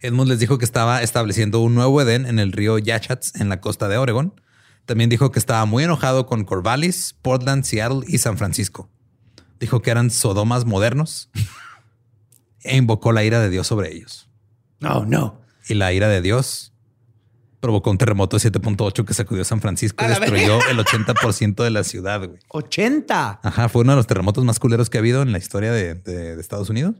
Edmund 0.00 0.28
les 0.28 0.38
dijo 0.38 0.59
que 0.59 0.64
estaba 0.64 1.02
estableciendo 1.02 1.61
un 1.61 1.74
nuevo 1.74 2.00
Edén 2.02 2.26
en 2.26 2.38
el 2.38 2.52
río 2.52 2.78
Yachats 2.78 3.34
en 3.40 3.48
la 3.48 3.61
costa 3.61 3.88
de 3.88 3.96
Oregon. 3.96 4.40
También 4.84 5.11
dijo 5.11 5.32
que 5.32 5.38
estaba 5.38 5.64
muy 5.64 5.84
enojado 5.84 6.26
con 6.26 6.44
Corvallis, 6.44 7.16
Portland, 7.22 7.64
Seattle 7.64 8.02
y 8.07 8.18
San 8.18 8.36
Francisco. 8.38 8.90
Dijo 9.59 9.80
que 9.82 9.90
eran 9.90 10.11
sodomas 10.11 10.64
modernos 10.66 11.30
e 12.62 12.76
invocó 12.76 13.12
la 13.12 13.24
ira 13.24 13.40
de 13.40 13.48
Dios 13.50 13.66
sobre 13.66 13.92
ellos. 13.94 14.28
No, 14.80 15.04
no. 15.07 15.40
Y 15.68 15.74
la 15.74 15.92
ira 15.92 16.09
de 16.09 16.20
Dios 16.20 16.72
provocó 17.66 17.90
un 17.90 17.98
terremoto 17.98 18.38
de 18.38 18.50
7.8 18.52 19.04
que 19.04 19.12
sacudió 19.12 19.44
San 19.44 19.60
Francisco 19.60 20.04
y 20.04 20.08
destruyó 20.08 20.58
el 20.70 20.78
80% 20.78 21.64
de 21.64 21.70
la 21.70 21.82
ciudad. 21.82 22.20
güey. 22.28 22.38
80. 22.48 23.40
Ajá, 23.42 23.68
fue 23.68 23.82
uno 23.82 23.92
de 23.92 23.96
los 23.96 24.06
terremotos 24.06 24.44
más 24.44 24.60
culeros 24.60 24.88
que 24.88 24.98
ha 24.98 25.00
habido 25.00 25.22
en 25.22 25.32
la 25.32 25.38
historia 25.38 25.72
de, 25.72 25.94
de- 25.94 26.36
de 26.36 26.40
Estados 26.40 26.70
Unidos. 26.70 26.94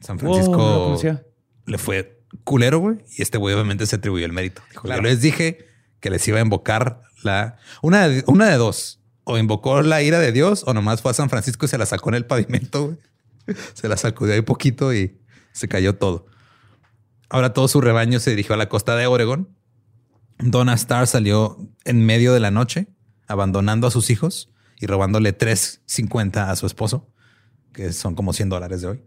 San 0.00 0.18
Francisco 0.18 0.98
le 1.64 1.78
fue 1.78 2.20
culero, 2.44 2.78
güey. 2.80 2.98
Y 3.16 3.22
este 3.22 3.38
güey 3.38 3.54
obviamente 3.54 3.86
se 3.86 3.96
atribuyó 3.96 4.26
el 4.26 4.32
mérito. 4.32 4.60
Dijo, 4.70 4.82
Claro. 4.82 5.02
yo 5.02 5.08
les 5.08 5.22
dije 5.22 5.66
que 6.00 6.10
les 6.10 6.28
iba 6.28 6.38
a 6.38 6.42
invocar 6.42 7.00
la... 7.22 7.56
Una 7.80 8.06
de, 8.08 8.22
una 8.26 8.50
de 8.50 8.56
dos. 8.56 9.00
O 9.24 9.38
invocó 9.38 9.80
la 9.80 10.02
ira 10.02 10.18
de 10.20 10.30
Dios 10.30 10.62
o 10.66 10.74
nomás 10.74 11.00
fue 11.00 11.10
a 11.10 11.14
San 11.14 11.30
Francisco 11.30 11.64
y 11.64 11.68
se 11.68 11.78
la 11.78 11.86
sacó 11.86 12.10
en 12.10 12.16
el 12.16 12.26
pavimento, 12.26 12.84
güey. 12.84 12.98
Se 13.74 13.88
la 13.88 13.96
sacudió 13.96 14.34
ahí 14.34 14.42
poquito 14.42 14.92
y 14.92 15.18
se 15.52 15.68
cayó 15.68 15.94
todo. 15.96 16.26
Ahora 17.28 17.52
todo 17.52 17.66
su 17.68 17.80
rebaño 17.80 18.20
se 18.20 18.30
dirigió 18.30 18.54
a 18.54 18.58
la 18.58 18.68
costa 18.68 18.94
de 18.96 19.06
Oregon. 19.06 19.48
Donna 20.38 20.74
Starr 20.74 21.06
salió 21.06 21.58
en 21.84 22.04
medio 22.04 22.32
de 22.32 22.40
la 22.40 22.50
noche, 22.50 22.88
abandonando 23.26 23.86
a 23.86 23.90
sus 23.90 24.10
hijos 24.10 24.50
y 24.78 24.86
robándole 24.86 25.36
3.50 25.36 26.48
a 26.48 26.56
su 26.56 26.66
esposo, 26.66 27.10
que 27.72 27.92
son 27.92 28.14
como 28.14 28.32
100 28.32 28.48
dólares 28.50 28.80
de 28.82 28.88
hoy. 28.88 29.02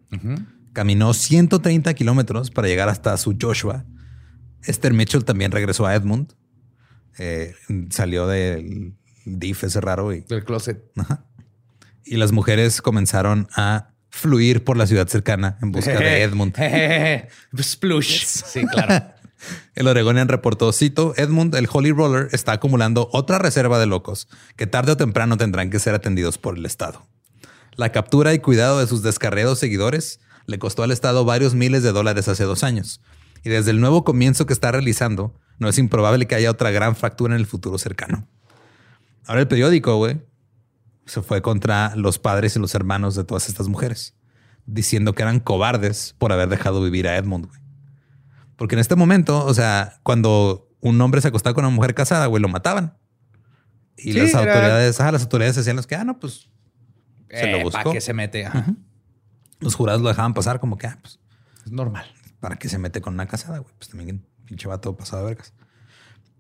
Caminó 0.74 1.14
130 1.14 1.94
kilómetros 1.94 2.52
para 2.52 2.68
llegar 2.68 2.90
hasta 2.90 3.16
su 3.18 3.38
Joshua. 3.40 3.86
Esther 4.64 4.94
Mitchell 4.94 5.24
también 5.26 5.52
regresó 5.52 5.86
a 5.86 5.96
Edmund. 5.96 6.34
Eh, 7.18 7.54
salió 7.90 8.28
del 8.28 8.94
DIF 9.26 9.64
ese 9.66 9.82
raro 9.82 10.14
y, 10.14 10.22
Del 10.22 10.44
closet. 10.46 10.84
ajá. 10.98 11.26
y 12.06 12.16
las 12.18 12.32
mujeres 12.32 12.82
comenzaron 12.82 13.48
a 13.56 13.92
fluir 14.10 14.64
por 14.64 14.78
la 14.78 14.88
ciudad 14.88 15.08
cercana 15.08 15.58
en 15.62 15.72
busca 15.72 16.00
de 16.00 16.24
Edmund. 16.24 16.56
Splush. 17.62 18.26
Sí, 18.26 18.66
claro. 18.66 19.06
El 19.76 19.88
Oregonian 19.88 20.28
reportó, 20.28 20.72
cito, 20.72 21.14
Edmund, 21.18 21.56
el 21.56 21.68
Holy 21.72 21.92
Roller, 21.92 22.30
está 22.32 22.54
acumulando 22.54 23.10
otra 23.14 23.40
reserva 23.40 23.80
de 23.80 23.86
locos 23.86 24.28
que 24.56 24.68
tarde 24.68 24.94
o 24.94 24.98
temprano 24.98 25.38
tendrán 25.38 25.70
que 25.70 25.80
ser 25.80 25.96
atendidos 25.96 26.38
por 26.38 26.58
el 26.58 26.66
Estado. 26.66 27.06
La 27.76 27.92
captura 27.92 28.34
y 28.34 28.40
cuidado 28.40 28.80
de 28.80 28.88
sus 28.88 29.04
descarriados 29.04 29.60
seguidores 29.60 30.20
le 30.46 30.60
costó 30.60 30.84
al 30.84 30.92
Estado 30.92 31.24
varios 31.26 31.56
miles 31.56 31.84
de 31.84 31.92
dólares 31.92 32.28
hace 32.28 32.44
dos 32.44 32.64
años. 32.64 33.02
Y 33.44 33.50
desde 33.50 33.72
el 33.72 33.80
nuevo 33.80 34.04
comienzo 34.04 34.46
que 34.46 34.54
está 34.54 34.72
realizando, 34.72 35.34
no 35.60 35.70
es 35.70 35.78
improbable 35.78 36.26
que 36.28 36.36
haya 36.36 36.52
otra 36.52 36.72
gran 36.72 36.96
fractura 36.96 37.36
en 37.36 37.40
el 37.40 37.46
futuro 37.46 37.78
cercano. 37.78 38.28
Ahora 39.26 39.42
el 39.42 39.48
periódico, 39.48 39.96
güey, 39.98 40.22
se 41.06 41.22
fue 41.22 41.42
contra 41.42 41.96
los 41.96 42.20
padres 42.20 42.56
y 42.56 42.60
los 42.60 42.76
hermanos 42.76 43.16
de 43.16 43.24
todas 43.24 43.48
estas 43.48 43.68
mujeres, 43.68 44.16
diciendo 44.66 45.14
que 45.14 45.22
eran 45.22 45.40
cobardes 45.40 46.16
por 46.18 46.32
haber 46.32 46.50
dejado 46.50 46.82
vivir 46.82 47.08
a 47.08 47.16
Edmund, 47.16 47.48
güey. 47.48 47.59
Porque 48.60 48.76
en 48.76 48.80
este 48.80 48.96
momento, 48.96 49.44
o 49.44 49.54
sea, 49.56 50.00
cuando 50.04 50.70
un 50.82 51.02
hombre 51.02 51.22
se 51.22 51.30
acostaba 51.30 51.56
con 51.56 51.66
una 51.66 51.74
mujer 51.76 51.96
casada, 51.96 52.28
güey, 52.28 52.42
lo 52.42 52.48
mataban. 52.50 52.98
Y 53.98 54.14
Sí, 54.14 54.14
las 54.14 54.30
era- 54.30 54.40
autoridades, 54.40 55.00
ajá, 55.02 55.12
las 55.12 55.24
autoridades 55.24 55.56
decían 55.56 55.76
los 55.76 55.88
que, 55.88 55.96
ah, 55.96 56.04
no, 56.04 56.20
pues 56.20 56.50
Se 57.32 57.46
lo 57.52 57.58
Eh, 57.58 57.64
buscó. 57.64 57.80
¿Para 57.84 57.92
qué 57.94 58.02
se 58.02 58.14
mete? 58.14 58.46
Ajá. 58.46 58.66
los 59.60 59.76
jurados 59.76 60.02
lo 60.02 60.08
dejaban 60.10 60.34
pasar 60.34 60.60
como 60.62 60.78
que, 60.78 60.88
ah, 60.88 60.98
pues, 61.02 61.20
Es 61.66 61.72
normal. 61.72 62.06
¿para 62.40 62.56
qué 62.58 62.70
se 62.70 62.78
mete 62.78 63.02
con 63.02 63.14
una 63.16 63.28
casada, 63.28 63.58
güey? 63.60 63.74
Pues 63.78 63.90
también 63.90 64.26
pinche 64.46 64.68
vato 64.70 64.96
pasado 64.96 65.24
de 65.24 65.30
vergas. 65.34 65.54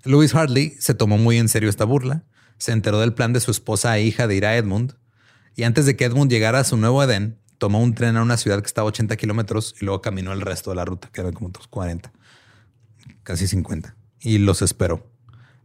Louis 0.05 0.33
Hartley 0.33 0.75
se 0.79 0.93
tomó 0.93 1.17
muy 1.17 1.37
en 1.37 1.49
serio 1.49 1.69
esta 1.69 1.83
burla, 1.83 2.23
se 2.57 2.71
enteró 2.71 2.99
del 3.01 3.13
plan 3.13 3.33
de 3.33 3.39
su 3.41 3.51
esposa 3.51 3.97
e 3.97 4.03
hija 4.03 4.25
de 4.27 4.35
ir 4.35 4.45
a 4.45 4.55
Edmund, 4.55 4.95
y 5.55 5.63
antes 5.63 5.85
de 5.85 5.95
que 5.97 6.05
Edmund 6.05 6.31
llegara 6.31 6.59
a 6.59 6.63
su 6.63 6.77
nuevo 6.77 7.03
Edén, 7.03 7.37
tomó 7.59 7.81
un 7.81 7.93
tren 7.93 8.17
a 8.17 8.23
una 8.23 8.37
ciudad 8.37 8.59
que 8.61 8.65
estaba 8.65 8.87
a 8.87 8.89
80 8.89 9.15
kilómetros 9.17 9.75
y 9.79 9.85
luego 9.85 10.01
caminó 10.01 10.33
el 10.33 10.41
resto 10.41 10.71
de 10.71 10.77
la 10.77 10.85
ruta, 10.85 11.09
que 11.11 11.21
eran 11.21 11.33
como 11.33 11.49
otros 11.49 11.67
40, 11.67 12.11
casi 13.21 13.47
50, 13.47 13.95
y 14.21 14.39
los 14.39 14.63
esperó. 14.63 15.05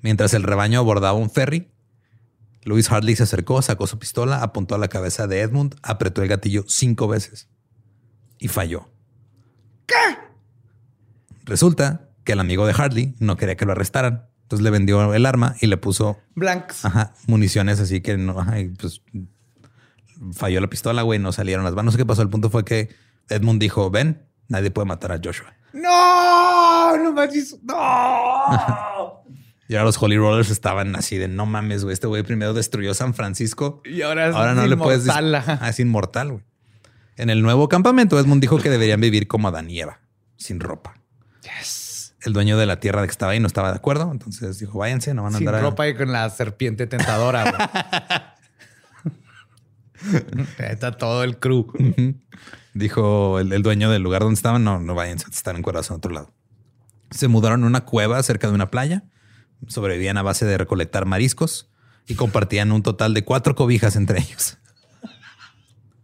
Mientras 0.03 0.35
el 0.35 0.43
rebaño 0.43 0.81
abordaba 0.81 1.17
un 1.17 1.31
ferry, 1.31 1.71
Louis 2.63 2.91
Hartley 2.91 3.17
se 3.17 3.23
acercó, 3.23 3.63
sacó 3.63 3.87
su 3.87 3.99
pistola, 3.99 4.43
apuntó 4.43 4.75
a 4.75 4.79
la 4.79 4.89
cabeza 4.89 5.27
de 5.27 5.41
Edmund, 5.41 5.77
apretó 5.83 6.23
el 6.23 6.29
gatillo 6.29 6.65
cinco 6.67 7.09
veces 7.09 7.49
y 8.39 8.49
falló. 8.49 8.89
Resulta 11.45 12.09
que 12.25 12.33
el 12.33 12.41
amigo 12.41 12.67
de 12.67 12.73
Hartley 12.73 13.15
no 13.19 13.37
quería 13.37 13.57
que 13.57 13.67
lo 13.67 13.73
arrestaran. 13.73 14.29
Entonces 14.43 14.65
le 14.65 14.71
vendió 14.71 15.15
el 15.15 15.27
arma 15.27 15.57
y 15.61 15.67
le 15.67 15.77
puso 15.77 16.19
Blanks. 16.35 16.85
ajá, 16.85 17.15
municiones 17.27 17.81
así 17.81 18.01
que 18.01 18.17
no, 18.17 18.39
ajá, 18.41 18.61
y 18.61 18.69
pues 18.69 19.03
falló 20.33 20.61
la 20.61 20.69
pistola, 20.69 21.03
güey, 21.03 21.19
no 21.19 21.33
salieron 21.33 21.65
las 21.65 21.93
sé 21.93 21.99
qué 21.99 22.07
pasó. 22.07 22.23
El 22.23 22.31
punto 22.31 22.51
fue 22.51 22.65
que 22.65 22.95
Edmund 23.29 23.61
dijo, 23.61 23.91
ven, 23.91 24.27
nadie 24.49 24.71
puede 24.71 24.87
matar 24.87 25.13
a 25.13 25.21
Joshua. 25.23 25.55
No, 25.73 26.97
no 26.97 27.13
manches. 27.13 27.59
No. 27.63 29.23
Y 29.67 29.77
ahora 29.77 29.87
los 29.87 30.03
Holy 30.03 30.19
Rollers 30.19 30.51
estaban 30.51 30.95
así 30.95 31.17
de 31.17 31.27
no 31.27 31.47
mames, 31.47 31.85
güey. 31.85 31.95
Este 31.95 32.07
güey 32.07 32.23
primero 32.23 32.53
destruyó 32.53 32.93
San 32.93 33.15
Francisco. 33.15 33.81
Y 33.87 34.03
ahora 34.03 34.29
es 34.29 34.35
Ahora 34.37 34.53
no 34.53 34.67
le 34.67 34.77
puedes 34.77 35.05
inmortal, 35.07 35.35
ajá. 35.35 35.59
Ah, 35.63 35.71
es 35.71 35.81
inmortal, 35.81 36.33
güey. 36.33 36.45
En 37.17 37.31
el 37.31 37.41
nuevo 37.41 37.67
campamento, 37.71 38.19
Edmund 38.19 38.43
dijo 38.43 38.59
que 38.59 38.69
deberían 38.69 39.01
vivir 39.01 39.27
como 39.27 39.49
Adán 39.49 39.71
y 39.71 39.81
Eva, 39.81 40.01
sin 40.37 40.61
ropa. 40.61 41.01
Yes. 41.43 42.15
El 42.25 42.35
dueño 42.35 42.59
de 42.59 42.67
la 42.67 42.79
tierra 42.79 43.05
que 43.05 43.11
estaba 43.11 43.33
ahí 43.33 43.41
no 43.41 43.47
estaba 43.47 43.71
de 43.71 43.77
acuerdo. 43.77 44.11
Entonces 44.13 44.59
dijo, 44.59 44.79
váyanse, 44.81 45.15
no 45.15 45.23
van 45.23 45.35
a 45.35 45.39
Sin 45.39 45.49
andar 45.49 45.63
a- 45.63 45.71
ropa 45.71 45.89
y 45.89 45.95
con 45.95 46.13
la 46.13 46.29
serpiente 46.29 46.87
tentadora. 46.87 48.34
Está 50.59 50.93
todo 50.93 51.25
el 51.25 51.39
crew. 51.39 51.67
Dijo 52.75 53.39
el, 53.39 53.63
dueño 53.63 53.91
del 53.91 54.03
lugar 54.03 54.23
donde 54.23 54.35
estaban, 54.35 54.65
no, 54.65 54.81
no 54.81 54.95
vayan, 54.95 55.19
están 55.19 55.57
encuadrados 55.57 55.91
en 55.91 55.97
otro 55.97 56.13
lado. 56.13 56.33
Se 57.11 57.29
mudaron 57.29 57.63
a 57.65 57.67
una 57.67 57.85
cueva 57.85 58.23
cerca 58.23 58.49
de 58.49 58.55
una 58.55 58.71
playa, 58.71 59.05
sobrevivían 59.69 60.17
a 60.17 60.23
base 60.23 60.45
de 60.45 60.59
recolectar 60.59 61.07
mariscos 61.07 61.71
y 62.07 62.15
compartían 62.15 62.73
un 62.73 62.83
total 62.83 63.15
de 63.15 63.25
cuatro 63.25 63.55
cobijas 63.55 63.97
entre 63.97 64.19
ellos. 64.21 64.59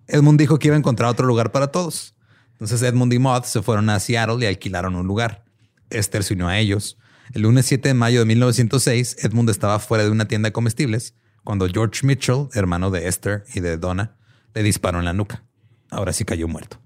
Edmund 0.06 0.38
dijo 0.38 0.58
que 0.58 0.68
iba 0.68 0.76
a 0.76 0.78
encontrar 0.78 1.10
otro 1.10 1.26
lugar 1.26 1.52
para 1.52 1.68
todos. 1.68 2.14
Entonces 2.52 2.82
Edmund 2.82 3.12
y 3.12 3.18
Maud 3.18 3.44
se 3.44 3.62
fueron 3.62 3.88
a 3.90 3.98
Seattle 4.00 4.44
y 4.44 4.46
alquilaron 4.46 4.94
un 4.96 5.06
lugar. 5.06 5.44
Esther 5.88 6.22
se 6.24 6.34
unió 6.34 6.48
a 6.48 6.58
ellos. 6.58 6.98
El 7.32 7.42
lunes 7.42 7.66
7 7.66 7.88
de 7.88 7.94
mayo 7.94 8.20
de 8.20 8.26
1906, 8.26 9.24
Edmund 9.24 9.50
estaba 9.50 9.78
fuera 9.78 10.04
de 10.04 10.10
una 10.10 10.26
tienda 10.26 10.48
de 10.48 10.52
comestibles 10.52 11.14
cuando 11.44 11.66
George 11.68 12.06
Mitchell, 12.06 12.48
hermano 12.54 12.90
de 12.90 13.08
Esther 13.08 13.44
y 13.54 13.60
de 13.60 13.76
Donna, 13.76 14.16
le 14.54 14.62
disparó 14.62 14.98
en 14.98 15.04
la 15.04 15.12
nuca. 15.12 15.44
Ahora 15.90 16.12
sí 16.12 16.24
cayó 16.24 16.46
muerto. 16.48 16.78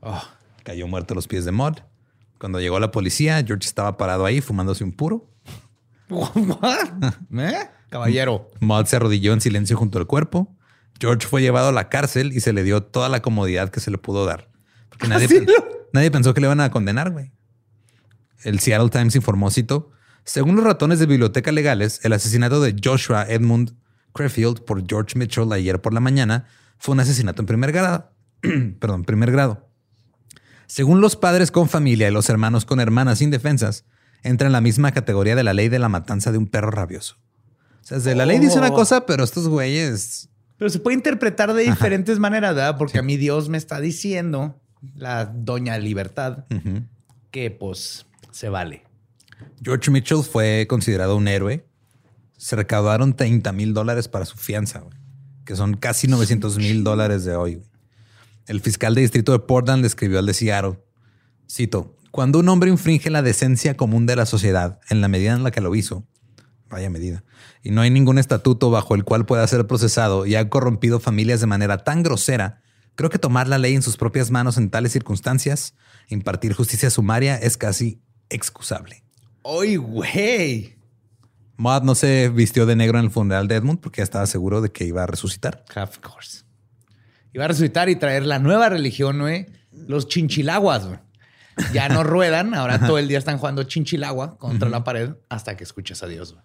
Oh, 0.00 0.22
Cayó 0.64 0.86
muerto 0.86 1.14
a 1.14 1.16
los 1.16 1.26
pies 1.26 1.44
de 1.44 1.52
Maud. 1.52 1.78
Cuando 2.38 2.60
llegó 2.60 2.78
la 2.80 2.90
policía, 2.90 3.42
George 3.46 3.66
estaba 3.66 3.96
parado 3.96 4.24
ahí 4.26 4.40
fumándose 4.40 4.84
un 4.84 4.92
puro. 4.92 5.28
¿Eh? 6.10 7.54
Caballero. 7.88 8.50
Maud 8.60 8.86
se 8.86 8.96
arrodilló 8.96 9.32
en 9.32 9.40
silencio 9.40 9.76
junto 9.76 9.98
al 9.98 10.06
cuerpo. 10.06 10.54
George 11.00 11.26
fue 11.26 11.40
llevado 11.42 11.68
a 11.68 11.72
la 11.72 11.88
cárcel 11.88 12.32
y 12.32 12.40
se 12.40 12.52
le 12.52 12.62
dio 12.62 12.82
toda 12.82 13.08
la 13.08 13.22
comodidad 13.22 13.70
que 13.70 13.80
se 13.80 13.90
le 13.90 13.98
pudo 13.98 14.26
dar. 14.26 14.50
Porque 14.90 15.08
nadie, 15.08 15.26
¿Ah, 15.26 15.28
¿Sí? 15.28 15.34
pen- 15.40 15.48
nadie 15.92 16.10
pensó 16.10 16.34
que 16.34 16.40
le 16.40 16.46
iban 16.46 16.60
a 16.60 16.70
condenar, 16.70 17.10
güey. 17.10 17.32
El 18.42 18.60
Seattle 18.60 18.90
Times 18.90 19.16
informó, 19.16 19.50
cito, 19.50 19.90
según 20.24 20.56
los 20.56 20.64
ratones 20.64 20.98
de 20.98 21.06
biblioteca 21.06 21.52
legales, 21.52 22.00
el 22.04 22.12
asesinato 22.12 22.60
de 22.60 22.76
Joshua 22.82 23.24
Edmund 23.28 23.74
Crefield 24.12 24.64
por 24.64 24.86
George 24.86 25.18
Mitchell 25.18 25.52
ayer 25.52 25.80
por 25.80 25.92
la 25.94 26.00
mañana 26.00 26.46
fue 26.78 26.94
un 26.94 27.00
asesinato 27.00 27.42
en 27.42 27.46
primer 27.46 27.72
grado. 27.72 28.10
Perdón, 28.80 29.04
primer 29.04 29.30
grado. 29.30 29.68
Según 30.66 31.00
los 31.00 31.16
padres 31.16 31.50
con 31.50 31.68
familia 31.68 32.08
y 32.08 32.12
los 32.12 32.28
hermanos 32.28 32.64
con 32.64 32.80
hermanas 32.80 33.22
indefensas, 33.22 33.84
entra 34.22 34.46
en 34.46 34.52
la 34.52 34.60
misma 34.60 34.92
categoría 34.92 35.34
de 35.34 35.42
la 35.44 35.52
ley 35.54 35.68
de 35.68 35.78
la 35.78 35.88
matanza 35.88 36.30
de 36.32 36.38
un 36.38 36.46
perro 36.46 36.70
rabioso. 36.70 37.16
O 37.82 37.84
sea, 37.84 37.98
de 37.98 38.14
la 38.14 38.26
ley 38.26 38.38
dice 38.38 38.58
una 38.58 38.68
Oh. 38.68 38.74
cosa, 38.74 39.04
pero 39.06 39.24
estos 39.24 39.48
güeyes 39.48 40.28
Pero 40.58 40.68
se 40.70 40.78
puede 40.78 40.94
interpretar 40.96 41.52
de 41.54 41.62
diferentes 41.64 42.18
maneras, 42.18 42.54
¿verdad? 42.54 42.76
Porque 42.78 42.98
a 42.98 43.02
mí 43.02 43.16
Dios 43.16 43.48
me 43.48 43.56
está 43.58 43.80
diciendo, 43.80 44.60
la 44.94 45.24
doña 45.24 45.78
Libertad, 45.78 46.44
que 47.30 47.50
pues 47.50 48.06
se 48.30 48.48
vale. 48.50 48.84
George 49.62 49.90
Mitchell 49.90 50.22
fue 50.22 50.66
considerado 50.68 51.16
un 51.16 51.26
héroe. 51.28 51.66
Se 52.40 52.56
recaudaron 52.56 53.14
30 53.14 53.52
mil 53.52 53.74
dólares 53.74 54.08
para 54.08 54.24
su 54.24 54.38
fianza, 54.38 54.78
güey, 54.78 54.96
que 55.44 55.54
son 55.56 55.76
casi 55.76 56.08
900 56.08 56.56
mil 56.56 56.82
dólares 56.82 57.26
de 57.26 57.36
hoy. 57.36 57.56
güey. 57.56 57.68
El 58.46 58.62
fiscal 58.62 58.94
de 58.94 59.02
distrito 59.02 59.32
de 59.32 59.40
Portland 59.40 59.82
le 59.82 59.86
escribió 59.86 60.18
al 60.18 60.24
de 60.24 60.32
Seattle. 60.32 60.82
Cito, 61.50 61.98
cuando 62.10 62.38
un 62.38 62.48
hombre 62.48 62.70
infringe 62.70 63.10
la 63.10 63.20
decencia 63.20 63.76
común 63.76 64.06
de 64.06 64.16
la 64.16 64.24
sociedad 64.24 64.80
en 64.88 65.02
la 65.02 65.08
medida 65.08 65.34
en 65.34 65.42
la 65.42 65.50
que 65.50 65.60
lo 65.60 65.74
hizo, 65.74 66.06
vaya 66.70 66.88
medida, 66.88 67.24
y 67.62 67.72
no 67.72 67.82
hay 67.82 67.90
ningún 67.90 68.16
estatuto 68.16 68.70
bajo 68.70 68.94
el 68.94 69.04
cual 69.04 69.26
pueda 69.26 69.46
ser 69.46 69.66
procesado 69.66 70.24
y 70.24 70.34
ha 70.34 70.48
corrompido 70.48 70.98
familias 70.98 71.40
de 71.40 71.46
manera 71.46 71.84
tan 71.84 72.02
grosera, 72.02 72.62
creo 72.94 73.10
que 73.10 73.18
tomar 73.18 73.48
la 73.48 73.58
ley 73.58 73.74
en 73.74 73.82
sus 73.82 73.98
propias 73.98 74.30
manos 74.30 74.56
en 74.56 74.70
tales 74.70 74.92
circunstancias, 74.92 75.74
impartir 76.08 76.54
justicia 76.54 76.88
sumaria 76.88 77.36
es 77.36 77.58
casi 77.58 78.00
excusable. 78.30 79.04
¡Ay, 79.44 79.76
güey! 79.76 80.79
Maud 81.60 81.82
no 81.82 81.94
se 81.94 82.30
vistió 82.30 82.64
de 82.64 82.74
negro 82.74 82.98
en 82.98 83.04
el 83.04 83.10
funeral 83.10 83.46
de 83.46 83.56
Edmund 83.56 83.80
porque 83.80 83.98
ya 83.98 84.04
estaba 84.04 84.24
seguro 84.24 84.62
de 84.62 84.72
que 84.72 84.86
iba 84.86 85.02
a 85.02 85.06
resucitar. 85.06 85.62
Of 85.76 85.98
course. 85.98 86.44
Iba 87.34 87.44
a 87.44 87.48
resucitar 87.48 87.90
y 87.90 87.96
traer 87.96 88.24
la 88.24 88.38
nueva 88.38 88.70
religión, 88.70 89.18
güey. 89.18 89.44
Los 89.70 90.08
chinchilaguas, 90.08 90.86
güey. 90.86 90.98
Ya 91.74 91.90
no 91.90 92.02
ruedan, 92.02 92.54
ahora 92.54 92.78
todo 92.78 92.96
el 92.96 93.08
día 93.08 93.18
están 93.18 93.36
jugando 93.36 93.62
chinchilagua 93.64 94.38
contra 94.38 94.70
la 94.70 94.84
pared 94.84 95.10
hasta 95.28 95.58
que 95.58 95.64
escuches 95.64 96.02
a 96.02 96.06
Dios, 96.06 96.32
güey. 96.32 96.44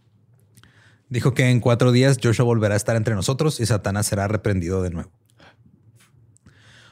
Dijo 1.08 1.34
que 1.34 1.50
en 1.50 1.62
cuatro 1.62 1.94
días 1.94 2.18
Joshua 2.22 2.44
volverá 2.44 2.74
a 2.74 2.78
estar 2.78 2.98
entre 2.98 3.16
nosotros 3.16 3.62
y 3.62 3.66
Satanás 3.66 4.08
será 4.08 4.28
reprendido 4.28 4.82
de 4.82 4.90
nuevo. 4.90 5.12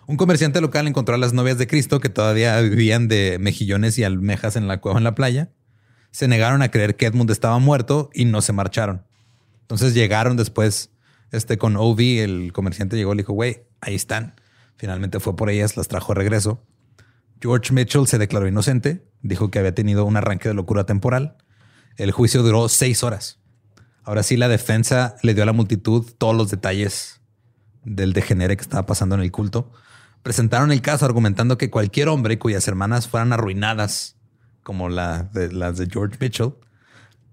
Un 0.08 0.16
comerciante 0.16 0.62
local 0.62 0.88
encontró 0.88 1.16
a 1.16 1.18
las 1.18 1.34
novias 1.34 1.58
de 1.58 1.68
Cristo 1.68 2.00
que 2.00 2.08
todavía 2.08 2.58
vivían 2.62 3.10
de 3.10 3.38
mejillones 3.42 3.98
y 3.98 4.06
almejas 4.06 4.56
en 4.56 4.70
la 4.70 4.80
cueva 4.80 4.98
en 4.98 5.04
la 5.04 5.14
playa. 5.14 5.52
Se 6.14 6.28
negaron 6.28 6.62
a 6.62 6.70
creer 6.70 6.96
que 6.96 7.08
Edmund 7.08 7.32
estaba 7.32 7.58
muerto 7.58 8.12
y 8.14 8.26
no 8.26 8.42
se 8.42 8.54
marcharon. 8.54 9.04
Entonces 9.62 9.96
llegaron 9.96 10.38
después 10.38 10.92
este, 11.32 11.58
con 11.58 11.76
OV, 11.76 12.00
el 12.22 12.54
comerciante 12.54 12.96
llegó 12.96 13.14
y 13.14 13.18
le 13.18 13.24
dijo, 13.24 13.34
güey, 13.34 13.64
ahí 13.82 13.96
están. 13.96 14.36
Finalmente 14.78 15.20
fue 15.20 15.36
por 15.36 15.50
ellas, 15.50 15.76
las 15.76 15.88
trajo 15.88 16.14
de 16.14 16.20
regreso. 16.20 16.64
George 17.42 17.74
Mitchell 17.74 18.06
se 18.06 18.20
declaró 18.20 18.48
inocente, 18.48 19.04
dijo 19.24 19.50
que 19.50 19.58
había 19.58 19.74
tenido 19.74 20.06
un 20.06 20.16
arranque 20.16 20.48
de 20.48 20.54
locura 20.54 20.86
temporal. 20.86 21.38
El 21.98 22.12
juicio 22.12 22.44
duró 22.44 22.70
seis 22.70 23.04
horas. 23.04 23.40
Ahora 24.04 24.22
sí, 24.22 24.38
la 24.38 24.48
defensa 24.48 25.16
le 25.24 25.34
dio 25.34 25.42
a 25.42 25.48
la 25.48 25.54
multitud 25.54 26.06
todos 26.20 26.36
los 26.36 26.52
detalles 26.52 27.22
del 27.84 28.14
degenere 28.14 28.56
que 28.56 28.62
estaba 28.62 28.86
pasando 28.86 29.16
en 29.16 29.22
el 29.22 29.32
culto. 29.32 29.72
Presentaron 30.22 30.72
el 30.72 30.82
caso 30.82 31.06
argumentando 31.06 31.58
que 31.58 31.72
cualquier 31.72 32.10
hombre 32.10 32.38
cuyas 32.38 32.68
hermanas 32.68 33.08
fueran 33.08 33.34
arruinadas, 33.34 34.18
como 34.64 34.90
la 34.90 35.24
de, 35.24 35.52
las 35.52 35.78
de 35.78 35.88
George 35.92 36.18
Mitchell, 36.20 36.54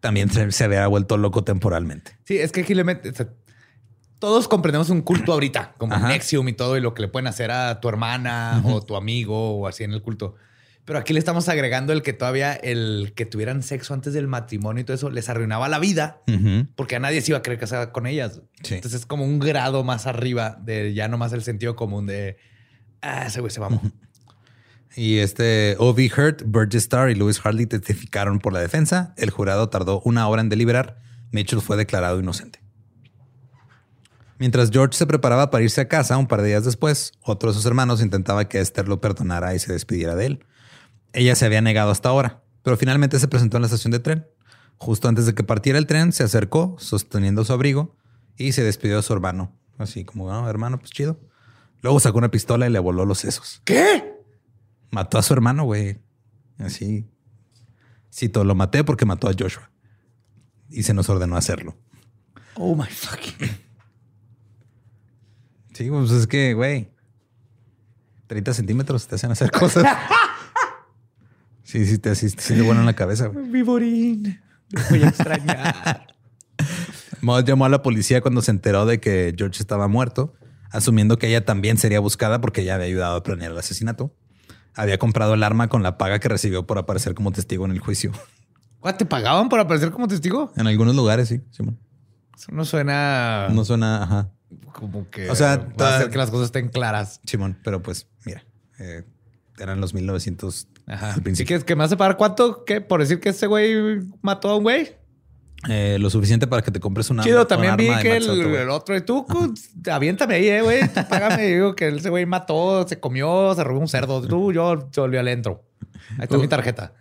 también 0.01 0.31
se, 0.31 0.51
se 0.53 0.65
había 0.65 0.87
vuelto 0.87 1.17
loco 1.17 1.45
temporalmente. 1.45 2.19
Sí, 2.25 2.39
es 2.39 2.53
que 2.53 2.61
aquí 2.63 2.75
le 2.75 2.85
mete- 2.85 3.11
o 3.11 3.15
sea, 3.15 3.29
todos 4.19 4.49
comprendemos 4.49 4.91
un 4.91 5.01
culto 5.03 5.33
ahorita, 5.33 5.75
como 5.79 5.95
Ajá. 5.95 6.09
Nexium 6.09 6.47
y 6.49 6.53
todo, 6.53 6.77
y 6.77 6.81
lo 6.81 6.93
que 6.95 7.03
le 7.03 7.09
pueden 7.09 7.27
hacer 7.27 7.51
a 7.51 7.81
tu 7.81 7.89
hermana 7.89 8.63
o 8.67 8.83
tu 8.83 8.97
amigo 8.97 9.57
o 9.59 9.67
así 9.67 9.85
en 9.85 9.93
el 9.93 10.03
culto. 10.03 10.35
Pero 10.85 10.99
aquí 10.99 11.13
le 11.13 11.19
estamos 11.19 11.49
agregando 11.49 11.93
el 11.93 12.03
que 12.03 12.13
todavía 12.13 12.53
el 12.53 13.13
que 13.15 13.25
tuvieran 13.25 13.63
sexo 13.63 13.95
antes 13.95 14.13
del 14.13 14.27
matrimonio 14.27 14.81
y 14.81 14.85
todo 14.85 14.95
eso 14.97 15.11
les 15.11 15.29
arruinaba 15.29 15.69
la 15.69 15.79
vida 15.79 16.23
porque 16.75 16.97
a 16.97 16.99
nadie 16.99 17.21
se 17.21 17.31
iba 17.31 17.39
a 17.39 17.43
querer 17.43 17.59
casar 17.61 17.93
con 17.93 18.07
ellas. 18.07 18.41
Sí. 18.65 18.75
Entonces 18.75 19.01
es 19.01 19.07
como 19.07 19.25
un 19.25 19.39
grado 19.39 19.85
más 19.85 20.07
arriba 20.07 20.59
de 20.63 20.93
ya 20.95 21.07
nomás 21.07 21.33
el 21.33 21.43
sentido 21.43 21.77
común 21.77 22.07
de 22.07 22.39
ah, 23.03 23.27
ese 23.27 23.41
güey 23.41 23.53
se 23.53 23.61
mamó. 23.61 23.81
Y 24.97 25.19
este 25.19 25.77
O.V. 25.79 26.11
Hurt, 26.17 26.43
Burgess 26.45 26.85
Starr 26.85 27.11
y 27.11 27.15
Lewis 27.15 27.41
Harley 27.43 27.67
testificaron 27.67 28.41
por 28.41 28.53
la 28.53 28.61
defensa. 28.61 29.15
El 29.17 29.31
jurado 29.31 29.69
tardó 29.69 30.01
una 30.05 30.27
hora 30.29 30.43
en 30.43 30.49
deliberar. 30.49 30.99
Mitchell 31.31 31.61
fue 31.61 31.77
declarado 31.77 32.19
inocente. 32.19 32.61
Mientras 34.39 34.71
George 34.71 34.97
se 34.97 35.07
preparaba 35.07 35.51
para 35.51 35.63
irse 35.63 35.83
a 35.83 35.89
casa 35.89 36.17
un 36.17 36.27
par 36.27 36.41
de 36.41 36.49
días 36.49 36.65
después, 36.65 37.13
otro 37.21 37.51
de 37.51 37.55
sus 37.55 37.67
hermanos 37.67 38.01
intentaba 38.01 38.49
que 38.49 38.59
Esther 38.59 38.89
lo 38.89 39.01
perdonara 39.01 39.55
y 39.55 39.59
se 39.59 39.73
despidiera 39.73 40.17
de 40.17 40.27
él. 40.27 40.47
Ella 41.13 41.35
se 41.35 41.45
había 41.45 41.61
negado 41.61 41.91
hasta 41.91 42.09
ahora, 42.09 42.43
pero 42.63 42.77
finalmente 42.79 43.19
se 43.19 43.29
presentó 43.29 43.59
en 43.59 43.63
la 43.63 43.67
estación 43.67 43.91
de 43.91 43.99
tren. 43.99 44.27
Justo 44.79 45.09
antes 45.09 45.27
de 45.27 45.35
que 45.35 45.45
partiera 45.45 45.79
el 45.79 45.87
tren, 45.87 46.13
se 46.13 46.23
acercó 46.25 46.77
sosteniendo 46.79 47.45
su 47.45 47.53
abrigo 47.53 47.97
y 48.37 48.53
se 48.53 48.65
despidió 48.65 48.97
de 48.97 49.03
su 49.03 49.13
hermano. 49.13 49.55
Así 49.77 50.07
como, 50.07 50.33
"Ah, 50.33 50.49
hermano, 50.49 50.79
pues 50.79 50.91
chido. 50.91 51.21
Luego 51.83 52.01
sacó 52.01 52.17
una 52.17 52.31
pistola 52.31 52.67
y 52.67 52.71
le 52.71 52.79
voló 52.79 53.05
los 53.05 53.19
sesos. 53.19 53.61
¿Qué? 53.65 54.10
Mató 54.91 55.19
a 55.19 55.23
su 55.23 55.33
hermano, 55.33 55.65
güey. 55.65 55.99
Así. 56.59 57.07
Cito, 58.13 58.45
lo 58.45 58.55
maté 58.55 58.85
porque 58.85 59.05
mató 59.07 59.29
a 59.29 59.33
Joshua. 59.39 59.71
Y 60.69 60.83
se 60.83 60.95
nos 60.95 61.09
ordenó 61.09 61.37
hacerlo. 61.37 61.77
Oh 62.55 62.75
my 62.75 62.87
fucking. 62.87 63.49
Sí, 65.73 65.89
pues 65.89 66.11
es 66.11 66.27
que, 66.27 66.53
güey. 66.53 66.91
30 68.27 68.53
centímetros 68.53 69.07
te 69.07 69.15
hacen 69.15 69.31
hacer 69.31 69.51
cosas. 69.51 69.85
Sí, 71.63 71.87
sí, 71.87 71.99
te 71.99 72.17
sí, 72.17 72.29
sí, 72.31 72.37
te 72.37 72.63
bueno 72.63 72.81
en 72.81 72.87
la 72.87 72.95
cabeza. 72.97 73.29
güey. 73.29 73.49
Viborín. 73.49 74.41
Te 74.69 74.83
voy 74.91 75.05
a 75.05 75.09
extrañar. 75.09 76.17
Maud 77.21 77.45
llamó 77.45 77.65
a 77.65 77.69
la 77.69 77.81
policía 77.81 78.21
cuando 78.21 78.43
se 78.43 78.51
enteró 78.51 78.87
de 78.87 78.99
que 78.99 79.33
George 79.39 79.61
estaba 79.61 79.87
muerto, 79.87 80.35
asumiendo 80.73 81.17
que 81.17 81.29
ella 81.29 81.45
también 81.45 81.79
sería 81.79 82.01
buscada 82.01 82.41
porque 82.41 82.63
ella 82.63 82.75
había 82.75 82.87
ayudado 82.89 83.15
a 83.17 83.23
planear 83.23 83.53
el 83.53 83.59
asesinato. 83.59 84.13
Había 84.77 84.99
comprado 84.99 85.35
el 85.35 85.43
arma 85.43 85.69
con 85.69 85.83
la 85.83 85.99
paga 85.99 86.19
que 86.21 86.29
recibió 86.29 86.67
por 86.67 86.79
aparecer 86.79 87.15
como 87.15 87.33
testigo 87.33 87.65
en 87.65 87.73
el 87.73 87.81
juicio. 87.81 88.13
¿Cuál 88.81 88.97
¿Te 88.99 89.05
pagaban 89.07 89.49
por 89.49 89.61
aparecer 89.61 89.91
como 89.91 90.09
testigo? 90.09 90.53
En 90.57 90.67
algunos 90.67 90.95
lugares, 90.97 91.29
sí. 91.29 91.41
Simón. 91.51 91.79
Eso 92.37 92.53
no 92.53 92.65
suena 92.65 93.49
No 93.51 93.65
suena, 93.65 94.03
ajá. 94.05 94.31
como 94.73 95.11
que 95.11 95.29
O 95.31 95.35
sea, 95.35 95.67
ta- 95.69 95.97
hacer 95.97 96.11
que 96.11 96.19
las 96.19 96.31
cosas 96.31 96.47
estén 96.47 96.69
claras. 96.69 97.21
Simón, 97.25 97.59
pero 97.63 97.83
pues, 97.83 98.07
mira, 98.25 98.45
eh, 98.79 99.05
eran 99.59 99.81
los 99.81 99.93
1900 99.93 100.69
Ajá. 100.87 101.13
al 101.13 101.19
¿Y 101.19 101.23
principio. 101.23 101.59
que, 101.59 101.65
que 101.67 101.77
me 101.77 101.85
hace 101.85 101.97
pagar 101.99 102.17
cuánto? 102.17 102.65
¿Qué? 102.65 102.81
¿Por 102.81 103.01
decir 103.01 103.21
que 103.21 103.29
ese 103.31 103.47
güey 103.47 104.01
mató 104.23 104.49
a 104.49 104.57
un 104.57 104.63
güey? 104.63 104.97
Eh, 105.69 105.99
lo 106.01 106.09
suficiente 106.09 106.47
para 106.47 106.63
que 106.63 106.71
te 106.71 106.81
compres 106.81 107.11
una 107.11 107.23
Chido, 107.23 107.47
también 107.47 107.77
vi 107.77 107.89
que 108.01 108.17
el, 108.17 108.27
güey. 108.49 108.63
el 108.63 108.71
otro 108.71 108.97
y 108.97 109.03
tú, 109.03 109.27
aviéntame 109.91 110.37
ahí, 110.37 110.49
eh, 110.49 110.63
güey. 110.63 110.81
Págame, 111.09 111.47
digo 111.49 111.75
que 111.77 111.89
ese 111.89 112.09
güey 112.09 112.25
mató, 112.25 112.87
se 112.89 112.99
comió, 112.99 113.55
se 113.55 113.63
robó 113.63 113.79
un 113.79 113.89
cerdo. 113.89 114.23
Tú, 114.27 114.53
yo, 114.53 114.89
yo 114.91 115.03
volví 115.03 115.19
al 115.19 115.29
entro. 115.29 115.63
Ahí 116.13 116.25
está 116.25 116.39
mi 116.39 116.49
tarjeta. 116.49 116.95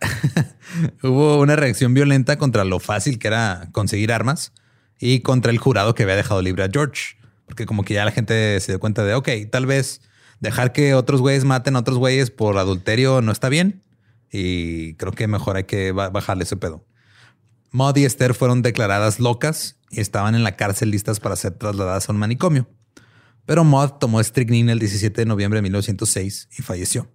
Hubo 1.02 1.40
una 1.40 1.56
reacción 1.56 1.94
violenta 1.94 2.36
contra 2.36 2.64
lo 2.64 2.78
fácil 2.80 3.18
que 3.18 3.28
era 3.28 3.68
conseguir 3.72 4.12
armas 4.12 4.52
y 4.98 5.20
contra 5.20 5.50
el 5.50 5.58
jurado 5.58 5.94
que 5.94 6.02
había 6.02 6.16
dejado 6.16 6.42
libre 6.42 6.64
a 6.64 6.68
George. 6.70 7.16
Porque 7.46 7.66
como 7.66 7.82
que 7.82 7.94
ya 7.94 8.04
la 8.04 8.12
gente 8.12 8.60
se 8.60 8.72
dio 8.72 8.78
cuenta 8.80 9.04
de, 9.04 9.14
ok, 9.14 9.28
tal 9.50 9.66
vez 9.66 10.02
dejar 10.38 10.72
que 10.72 10.94
otros 10.94 11.20
güeyes 11.20 11.44
maten 11.44 11.76
a 11.76 11.80
otros 11.80 11.98
güeyes 11.98 12.30
por 12.30 12.56
adulterio 12.58 13.22
no 13.22 13.32
está 13.32 13.48
bien. 13.48 13.82
Y 14.30 14.94
creo 14.94 15.12
que 15.12 15.26
mejor 15.26 15.56
hay 15.56 15.64
que 15.64 15.92
ba- 15.92 16.10
bajarle 16.10 16.44
ese 16.44 16.56
pedo. 16.56 16.84
Maud 17.72 17.96
y 17.96 18.04
Esther 18.04 18.34
fueron 18.34 18.62
declaradas 18.62 19.20
locas 19.20 19.76
y 19.90 20.00
estaban 20.00 20.34
en 20.34 20.42
la 20.42 20.56
cárcel 20.56 20.90
listas 20.90 21.20
para 21.20 21.36
ser 21.36 21.52
trasladadas 21.52 22.08
a 22.08 22.12
un 22.12 22.18
manicomio. 22.18 22.68
Pero 23.46 23.64
Maud 23.64 23.92
tomó 23.92 24.22
strychnine 24.22 24.72
el 24.72 24.78
17 24.78 25.22
de 25.22 25.26
noviembre 25.26 25.58
de 25.58 25.62
1906 25.62 26.48
y 26.58 26.62
falleció. 26.62 27.08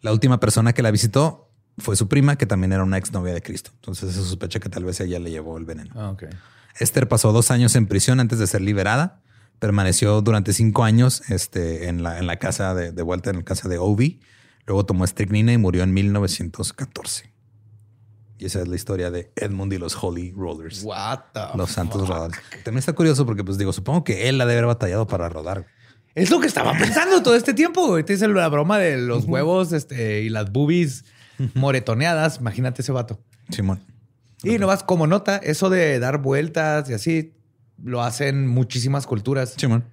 La 0.00 0.12
última 0.12 0.40
persona 0.40 0.72
que 0.72 0.82
la 0.82 0.90
visitó 0.90 1.50
fue 1.78 1.96
su 1.96 2.08
prima, 2.08 2.36
que 2.36 2.46
también 2.46 2.72
era 2.72 2.82
una 2.82 2.98
exnovia 2.98 3.34
de 3.34 3.42
Cristo. 3.42 3.70
Entonces 3.74 4.14
se 4.14 4.20
sospecha 4.20 4.60
que 4.60 4.68
tal 4.68 4.84
vez 4.84 5.00
ella 5.00 5.18
le 5.18 5.30
llevó 5.30 5.56
el 5.58 5.64
veneno. 5.64 5.90
Ah, 5.94 6.10
ok. 6.10 6.24
Esther 6.78 7.08
pasó 7.08 7.32
dos 7.32 7.50
años 7.50 7.74
en 7.76 7.86
prisión 7.86 8.20
antes 8.20 8.38
de 8.38 8.46
ser 8.46 8.60
liberada. 8.60 9.22
Permaneció 9.58 10.20
durante 10.22 10.52
cinco 10.52 10.84
años 10.84 11.22
este, 11.30 11.88
en, 11.88 12.02
la, 12.02 12.18
en 12.18 12.26
la 12.26 12.38
casa 12.38 12.74
de, 12.74 12.92
de 12.92 13.02
vuelta 13.02 13.30
en 13.30 13.36
la 13.36 13.42
casa 13.42 13.68
de 13.68 13.78
Obi. 13.78 14.20
Luego 14.66 14.86
tomó 14.86 15.04
estricnina 15.04 15.52
y 15.52 15.58
murió 15.58 15.82
en 15.82 15.92
1914. 15.92 17.32
Y 18.38 18.46
esa 18.46 18.60
es 18.62 18.68
la 18.68 18.76
historia 18.76 19.10
de 19.10 19.32
Edmund 19.36 19.72
y 19.72 19.78
los 19.78 19.96
Holy 20.02 20.32
Rollers. 20.36 20.82
What 20.84 21.18
the 21.32 21.40
Los 21.56 21.70
santos 21.72 22.02
fuck? 22.02 22.10
rodadores. 22.10 22.38
También 22.64 22.78
está 22.78 22.92
curioso 22.92 23.26
porque, 23.26 23.42
pues 23.44 23.58
digo, 23.58 23.72
supongo 23.72 24.04
que 24.04 24.28
él 24.28 24.40
ha 24.40 24.46
de 24.46 24.52
haber 24.52 24.66
batallado 24.66 25.06
para 25.06 25.28
rodar. 25.28 25.66
Es 26.14 26.30
lo 26.30 26.40
que 26.40 26.46
estaba 26.46 26.72
pensando 26.78 27.22
todo 27.22 27.34
este 27.34 27.52
tiempo. 27.54 27.86
güey. 27.88 28.04
Te 28.04 28.12
hice 28.14 28.28
la 28.28 28.48
broma 28.48 28.78
de 28.78 28.96
los 28.96 29.24
huevos 29.24 29.72
este, 29.72 30.22
y 30.22 30.28
las 30.28 30.52
boobies 30.52 31.04
moretoneadas. 31.54 32.38
Imagínate 32.40 32.82
ese 32.82 32.92
vato. 32.92 33.20
Simón. 33.50 33.80
Y 34.42 34.58
no 34.58 34.66
vas 34.68 34.82
como 34.84 35.06
nota, 35.06 35.36
eso 35.38 35.68
de 35.68 35.98
dar 35.98 36.18
vueltas 36.18 36.88
y 36.90 36.94
así 36.94 37.34
lo 37.82 38.02
hacen 38.02 38.46
muchísimas 38.46 39.06
culturas. 39.06 39.54
Simón. 39.56 39.84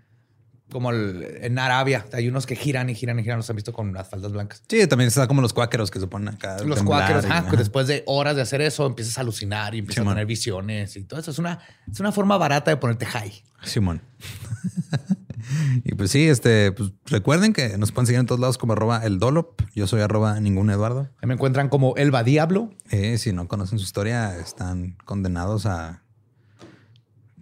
Como 0.72 0.90
el- 0.90 1.24
en 1.42 1.60
Arabia, 1.60 2.06
hay 2.12 2.28
unos 2.28 2.46
que 2.48 2.56
giran 2.56 2.90
y 2.90 2.96
giran 2.96 3.20
y 3.20 3.24
giran, 3.24 3.38
los 3.38 3.50
han 3.50 3.56
visto 3.56 3.72
con 3.72 3.94
las 3.94 4.10
faldas 4.10 4.32
blancas. 4.32 4.64
Sí, 4.68 4.88
también 4.88 5.08
está 5.08 5.28
como 5.28 5.42
los 5.42 5.54
cuáqueros 5.54 5.92
que 5.92 6.00
se 6.00 6.08
ponen 6.08 6.30
acá. 6.30 6.58
Los 6.64 6.82
cuáqueros, 6.82 7.24
ajá, 7.26 7.56
después 7.56 7.86
de 7.88 8.04
horas 8.08 8.36
de 8.36 8.42
hacer 8.42 8.62
eso 8.62 8.86
empiezas 8.88 9.18
a 9.18 9.22
alucinar 9.22 9.76
y 9.76 9.80
empiezas 9.80 10.02
Simón. 10.02 10.14
a 10.14 10.16
tener 10.16 10.26
visiones 10.26 10.96
y 10.98 11.04
todo 11.04 11.20
eso. 11.20 11.30
Es 11.32 11.38
una, 11.40 11.60
es 11.92 12.00
una 12.00 12.12
forma 12.12 12.38
barata 12.38 12.72
de 12.72 12.78
ponerte 12.78 13.06
high. 13.06 13.44
Simón. 13.64 14.02
y 15.84 15.94
pues 15.96 16.10
sí, 16.12 16.28
este, 16.28 16.72
pues 16.72 16.92
recuerden 17.06 17.54
que 17.54 17.78
nos 17.78 17.92
pueden 17.92 18.08
seguir 18.08 18.20
en 18.20 18.26
todos 18.26 18.42
lados 18.42 18.58
como 18.58 18.74
arroba 18.74 19.06
el 19.06 19.20
Dolop. 19.20 19.62
Yo 19.76 19.86
soy 19.88 20.02
arroba 20.02 20.40
ningún 20.40 20.70
Eduardo. 20.72 21.10
Ahí 21.22 21.28
me 21.28 21.36
encuentran 21.36 21.70
como 21.70 21.96
Elba 21.96 22.24
Diablo. 22.24 22.74
Eh, 22.90 23.18
si 23.20 23.34
no 23.34 23.48
conocen 23.48 23.78
su 23.78 23.86
historia, 23.86 24.38
están 24.40 24.98
condenados 25.06 25.66
a. 25.68 26.02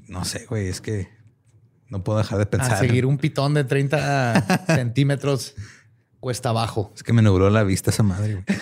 No 0.08 0.26
sé, 0.26 0.46
güey, 0.46 0.68
es 0.68 0.82
que 0.82 1.08
no 1.90 2.04
puedo 2.04 2.18
dejar 2.18 2.40
de 2.40 2.46
pensar. 2.46 2.74
A 2.74 2.78
seguir 2.78 3.06
un 3.06 3.18
pitón 3.18 3.54
de 3.54 3.64
30 3.64 4.66
centímetros 4.76 5.56
cuesta 6.20 6.50
abajo. 6.50 6.92
Es 6.96 7.04
que 7.04 7.14
me 7.14 7.22
nubló 7.22 7.50
la 7.50 7.64
vista 7.64 7.92
esa 7.92 8.04
madre. 8.04 8.44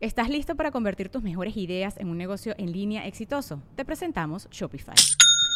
¿Estás 0.00 0.28
listo 0.28 0.56
para 0.56 0.70
convertir 0.70 1.08
tus 1.08 1.22
mejores 1.22 1.56
ideas 1.56 1.96
en 1.98 2.08
un 2.08 2.18
negocio 2.18 2.54
en 2.58 2.72
línea 2.72 3.06
exitoso? 3.06 3.62
Te 3.76 3.84
presentamos 3.84 4.48
Shopify. 4.50 4.94